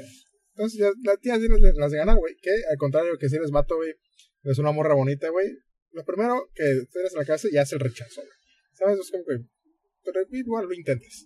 Entonces 0.56 0.80
ya 0.80 0.92
la 1.04 1.18
tía 1.18 1.36
sí 1.40 1.48
las 1.48 1.62
de, 1.62 1.74
las 1.74 1.92
de 1.92 1.98
ganar, 1.98 2.18
güey. 2.18 2.36
Que 2.42 2.52
al 2.70 2.78
contrario 2.78 3.18
que 3.18 3.30
si 3.30 3.38
eres 3.38 3.50
vato, 3.52 3.76
güey, 3.78 3.94
eres 4.44 4.60
una 4.60 4.72
morra 4.72 4.94
bonita, 4.94 5.30
güey. 5.30 5.48
Lo 5.92 6.04
primero 6.06 6.50
que 6.54 6.64
tienes 6.92 7.14
en 7.14 7.20
la 7.20 7.26
casa 7.26 7.48
ya 7.52 7.62
es 7.62 7.72
el 7.74 7.80
rechazo, 7.80 8.22
güey. 8.22 8.34
¿Sabes? 8.74 9.00
Es 9.00 9.12
como 9.12 9.24
que. 9.26 9.38
Pero 10.04 10.20
igual 10.32 10.66
lo 10.66 10.74
intentes. 10.74 11.26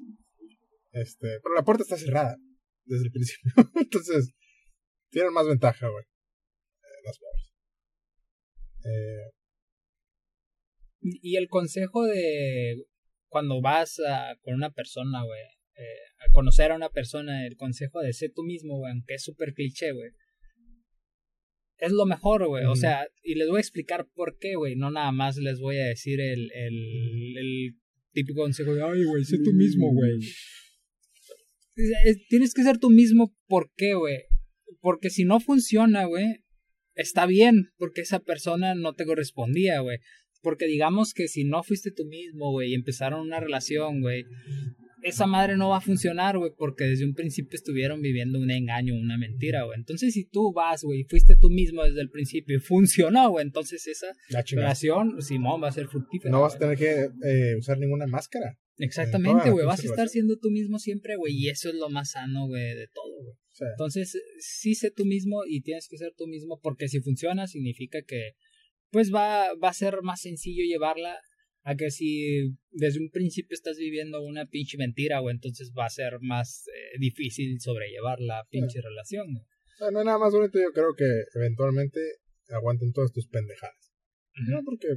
Este. 0.91 1.39
Pero 1.41 1.55
la 1.55 1.63
puerta 1.63 1.83
está 1.83 1.97
cerrada 1.97 2.37
desde 2.85 3.05
el 3.05 3.11
principio. 3.11 3.51
Entonces, 3.75 4.33
tienen 5.09 5.33
más 5.33 5.47
ventaja, 5.47 5.87
güey. 5.89 6.03
eh, 6.03 7.01
las 7.03 7.19
morras. 7.19 7.53
Eh, 8.85 9.31
y 11.01 11.37
el 11.37 11.47
consejo 11.47 12.05
de 12.05 12.85
cuando 13.29 13.61
vas 13.61 13.99
a, 13.99 14.35
con 14.41 14.53
una 14.55 14.71
persona, 14.71 15.23
güey, 15.23 15.41
eh, 15.41 15.99
a 16.27 16.31
conocer 16.31 16.71
a 16.71 16.75
una 16.75 16.89
persona, 16.89 17.45
el 17.45 17.55
consejo 17.55 17.99
de 18.01 18.13
ser 18.13 18.31
tú 18.33 18.43
mismo, 18.43 18.77
güey, 18.77 18.91
aunque 18.91 19.15
es 19.15 19.23
súper 19.23 19.53
cliché, 19.53 19.91
güey. 19.91 20.09
Es 21.79 21.91
lo 21.91 22.05
mejor, 22.07 22.47
güey. 22.47 22.65
O 22.65 22.75
sea, 22.75 23.07
y 23.21 23.35
les 23.35 23.47
voy 23.47 23.57
a 23.57 23.61
explicar 23.61 24.07
por 24.15 24.37
qué, 24.39 24.55
güey. 24.55 24.75
No 24.75 24.89
nada 24.89 25.11
más 25.11 25.37
les 25.37 25.59
voy 25.59 25.77
a 25.77 25.85
decir 25.85 26.19
el, 26.19 26.49
el, 26.51 27.37
el 27.37 27.75
típico 28.13 28.41
consejo 28.41 28.73
de, 28.73 28.81
ay, 28.83 29.03
güey, 29.03 29.23
sé 29.23 29.37
tú 29.43 29.53
mismo, 29.53 29.93
güey. 29.93 30.17
Es- 31.75 31.93
es- 32.05 32.27
Tienes 32.29 32.53
que 32.55 32.63
ser 32.63 32.79
tú 32.79 32.89
mismo, 32.89 33.35
¿por 33.47 33.71
qué, 33.75 33.93
güey? 33.93 34.23
Porque 34.81 35.09
si 35.11 35.23
no 35.25 35.39
funciona, 35.39 36.05
güey, 36.05 36.43
está 36.95 37.27
bien, 37.27 37.69
porque 37.77 38.01
esa 38.01 38.19
persona 38.19 38.73
no 38.73 38.93
te 38.93 39.05
correspondía, 39.05 39.79
güey. 39.81 39.99
Porque 40.41 40.65
digamos 40.65 41.13
que 41.13 41.27
si 41.27 41.43
no 41.43 41.63
fuiste 41.63 41.91
tú 41.91 42.05
mismo, 42.05 42.51
güey, 42.51 42.71
y 42.71 42.75
empezaron 42.75 43.21
una 43.21 43.39
relación, 43.39 44.01
güey, 44.01 44.25
esa 45.03 45.25
madre 45.27 45.57
no 45.57 45.69
va 45.69 45.77
a 45.77 45.81
funcionar, 45.81 46.37
güey, 46.37 46.51
porque 46.57 46.85
desde 46.85 47.05
un 47.05 47.13
principio 47.13 47.55
estuvieron 47.55 48.01
viviendo 48.01 48.39
un 48.39 48.51
engaño, 48.51 48.95
una 48.95 49.17
mentira, 49.17 49.63
güey. 49.63 49.77
Entonces, 49.77 50.13
si 50.13 50.25
tú 50.25 50.53
vas, 50.53 50.83
güey, 50.83 51.01
y 51.01 51.03
fuiste 51.03 51.35
tú 51.35 51.49
mismo 51.49 51.83
desde 51.83 52.01
el 52.01 52.09
principio 52.09 52.57
y 52.57 52.59
funcionó, 52.59 53.29
güey, 53.29 53.45
entonces 53.45 53.85
esa 53.87 54.07
relación, 54.49 55.21
Simón, 55.21 55.61
va 55.61 55.69
a 55.69 55.71
ser 55.71 55.87
fructífera. 55.87 56.31
No 56.31 56.41
vas 56.41 56.55
a 56.55 56.59
tener 56.59 56.77
que 56.77 57.09
eh, 57.25 57.55
usar 57.57 57.77
ninguna 57.77 58.07
máscara. 58.07 58.57
Exactamente, 58.79 59.49
güey, 59.49 59.65
vas 59.65 59.83
a 59.83 59.87
estar 59.87 60.07
siendo 60.07 60.37
tú 60.37 60.51
mismo 60.51 60.77
siempre, 60.77 61.15
güey, 61.15 61.33
y 61.33 61.49
eso 61.49 61.69
es 61.69 61.75
lo 61.75 61.89
más 61.89 62.11
sano, 62.11 62.47
güey, 62.47 62.75
de 62.75 62.87
todo, 62.93 63.23
güey. 63.23 63.35
Entonces, 63.71 64.21
sí 64.39 64.75
sé 64.75 64.91
tú 64.91 65.03
mismo 65.05 65.41
y 65.47 65.61
tienes 65.61 65.87
que 65.89 65.97
ser 65.97 66.13
tú 66.15 66.27
mismo 66.27 66.59
porque 66.61 66.87
si 66.87 66.99
funciona 66.99 67.47
significa 67.47 68.03
que 68.03 68.33
pues 68.91 69.13
va, 69.13 69.53
va 69.55 69.69
a 69.69 69.73
ser 69.73 70.01
más 70.01 70.21
sencillo 70.21 70.63
llevarla 70.63 71.17
a 71.63 71.75
que 71.75 71.91
si 71.91 72.55
desde 72.71 72.99
un 72.99 73.09
principio 73.09 73.53
estás 73.53 73.77
viviendo 73.77 74.21
una 74.23 74.45
pinche 74.45 74.77
mentira, 74.77 75.19
güey, 75.19 75.35
entonces 75.35 75.71
va 75.77 75.85
a 75.85 75.89
ser 75.89 76.19
más 76.21 76.63
eh, 76.67 76.97
difícil 76.99 77.59
sobrellevar 77.59 78.19
la 78.21 78.45
pinche 78.49 78.79
relación, 78.81 79.27
o 79.79 79.91
no 79.91 79.99
hay 79.99 80.05
nada 80.05 80.17
más 80.17 80.33
bonito. 80.33 80.57
Yo 80.59 80.71
creo 80.73 80.95
que 80.97 81.05
eventualmente 81.35 81.99
aguanten 82.49 82.93
todas 82.93 83.11
tus 83.11 83.27
pendejadas. 83.27 83.91
No, 84.47 84.61
porque 84.63 84.87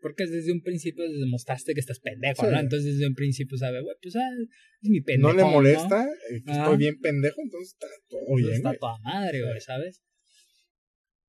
Porque 0.00 0.26
desde 0.26 0.52
un 0.52 0.60
principio 0.62 1.04
demostraste 1.08 1.72
que 1.72 1.80
estás 1.80 2.00
pendejo, 2.00 2.44
Sí. 2.44 2.52
¿no? 2.52 2.60
Entonces 2.60 2.94
desde 2.94 3.06
un 3.08 3.14
principio 3.14 3.56
sabe, 3.56 3.80
güey, 3.80 3.96
pues 4.02 4.14
ah, 4.16 4.28
es 4.82 4.90
mi 4.90 5.00
pendejo. 5.00 5.32
no 5.32 5.36
le 5.38 5.44
molesta 5.44 6.04
eh, 6.04 6.42
que 6.44 6.50
Ajá. 6.52 6.62
estoy 6.64 6.76
bien 6.78 6.98
pendejo, 7.00 7.40
entonces 7.42 7.72
está 7.74 7.86
todo 8.08 8.36
bien, 8.36 8.52
está 8.52 8.74
toda 8.76 8.98
madre, 9.04 9.40
güey, 9.42 9.60
Sí. 9.60 9.64
¿sabes? 9.66 10.02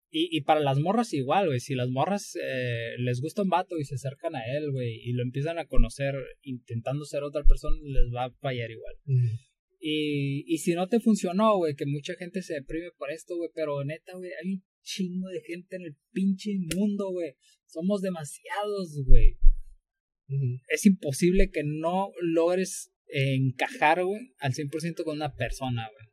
Y, 0.09 0.29
y 0.37 0.41
para 0.41 0.61
las 0.61 0.79
morras 0.79 1.13
igual, 1.13 1.47
güey. 1.47 1.59
Si 1.59 1.75
las 1.75 1.89
morras 1.89 2.35
eh, 2.41 2.95
les 2.99 3.19
gusta 3.21 3.41
un 3.41 3.49
vato 3.49 3.77
y 3.77 3.83
se 3.83 3.95
acercan 3.95 4.35
a 4.35 4.41
él, 4.55 4.71
güey, 4.71 5.01
y 5.03 5.13
lo 5.13 5.23
empiezan 5.23 5.59
a 5.59 5.65
conocer 5.65 6.15
intentando 6.41 7.05
ser 7.05 7.23
otra 7.23 7.43
persona, 7.43 7.77
les 7.83 8.13
va 8.13 8.25
a 8.25 8.31
fallar 8.39 8.71
igual. 8.71 8.95
Y, 9.79 10.45
y 10.47 10.57
si 10.59 10.73
no 10.73 10.87
te 10.87 10.99
funcionó, 10.99 11.57
güey, 11.57 11.75
que 11.75 11.85
mucha 11.85 12.15
gente 12.15 12.41
se 12.41 12.55
deprime 12.55 12.91
por 12.97 13.11
esto, 13.11 13.35
güey, 13.35 13.49
pero 13.53 13.83
neta, 13.83 14.13
güey, 14.15 14.31
hay 14.41 14.53
un 14.53 14.63
chingo 14.81 15.27
de 15.27 15.41
gente 15.41 15.75
en 15.75 15.83
el 15.83 15.97
pinche 16.11 16.51
mundo, 16.75 17.11
güey. 17.11 17.35
Somos 17.65 18.01
demasiados, 18.01 19.03
güey. 19.05 19.37
Es 20.69 20.85
imposible 20.85 21.49
que 21.51 21.63
no 21.63 22.11
logres 22.21 22.91
eh, 23.07 23.35
encajar, 23.35 24.03
güey, 24.03 24.33
al 24.39 24.53
100% 24.53 25.03
con 25.03 25.17
una 25.17 25.33
persona, 25.35 25.87
güey. 25.89 26.07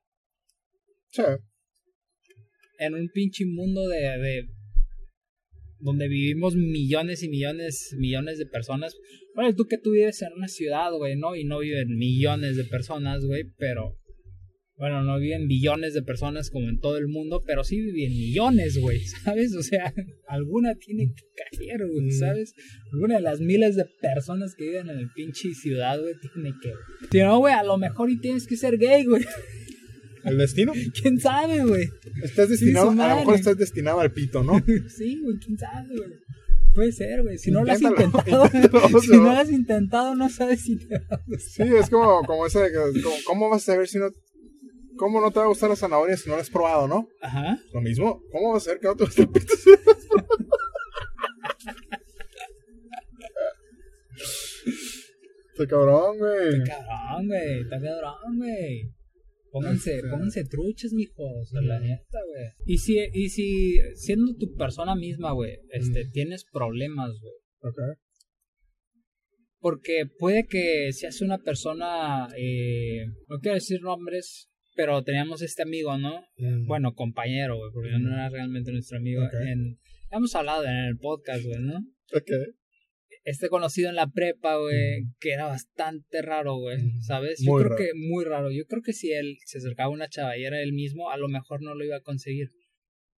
Sí. 1.11 1.22
En 2.87 2.95
un 2.95 3.09
pinche 3.09 3.45
mundo 3.47 3.87
de, 3.89 3.99
de 3.99 4.49
donde 5.80 6.09
vivimos 6.09 6.57
millones 6.57 7.22
y 7.22 7.28
millones, 7.28 7.95
millones 7.99 8.39
de 8.39 8.47
personas. 8.47 8.97
Bueno, 9.35 9.55
tú 9.55 9.66
que 9.66 9.78
tú 9.78 9.93
vives 9.93 10.22
en 10.22 10.32
una 10.35 10.49
ciudad, 10.49 10.91
güey, 10.93 11.16
¿no? 11.16 11.35
Y 11.37 11.45
no 11.45 11.59
viven 11.59 11.97
millones 11.97 12.57
de 12.57 12.64
personas, 12.64 13.24
güey, 13.24 13.45
pero... 13.59 13.99
Bueno, 14.76 15.05
no 15.05 15.20
viven 15.20 15.47
billones 15.47 15.95
de 15.95 16.03
personas 16.03 16.51
como 16.51 16.68
en 16.68 16.80
todo 16.80 16.97
el 16.97 17.07
mundo, 17.07 17.45
pero 17.47 17.62
sí 17.62 17.80
viven 17.80 18.11
millones, 18.11 18.76
güey, 18.80 18.99
¿sabes? 19.24 19.55
O 19.55 19.62
sea, 19.62 19.95
alguna 20.26 20.74
tiene 20.74 21.12
que 21.14 21.22
caer, 21.37 21.87
güey, 21.87 22.07
Mm. 22.07 22.11
¿sabes? 22.11 22.55
Alguna 22.93 23.14
de 23.16 23.20
las 23.20 23.41
miles 23.41 23.76
de 23.76 23.85
personas 24.03 24.57
que 24.57 24.64
viven 24.64 24.89
en 24.89 24.99
el 24.99 25.11
pinche 25.14 25.55
ciudad, 25.55 26.01
güey, 26.01 26.14
tiene 26.18 26.53
que... 26.61 26.72
Si 27.09 27.18
no, 27.18 27.39
güey, 27.39 27.55
a 27.55 27.62
lo 27.62 27.78
mejor 27.78 28.11
y 28.11 28.18
tienes 28.18 28.49
que 28.49 28.57
ser 28.57 28.76
gay, 28.78 29.05
güey. 29.05 29.22
El 30.25 30.39
destino. 30.39 30.72
¿Quién 31.01 31.20
sabe, 31.20 31.64
güey? 31.64 31.91
Estás 32.22 32.49
destinado, 32.49 32.91
a 32.91 32.95
lo 32.95 33.16
mejor 33.16 33.35
estás 33.35 33.57
destinado 33.59 34.01
al 34.01 34.12
pito, 34.12 34.43
¿no? 34.43 34.55
Sí, 34.89 35.20
güey, 35.22 35.39
quién 35.39 35.59
sabe, 35.59 35.97
güey. 35.97 36.12
Puede 36.75 36.93
ser, 36.93 37.22
güey. 37.22 37.39
Si 37.39 37.51
no 37.51 37.64
lo 37.64 37.72
has 37.72 37.81
intentado, 37.81 38.45
inténtalo, 38.53 39.01
si 39.01 39.11
no 39.11 39.22
lo 39.25 39.31
has 39.31 39.51
intentado, 39.51 40.14
no 40.14 40.29
sabes 40.29 40.62
si 40.62 40.77
te 40.77 40.99
va 40.99 41.16
a 41.16 41.20
gustar. 41.27 41.66
Sí, 41.66 41.75
es 41.75 41.91
como, 41.91 42.22
como 42.25 42.47
ese 42.47 42.61
de 42.61 42.72
que, 42.72 43.03
como, 43.03 43.16
¿cómo 43.27 43.51
vas 43.51 43.62
a 43.62 43.72
saber 43.72 43.87
si 43.87 43.99
no, 43.99 44.09
cómo 44.97 45.20
no 45.20 45.31
te 45.31 45.39
va 45.39 45.45
a 45.45 45.49
gustar 45.49 45.70
la 45.70 45.77
zanahoria 45.77 46.16
si 46.16 46.29
no 46.29 46.37
la 46.37 46.43
has 46.43 46.51
probado, 46.51 46.89
no? 46.89 47.09
Ajá. 47.20 47.59
Lo 47.72 47.81
mismo, 47.81 48.22
¿cómo 48.33 48.53
vas 48.53 48.62
a 48.62 48.64
saber 48.66 48.81
que 48.81 48.89
no 48.89 48.97
te 48.97 49.05
gusta 49.05 49.22
el 49.22 49.29
pito? 49.29 49.55
Está 55.53 55.66
cabrón, 55.68 56.18
güey. 56.18 56.64
Cabrón, 56.64 57.29
güey. 57.29 57.61
Está 57.61 57.77
cabrón, 57.81 58.39
güey. 58.39 58.93
Pónganse, 59.55 60.03
pónganse 60.11 60.45
truchas, 60.47 60.93
mijos, 60.93 61.53
la 61.53 61.77
Ujú. 61.77 61.85
neta, 61.85 62.19
güey. 62.27 62.49
Y 62.67 62.79
si, 62.79 62.99
y 63.13 63.29
si 63.29 63.79
siendo 63.95 64.35
tu 64.35 64.53
persona 64.57 64.97
misma, 64.97 65.31
güey, 65.31 65.61
este, 65.71 66.07
tienes 66.07 66.45
problemas, 66.53 67.13
güey. 67.21 67.35
Ok. 67.61 67.79
Porque 69.61 70.07
puede 70.19 70.49
que 70.49 70.93
seas 70.93 71.21
una 71.21 71.39
persona, 71.39 72.27
eh, 72.37 73.07
no 73.29 73.39
quiero 73.39 73.55
decir 73.55 73.81
nombres, 73.81 74.51
pero 74.75 75.05
teníamos 75.05 75.41
este 75.41 75.63
amigo, 75.63 75.97
¿no? 75.99 76.21
Mm. 76.37 76.67
Bueno, 76.67 76.95
compañero, 76.95 77.57
güey, 77.57 77.71
porque 77.73 77.91
no 78.01 78.13
era 78.13 78.29
realmente 78.31 78.73
nuestro 78.73 78.99
amigo. 78.99 79.25
Ok. 79.25 79.35
En, 79.47 79.79
hemos 80.11 80.35
hablado 80.35 80.65
en 80.65 80.75
el 80.89 80.99
podcast, 80.99 81.45
güey, 81.45 81.61
¿no? 81.61 81.77
Ok. 82.13 82.31
Este 83.25 83.49
conocido 83.49 83.89
en 83.89 83.97
la 83.97 84.07
prepa, 84.11 84.57
güey, 84.59 85.05
que 85.18 85.33
era 85.33 85.47
bastante 85.47 86.20
raro, 86.22 86.57
güey. 86.57 86.79
¿sabes? 87.01 87.41
Yo 87.43 87.53
Muy 87.53 87.62
creo 87.62 87.77
raro. 87.77 87.85
que 87.85 87.91
muy 87.95 88.25
raro. 88.25 88.51
Yo 88.51 88.66
creo 88.66 88.83
que 88.83 88.93
si 88.93 89.12
él 89.12 89.39
se 89.47 89.59
acercaba 89.59 89.87
a 89.87 89.93
una 89.93 90.09
chava 90.09 90.37
y 90.37 90.45
era 90.45 90.61
él 90.62 90.72
mismo, 90.72 91.11
a 91.11 91.16
lo 91.16 91.29
mejor 91.29 91.62
no 91.62 91.75
lo 91.75 91.85
iba 91.85 91.97
a 91.97 92.03
conseguir. 92.03 92.51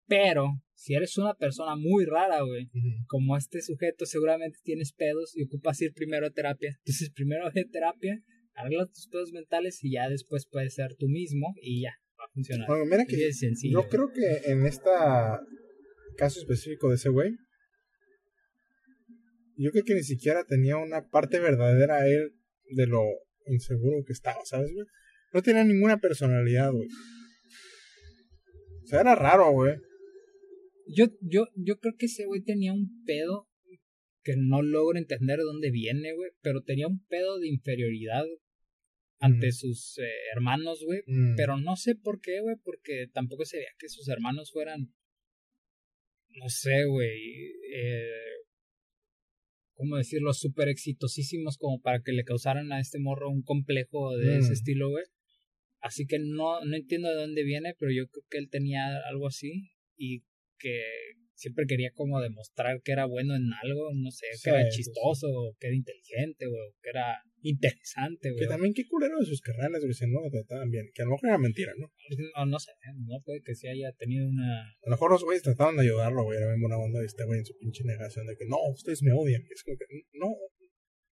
Pero, 0.07 0.61
si 0.75 0.95
eres 0.95 1.17
una 1.17 1.33
persona 1.35 1.77
muy 1.77 2.05
rara, 2.05 2.43
güey, 2.43 2.69
como 3.07 3.39
este 3.39 3.63
sujeto, 3.63 4.05
seguramente 4.05 4.59
tienes 4.63 4.93
pedos 4.93 5.35
y 5.35 5.45
ocupas 5.45 5.81
ir 5.81 5.95
primero 5.95 6.27
a 6.27 6.31
terapia. 6.31 6.77
Entonces, 6.85 7.11
primero 7.11 7.51
ve 7.55 7.65
terapia, 7.65 8.21
arregla 8.55 8.85
tus 8.87 9.09
pedos 9.09 9.33
mentales 9.33 9.83
y 9.83 9.93
ya 9.93 10.11
después 10.11 10.47
puedes 10.51 10.75
ser 10.75 10.95
tú 10.97 11.09
mismo 11.09 11.55
y 11.63 11.81
ya, 11.81 11.95
va 12.21 12.25
a 12.27 12.33
funcionar. 12.35 12.69
Bueno, 12.69 12.85
mira 12.85 13.07
que 13.07 13.17
de 13.17 13.33
sencillo. 13.33 13.81
yo 13.83 13.89
creo 13.89 14.13
que 14.13 14.51
en 14.51 14.67
este 14.67 14.91
caso 16.19 16.41
específico 16.41 16.91
de 16.91 16.97
ese 16.97 17.09
güey, 17.09 17.33
yo 19.57 19.71
creo 19.71 19.85
que 19.85 19.95
ni 19.95 20.03
siquiera 20.03 20.45
tenía 20.45 20.77
una 20.77 21.09
parte 21.09 21.39
verdadera 21.41 22.07
él 22.07 22.35
de 22.71 22.87
lo 22.87 23.03
inseguro 23.47 24.05
que 24.07 24.13
estaba, 24.13 24.41
¿sabes, 24.45 24.73
güey? 24.73 24.87
No 25.33 25.43
tenía 25.43 25.65
ninguna 25.65 25.99
personalidad, 26.01 26.73
güey. 26.73 26.89
O 28.83 28.87
sea, 28.87 29.01
era 29.01 29.15
raro, 29.15 29.51
güey. 29.53 29.77
Yo, 30.87 31.07
yo, 31.21 31.47
yo 31.57 31.79
creo 31.79 31.95
que 31.99 32.07
ese 32.07 32.27
güey 32.27 32.43
tenía 32.43 32.73
un 32.73 33.05
pedo 33.05 33.49
que 34.23 34.35
no 34.37 34.63
logro 34.63 34.99
entender 34.99 35.39
de 35.39 35.45
dónde 35.45 35.71
viene, 35.71 36.15
güey, 36.15 36.31
pero 36.41 36.63
tenía 36.63 36.87
un 36.87 37.05
pedo 37.07 37.39
de 37.39 37.49
inferioridad 37.49 38.25
ante 39.19 39.49
Mm. 39.49 39.53
sus 39.53 39.99
eh, 39.99 40.09
hermanos, 40.35 40.83
güey. 40.85 41.01
Mm. 41.07 41.35
Pero 41.37 41.57
no 41.59 41.77
sé 41.77 41.95
por 41.95 42.21
qué, 42.21 42.41
güey, 42.41 42.57
porque 42.63 43.07
tampoco 43.13 43.45
se 43.45 43.59
veía 43.59 43.71
que 43.79 43.89
sus 43.89 44.09
hermanos 44.09 44.51
fueran, 44.53 44.93
no 46.41 46.49
sé, 46.49 46.85
güey, 46.85 47.53
eh, 47.75 48.11
¿cómo 49.75 49.97
decirlo? 49.97 50.33
Súper 50.33 50.69
exitosísimos 50.69 51.57
como 51.59 51.81
para 51.81 52.01
que 52.03 52.13
le 52.13 52.25
causaran 52.25 52.73
a 52.73 52.81
este 52.81 52.99
morro 52.99 53.31
un 53.31 53.43
complejo 53.43 54.17
de 54.17 54.39
ese 54.39 54.51
Mm. 54.51 54.53
estilo, 54.53 54.91
güey. 54.91 55.05
Así 55.81 56.07
que 56.07 56.19
no, 56.19 56.65
no 56.65 56.77
entiendo 56.77 57.09
de 57.11 57.17
dónde 57.17 57.45
viene, 57.45 57.75
pero 57.79 57.93
yo 57.93 58.07
creo 58.09 58.25
que 58.31 58.39
él 58.39 58.49
tenía 58.51 58.97
algo 59.09 59.27
así 59.27 59.71
y 59.97 60.21
que 60.59 60.81
siempre 61.35 61.67
quería 61.67 61.91
como 61.93 62.21
demostrar 62.21 62.81
que 62.83 62.93
era 62.93 63.07
bueno 63.07 63.35
en 63.35 63.51
algo, 63.63 63.91
no 63.95 64.11
sé, 64.11 64.27
Sí, 64.35 64.43
que 64.45 64.51
era 64.51 64.69
chistoso, 64.69 65.27
o 65.29 65.57
que 65.59 65.67
era 65.69 65.77
inteligente, 65.77 66.47
güey, 66.47 66.63
o 66.63 66.75
que 66.81 66.91
era 66.91 67.23
interesante, 67.43 68.31
güey. 68.31 68.41
Que 68.41 68.47
también 68.47 68.75
qué 68.75 68.87
culero 68.87 69.19
de 69.19 69.27
sus 69.27 69.41
carreras, 69.41 69.83
güey, 69.83 69.95
si 69.95 70.07
no 70.07 70.23
lo 70.23 70.31
trataban 70.31 70.71
bien. 70.71 70.91
Que 70.95 71.03
a 71.03 71.05
lo 71.05 71.13
mejor 71.13 71.29
era 71.29 71.39
mentira, 71.39 71.73
¿no? 71.77 71.93
No, 72.37 72.47
no 72.47 72.59
sé, 72.59 72.73
no 73.07 73.21
puede 73.25 73.43
que 73.43 73.55
sí 73.55 73.69
haya 73.69 73.93
tenido 73.93 74.29
una 74.29 74.63
A 74.63 74.87
lo 74.87 74.91
mejor 74.93 75.11
los 75.11 75.25
güeyes 75.25 75.43
trataban 75.43 75.77
de 75.77 75.83
ayudarlo, 75.83 76.25
güey. 76.25 76.39
Era 76.39 76.49
bien 76.49 76.61
buena 76.61 76.79
onda 76.79 77.03
y 77.03 77.07
este 77.07 77.25
güey 77.25 77.41
en 77.41 77.47
su 77.47 77.57
pinche 77.59 77.85
negación 77.85 78.27
de 78.27 78.37
que 78.37 78.47
no, 78.47 78.57
ustedes 78.73 79.03
me 79.03 79.13
odian. 79.13 79.43
Es 79.51 79.63
como 79.63 79.77
que, 79.77 79.85
no, 80.13 80.31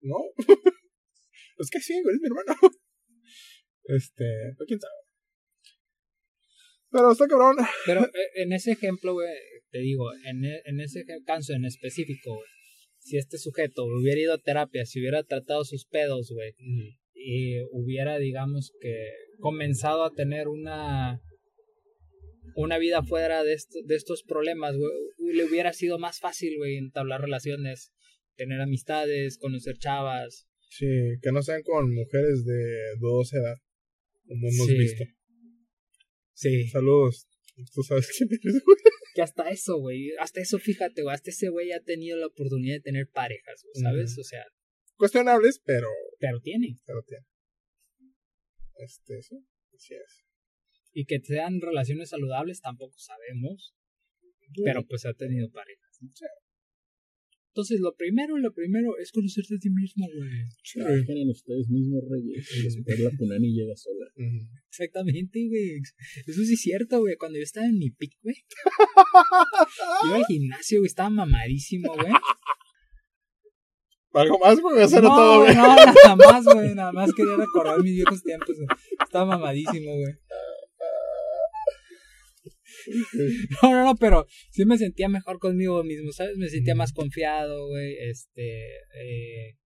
no. 0.01 0.18
es 1.59 1.70
que 1.70 1.81
sí, 1.81 2.01
güey, 2.03 2.14
es 2.14 2.20
mi 2.20 2.29
hermano. 2.29 2.55
Este, 3.85 4.55
pero 4.57 4.64
quién 4.68 4.79
sabe. 4.79 4.95
Pero 6.93 7.11
está 7.11 7.27
cabrón. 7.27 7.57
Pero 7.85 8.05
eh, 8.05 8.31
en 8.37 8.53
ese 8.53 8.70
ejemplo, 8.73 9.14
güey, 9.14 9.29
te 9.73 9.79
digo, 9.81 10.05
en, 10.27 10.45
e- 10.45 10.62
en 10.66 10.81
ese 10.81 11.05
caso 11.27 11.53
en 11.55 11.64
específico, 11.64 12.35
güey, 12.37 12.49
si 12.99 13.16
este 13.16 13.39
sujeto 13.39 13.85
hubiera 13.85 14.20
ido 14.20 14.35
a 14.35 14.39
terapia, 14.39 14.87
si 14.87 15.01
hubiera 15.01 15.25
tratado 15.25 15.64
sus 15.64 15.87
pedos, 15.87 16.31
güey, 16.33 16.53
y 17.14 17.59
hubiera, 17.73 18.18
digamos 18.18 18.73
que, 18.81 18.95
comenzado 19.41 20.05
a 20.05 20.12
tener 20.12 20.47
una 20.49 21.20
una 22.55 22.77
vida 22.79 23.03
fuera 23.03 23.43
de, 23.45 23.57
de 23.87 23.95
estos 23.97 24.23
problemas, 24.25 24.77
güey, 24.77 24.93
le 25.35 25.45
hubiera 25.45 25.73
sido 25.73 25.99
más 25.99 26.20
fácil, 26.20 26.59
güey, 26.59 26.77
entablar 26.77 27.23
relaciones, 27.23 27.93
tener 28.37 28.61
amistades, 28.61 29.39
conocer 29.39 29.79
chavas. 29.79 30.47
Sí, 30.68 30.87
que 31.23 31.33
no 31.33 31.43
sean 31.43 31.62
con 31.62 31.93
mujeres 31.95 32.45
de 32.45 32.97
dudosa 33.01 33.39
edad, 33.39 33.57
como 34.27 34.49
hemos 34.49 34.66
Sí. 34.66 34.77
visto. 34.79 35.05
Sí. 36.35 36.68
Saludos. 36.68 37.27
Tú 37.75 37.83
sabes 37.83 38.09
quién 38.16 38.29
eres, 38.33 38.62
güey. 38.64 38.77
Que 39.14 39.22
hasta 39.22 39.50
eso, 39.50 39.78
güey, 39.78 40.12
hasta 40.18 40.40
eso, 40.40 40.58
fíjate, 40.58 41.02
güey, 41.02 41.14
hasta 41.14 41.30
ese 41.30 41.48
güey 41.48 41.72
ha 41.72 41.80
tenido 41.80 42.16
la 42.16 42.26
oportunidad 42.26 42.76
de 42.76 42.80
tener 42.80 43.08
parejas, 43.08 43.62
¿sabes? 43.74 44.16
O 44.18 44.24
sea, 44.24 44.44
Cuestionables, 44.96 45.60
pero, 45.64 45.88
pero 46.18 46.40
tiene. 46.40 46.76
pero 46.86 47.02
tiene. 47.02 47.26
Este, 48.76 49.22
sí, 49.22 49.36
así 49.74 49.94
es. 49.94 50.24
Y 50.92 51.06
que 51.06 51.20
sean 51.20 51.60
relaciones 51.60 52.10
saludables 52.10 52.60
tampoco 52.60 52.96
sabemos, 52.98 53.74
pero 54.64 54.86
pues 54.86 55.04
ha 55.06 55.14
tenido 55.14 55.50
parejas. 55.50 55.98
¿no? 56.00 56.10
Entonces, 57.53 57.80
lo 57.80 57.94
primero, 57.94 58.38
lo 58.38 58.50
primero 58.55 58.96
es 58.96 59.12
conocerte 59.12 59.57
a 59.57 59.59
ti 59.59 59.68
mismo, 59.68 60.07
güey. 60.16 60.30
Trabajen 60.72 61.18
en 61.18 61.28
ustedes 61.28 61.68
mismos, 61.68 62.03
reyes. 62.11 62.48
Y 62.57 62.62
después 62.62 62.98
la 62.98 63.11
punani 63.11 63.53
llega 63.53 63.76
sola. 63.76 64.07
Exactamente, 64.70 65.48
güey. 65.48 65.76
Eso 66.26 66.44
sí 66.44 66.55
es 66.55 66.61
cierto, 66.62 67.00
güey. 67.00 67.16
Cuando 67.16 67.36
yo 67.36 67.44
estaba 67.44 67.66
en 67.66 67.76
mi 67.76 67.90
pic, 67.90 68.14
güey. 68.22 68.36
Iba 70.09 70.16
al 70.16 70.24
gimnasio, 70.24 70.78
güey. 70.80 70.86
Estaba 70.86 71.11
mamadísimo, 71.11 71.92
güey. 71.92 72.12
Algo 74.14 74.38
más, 74.38 74.59
güey, 74.59 74.82
hacer 74.82 75.03
no, 75.03 75.09
todo, 75.11 75.40
güey. 75.40 75.55
no, 75.55 75.76
nada 75.76 76.16
más, 76.16 76.44
güey. 76.44 76.74
Nada 76.74 76.92
más 76.92 77.12
quería 77.12 77.36
recordar 77.36 77.82
mis 77.82 77.94
viejos 77.94 78.22
tiempos, 78.22 78.57
güey. 78.57 78.78
Estaba 78.98 79.26
mamadísimo, 79.36 79.92
güey. 79.94 80.14
No, 83.62 83.72
no, 83.72 83.85
no, 83.85 83.97
pero 83.97 84.26
sí 84.51 84.64
me 84.64 84.78
sentía 84.78 85.09
mejor 85.09 85.39
conmigo 85.39 85.83
mismo, 85.85 86.12
¿sabes? 86.12 86.37
Me 86.37 86.49
sentía 86.49 86.74
más 86.74 86.93
confiado, 86.93 87.68
güey. 87.68 87.97
Este. 88.01 88.66
eh, 88.95 89.57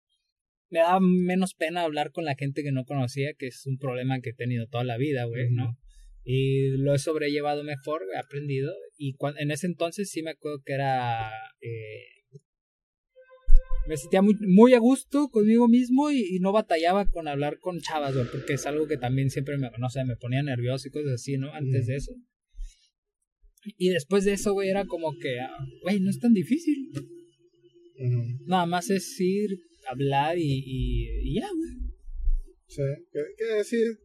me 0.69 0.79
daba 0.79 0.99
menos 0.99 1.53
pena 1.53 1.83
hablar 1.83 2.11
con 2.11 2.25
la 2.25 2.35
gente 2.35 2.61
que 2.63 2.71
no 2.71 2.83
conocía, 2.85 3.33
que 3.37 3.47
es 3.47 3.65
un 3.65 3.77
problema 3.77 4.19
que 4.19 4.31
he 4.31 4.33
tenido 4.33 4.67
toda 4.67 4.83
la 4.83 4.97
vida, 4.97 5.23
güey, 5.25 5.49
¿no? 5.49 5.77
Y 6.23 6.71
lo 6.77 6.93
he 6.93 6.99
sobrellevado 6.99 7.63
mejor, 7.63 8.03
he 8.13 8.17
aprendido. 8.17 8.73
Y 8.97 9.15
en 9.39 9.51
ese 9.51 9.67
entonces 9.67 10.09
sí 10.09 10.23
me 10.23 10.31
acuerdo 10.31 10.61
que 10.65 10.73
era. 10.73 11.31
eh, 11.61 12.03
me 13.87 13.95
sentía 13.95 14.21
muy, 14.21 14.35
muy 14.41 14.73
a 14.73 14.79
gusto 14.79 15.29
conmigo 15.29 15.69
mismo 15.69 16.11
y, 16.11 16.35
y 16.35 16.39
no 16.39 16.51
batallaba 16.51 17.09
con 17.09 17.29
hablar 17.29 17.59
con 17.59 17.79
chavas, 17.79 18.13
güey, 18.13 18.27
porque 18.29 18.53
es 18.53 18.65
algo 18.65 18.85
que 18.87 18.97
también 18.97 19.29
siempre 19.29 19.57
me, 19.57 19.71
no 19.79 19.89
sé, 19.89 20.03
me 20.03 20.17
ponía 20.17 20.43
nervioso 20.43 20.89
y 20.89 20.91
cosas 20.91 21.13
así, 21.13 21.37
¿no? 21.37 21.53
Antes 21.53 21.87
de 21.87 21.95
eso. 21.95 22.11
Y 23.63 23.89
después 23.89 24.23
de 24.25 24.33
eso, 24.33 24.53
güey, 24.53 24.69
era 24.69 24.85
como 24.85 25.13
que, 25.17 25.39
ah, 25.39 25.57
güey, 25.83 25.99
no 25.99 26.09
es 26.09 26.19
tan 26.19 26.33
difícil. 26.33 26.91
Nada 28.45 28.65
más 28.65 28.89
es 28.89 29.19
ir, 29.19 29.49
hablar 29.89 30.37
y, 30.37 30.43
y, 30.43 31.07
y 31.23 31.35
ya, 31.35 31.47
güey. 31.53 31.91
Sí, 32.67 32.83
que, 33.11 33.19
que 33.37 33.45
decir. 33.55 33.99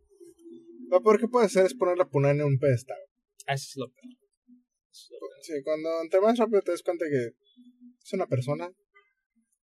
Lo 0.89 1.03
peor 1.03 1.19
que 1.19 1.29
puede 1.29 1.47
hacer 1.47 1.65
es 1.65 1.75
poner 1.75 1.97
la 1.97 2.09
punani 2.09 2.41
en 2.41 2.47
un 2.47 2.59
pedestal. 2.59 2.99
Eso 3.47 3.67
es 3.67 3.77
lo 3.77 3.87
peor. 3.89 4.13
Es 4.91 5.09
lo 5.11 5.19
peor. 5.19 5.31
Sí, 5.41 5.53
cuando 5.65 5.89
entre 6.03 6.21
más 6.21 6.39
rápido 6.39 6.61
te 6.61 6.73
das 6.73 6.83
cuenta 6.83 7.07
que 7.09 7.33
es 8.03 8.13
una 8.13 8.27
persona 8.27 8.71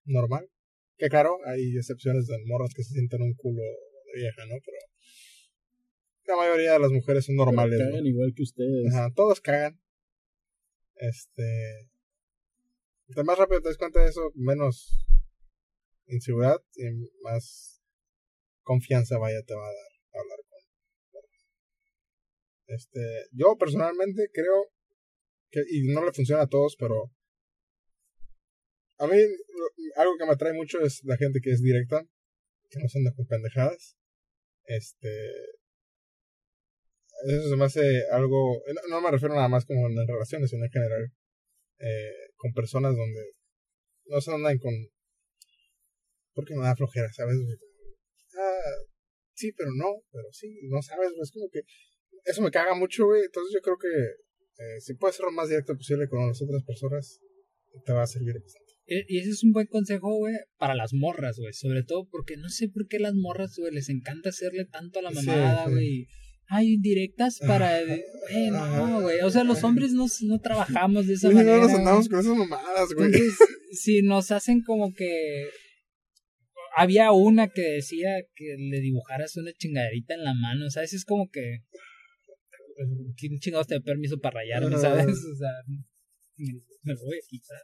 normal. 0.05 0.49
Que 0.97 1.07
claro, 1.07 1.37
hay 1.45 1.77
excepciones 1.77 2.27
de 2.27 2.37
morras 2.45 2.73
que 2.75 2.83
se 2.83 2.93
sienten 2.93 3.21
un 3.21 3.33
culo 3.35 3.61
de 3.61 4.21
vieja, 4.21 4.45
¿no? 4.47 4.55
Pero 4.65 4.77
la 6.29 6.37
mayoría 6.37 6.73
de 6.73 6.79
las 6.79 6.91
mujeres 6.91 7.25
son 7.25 7.35
normales. 7.35 7.79
Pero 7.79 8.05
igual 8.05 8.33
que 8.35 8.43
ustedes. 8.43 8.93
Ajá, 8.93 9.11
todos 9.15 9.41
cagan. 9.41 9.79
Este. 10.95 11.89
Entre 13.07 13.23
más 13.23 13.37
rápido 13.37 13.61
te 13.61 13.69
das 13.69 13.77
cuenta 13.77 14.01
de 14.01 14.09
eso, 14.09 14.31
menos 14.35 15.05
inseguridad 16.07 16.61
y 16.75 16.83
más 17.23 17.81
confianza 18.61 19.17
vaya 19.17 19.41
te 19.43 19.55
va 19.55 19.63
a 19.63 19.73
dar 19.73 19.91
a 20.13 20.19
hablar 20.19 20.39
con. 20.47 20.59
Este, 22.67 22.99
yo 23.31 23.55
personalmente 23.57 24.29
creo 24.31 24.71
que, 25.49 25.61
y 25.71 25.91
no 25.91 26.05
le 26.05 26.13
funciona 26.13 26.43
a 26.43 26.47
todos, 26.47 26.75
pero 26.77 27.11
a 28.99 29.07
mí 29.07 29.17
algo 29.95 30.17
que 30.17 30.25
me 30.25 30.33
atrae 30.33 30.53
mucho 30.53 30.79
es 30.81 31.03
la 31.03 31.17
gente 31.17 31.39
que 31.41 31.51
es 31.51 31.63
directa, 31.63 32.07
que 32.69 32.79
no 32.79 32.87
son 32.89 33.03
de 33.03 33.13
con 33.15 33.25
pendejadas. 33.25 33.97
Este, 34.65 35.31
eso 37.27 37.49
se 37.49 37.55
me 37.55 37.65
hace 37.65 37.81
algo, 38.11 38.61
no, 38.73 38.95
no 38.95 39.01
me 39.01 39.11
refiero 39.11 39.35
nada 39.35 39.47
más 39.47 39.65
como 39.65 39.87
en 39.87 40.07
relaciones, 40.07 40.49
sino 40.49 40.65
en 40.65 40.71
general, 40.71 41.11
eh, 41.79 42.31
con 42.37 42.53
personas 42.53 42.95
donde 42.95 43.33
no 44.05 44.21
se 44.21 44.33
andan 44.33 44.57
con, 44.57 44.73
porque 46.33 46.55
me 46.55 46.63
da 46.63 46.75
flojera, 46.75 47.11
¿sabes? 47.13 47.35
Ah, 48.37 48.85
sí, 49.33 49.51
pero 49.53 49.71
no, 49.75 50.03
pero 50.11 50.25
sí, 50.31 50.59
no 50.69 50.81
sabes, 50.81 51.11
es 51.21 51.31
como 51.31 51.49
que 51.49 51.61
eso 52.25 52.41
me 52.41 52.51
caga 52.51 52.75
mucho, 52.75 53.05
güey, 53.05 53.23
entonces 53.23 53.53
yo 53.53 53.61
creo 53.61 53.77
que 53.77 54.63
eh, 54.63 54.81
si 54.81 54.93
puedes 54.95 55.15
ser 55.15 55.25
lo 55.25 55.31
más 55.31 55.49
directo 55.49 55.75
posible 55.75 56.07
con 56.09 56.27
las 56.27 56.41
otras 56.41 56.63
personas, 56.63 57.19
te 57.85 57.93
va 57.93 58.03
a 58.03 58.07
servir 58.07 58.33
bastante. 58.41 58.73
Y 58.85 59.05
y 59.07 59.19
ese 59.19 59.29
es 59.29 59.43
un 59.43 59.51
buen 59.51 59.67
consejo, 59.67 60.17
güey, 60.17 60.35
para 60.57 60.75
las 60.75 60.93
morras, 60.93 61.37
güey. 61.37 61.53
Sobre 61.53 61.83
todo 61.83 62.07
porque 62.09 62.37
no 62.37 62.49
sé 62.49 62.67
por 62.69 62.87
qué 62.87 62.99
las 62.99 63.13
morras, 63.13 63.55
güey, 63.57 63.71
les 63.71 63.89
encanta 63.89 64.29
hacerle 64.29 64.65
tanto 64.65 64.99
a 64.99 65.03
la 65.03 65.11
mamada, 65.11 65.65
sí. 65.65 65.71
güey. 65.71 66.07
Hay 66.51 66.73
indirectas 66.73 67.39
para... 67.45 67.79
Güey, 67.85 68.49
no, 68.49 69.01
güey. 69.01 69.19
O 69.21 69.29
sea, 69.29 69.43
los 69.43 69.63
hombres 69.63 69.93
no, 69.93 70.07
no 70.23 70.39
trabajamos 70.39 71.05
de 71.05 71.13
esa 71.13 71.29
Sí, 71.29 71.35
manera. 71.35 71.57
no 71.57 71.63
nos 71.63 71.73
andamos 71.73 72.09
con 72.09 72.19
esas 72.19 72.35
mamadas, 72.35 72.89
güey. 72.95 73.05
Entonces, 73.05 73.37
si 73.71 74.01
nos 74.01 74.31
hacen 74.31 74.63
como 74.63 74.91
que... 74.93 75.47
Había 76.75 77.11
una 77.11 77.49
que 77.49 77.61
decía 77.61 78.09
que 78.35 78.55
le 78.57 78.79
dibujaras 78.79 79.37
una 79.37 79.51
chingaderita 79.53 80.15
en 80.15 80.23
la 80.23 80.33
mano, 80.33 80.69
¿sabes? 80.71 80.93
Es 80.93 81.05
como 81.05 81.29
que... 81.29 81.59
¿Quién 83.15 83.37
chingados 83.39 83.67
te 83.67 83.75
da 83.75 83.81
permiso 83.81 84.19
para 84.19 84.39
rayarme, 84.39 84.75
sabes? 84.77 85.05
O 85.05 85.35
sea, 85.35 85.51
me, 86.37 86.53
me 86.83 86.93
lo 86.93 86.99
voy 87.05 87.17
a 87.17 87.27
quitar. 87.27 87.59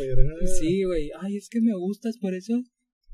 verga. 0.00 0.46
Sí, 0.58 0.82
güey. 0.84 1.10
Ay, 1.20 1.36
es 1.36 1.48
que 1.48 1.60
me 1.60 1.74
gustas, 1.74 2.16
por 2.18 2.34
eso 2.34 2.62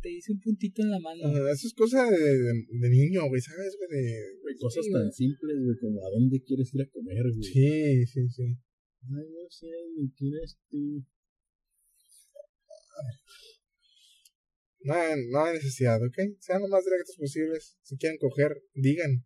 te 0.02 0.10
hice 0.10 0.32
un 0.32 0.40
puntito 0.40 0.82
en 0.82 0.90
la 0.90 0.98
mano. 0.98 1.22
Eso 1.48 1.66
es 1.68 1.74
cosa 1.74 2.10
de, 2.10 2.18
de, 2.18 2.52
de 2.68 2.88
niño, 2.90 3.28
güey, 3.28 3.40
¿sabes? 3.40 3.76
güey? 3.78 3.88
De... 4.02 4.38
Güey, 4.42 4.56
cosas 4.56 4.84
Sí, 4.84 4.92
tan 4.92 5.02
güey. 5.02 5.12
simples, 5.12 5.56
güey, 5.64 5.76
como 5.80 6.04
a 6.04 6.10
dónde 6.10 6.42
quieres 6.42 6.74
ir 6.74 6.82
a 6.82 6.90
comer, 6.90 7.22
güey. 7.22 7.42
Sí, 7.42 8.06
sí, 8.06 8.28
sí. 8.28 8.42
Ay, 8.42 9.26
no 9.30 9.48
sé, 9.48 9.66
¿me 9.96 10.10
quieres 10.14 10.58
tú? 10.68 11.04
No 14.84 14.94
hay, 14.94 15.14
no 15.30 15.44
hay 15.44 15.54
necesidad, 15.54 16.02
¿ok? 16.02 16.18
Sean 16.40 16.60
lo 16.62 16.68
más 16.68 16.84
directos 16.84 17.16
posibles. 17.16 17.78
Si 17.82 17.96
quieren 17.96 18.18
coger, 18.18 18.60
digan. 18.74 19.24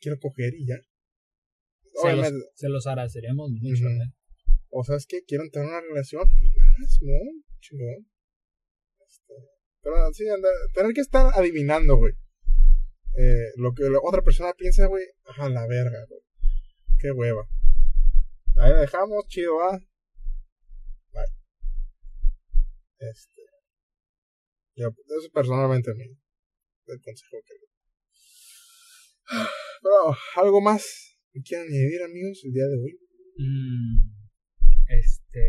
Quiero 0.00 0.18
coger 0.20 0.54
y 0.54 0.66
ya. 0.66 0.76
Se 2.02 2.16
los, 2.16 2.32
se 2.54 2.68
los 2.68 2.86
agradeceremos 2.86 3.50
mucho, 3.50 3.84
Ujú. 3.84 3.92
¿eh? 4.02 4.12
o 4.74 4.82
sabes 4.82 5.06
qué, 5.06 5.22
quieren 5.24 5.50
tener 5.50 5.68
una 5.68 5.80
relación. 5.82 6.22
Ah, 6.26 6.86
Simón, 6.88 7.44
chingón. 7.60 8.06
Pero 9.82 10.12
sí, 10.12 10.28
anda, 10.28 10.48
tener 10.74 10.92
que 10.92 11.00
estar 11.00 11.32
adivinando, 11.34 11.96
güey. 11.96 12.12
eh, 13.18 13.50
lo 13.56 13.74
que 13.74 13.82
la 13.84 13.98
otra 14.02 14.22
persona 14.22 14.52
piensa, 14.54 14.86
güey, 14.86 15.04
a 15.24 15.48
la 15.48 15.66
verga, 15.66 16.06
güey. 16.08 16.20
Qué 16.98 17.10
hueva. 17.10 17.46
Ahí 18.56 18.70
la 18.70 18.80
dejamos, 18.80 19.26
chido, 19.28 19.56
va. 19.56 19.78
Bye. 21.12 21.24
Este. 22.98 23.42
Yo, 24.76 24.88
eso 24.88 25.30
personalmente 25.32 25.90
a 25.90 25.94
mí. 25.94 26.04
El 26.86 27.00
consejo 27.02 27.36
que 27.46 27.54
le 27.54 27.66
Pero, 29.82 30.16
¿algo 30.36 30.60
más 30.60 31.16
que 31.32 31.42
quieran 31.42 31.66
añadir, 31.66 32.02
amigos, 32.02 32.40
el 32.44 32.52
día 32.52 32.64
de 32.66 32.76
hoy? 32.76 32.98
Mm, 33.38 33.98
este. 34.88 35.44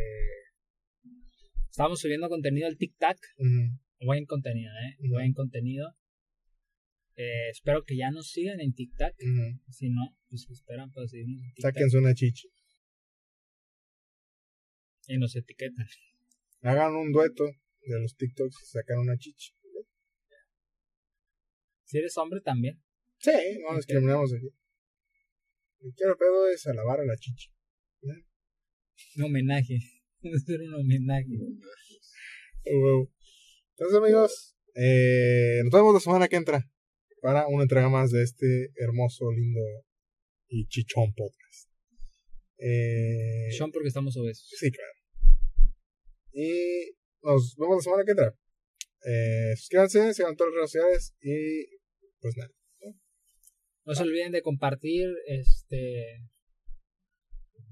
Estamos 1.70 2.00
subiendo 2.00 2.30
contenido 2.30 2.68
al 2.68 2.78
TikTok. 2.78 3.18
Ujú, 3.38 3.80
Buen 4.06 4.26
contenido, 4.26 4.72
¿eh? 4.74 4.98
Buen 5.10 5.34
contenido. 5.34 5.88
Eh, 7.16 7.50
espero 7.52 7.84
que 7.84 7.96
ya 7.96 8.12
nos 8.12 8.30
sigan 8.30 8.60
en 8.60 8.74
TikTok. 8.74 9.14
Si 9.70 9.90
no, 9.90 10.16
pues 10.30 10.48
esperan 10.50 10.92
para 10.92 11.08
seguirnos 11.08 11.42
en 11.44 11.54
TikTok. 11.54 11.72
Sáquense 11.74 11.98
una 11.98 12.14
chichi. 12.14 12.48
Y 15.08 15.18
nos 15.18 15.36
etiquetan. 15.36 15.86
Hagan 16.62 16.96
un 16.96 17.12
dueto 17.12 17.46
de 17.86 18.00
los 18.00 18.16
TikToks 18.16 18.56
y 18.62 18.66
sacan 18.66 19.00
una 19.00 19.18
chichi. 19.18 19.52
Si 21.84 21.98
eres 21.98 22.18
hombre 22.18 22.42
también. 22.42 22.82
Sí, 23.20 23.32
no 23.62 23.70
Ok. 23.70 23.76
discriminamos 23.78 24.34
aquí. 24.34 24.50
Que 25.80 25.90
quiero 25.96 26.18
pedo 26.18 26.50
es 26.50 26.66
alabar 26.68 27.00
a 27.00 27.06
la 27.06 27.16
chichi. 27.18 27.50
Un 29.18 29.24
homenaje. 29.24 29.78
Hacer 30.24 30.62
un 30.62 30.74
homenaje. 30.74 31.30
Oh, 32.66 32.80
huevo. 32.82 33.14
Entonces, 33.76 33.98
amigos, 33.98 34.56
eh, 34.76 35.62
nos 35.64 35.74
vemos 35.74 35.94
la 35.96 36.00
semana 36.00 36.28
que 36.28 36.36
entra 36.36 36.70
para 37.22 37.48
una 37.48 37.64
entrega 37.64 37.90
más 37.90 38.12
de 38.12 38.22
este 38.22 38.70
hermoso, 38.76 39.32
lindo 39.32 39.62
y 40.48 40.68
chichón 40.68 41.12
podcast. 41.16 41.70
Eh, 42.58 43.50
Sean 43.52 43.72
porque 43.72 43.88
estamos 43.88 44.16
obesos. 44.16 44.48
sí, 44.60 44.72
claro. 44.72 44.94
Y 46.34 46.96
nos 47.24 47.56
vemos 47.58 47.78
la 47.78 47.82
semana 47.82 48.04
que 48.06 48.12
entra. 48.12 48.36
Eh, 49.06 49.56
suscríbanse, 49.58 50.14
sigan 50.14 50.36
todas 50.36 50.54
las 50.54 50.58
redes 50.58 50.72
sociales 50.72 51.16
y 51.22 51.66
pues 52.20 52.38
nada. 52.38 52.52
No 53.86 53.96
se 53.96 54.04
olviden 54.04 54.32
de 54.32 54.42
compartir 54.44 55.10
este 55.26 56.22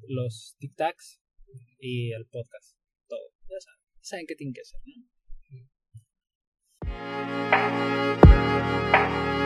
los 0.08 0.56
TikToks 0.60 1.22
y 1.80 2.12
el 2.12 2.26
podcast. 2.26 2.76
Todo. 3.08 3.34
Ya 3.44 3.60
saben. 3.60 3.80
Saben 4.02 4.26
qué 4.28 4.36
tienen 4.36 4.54
que 4.54 4.62
hacer, 4.62 4.80
¿no? 4.84 5.21
Thank 6.94 7.06
you. 9.36 9.41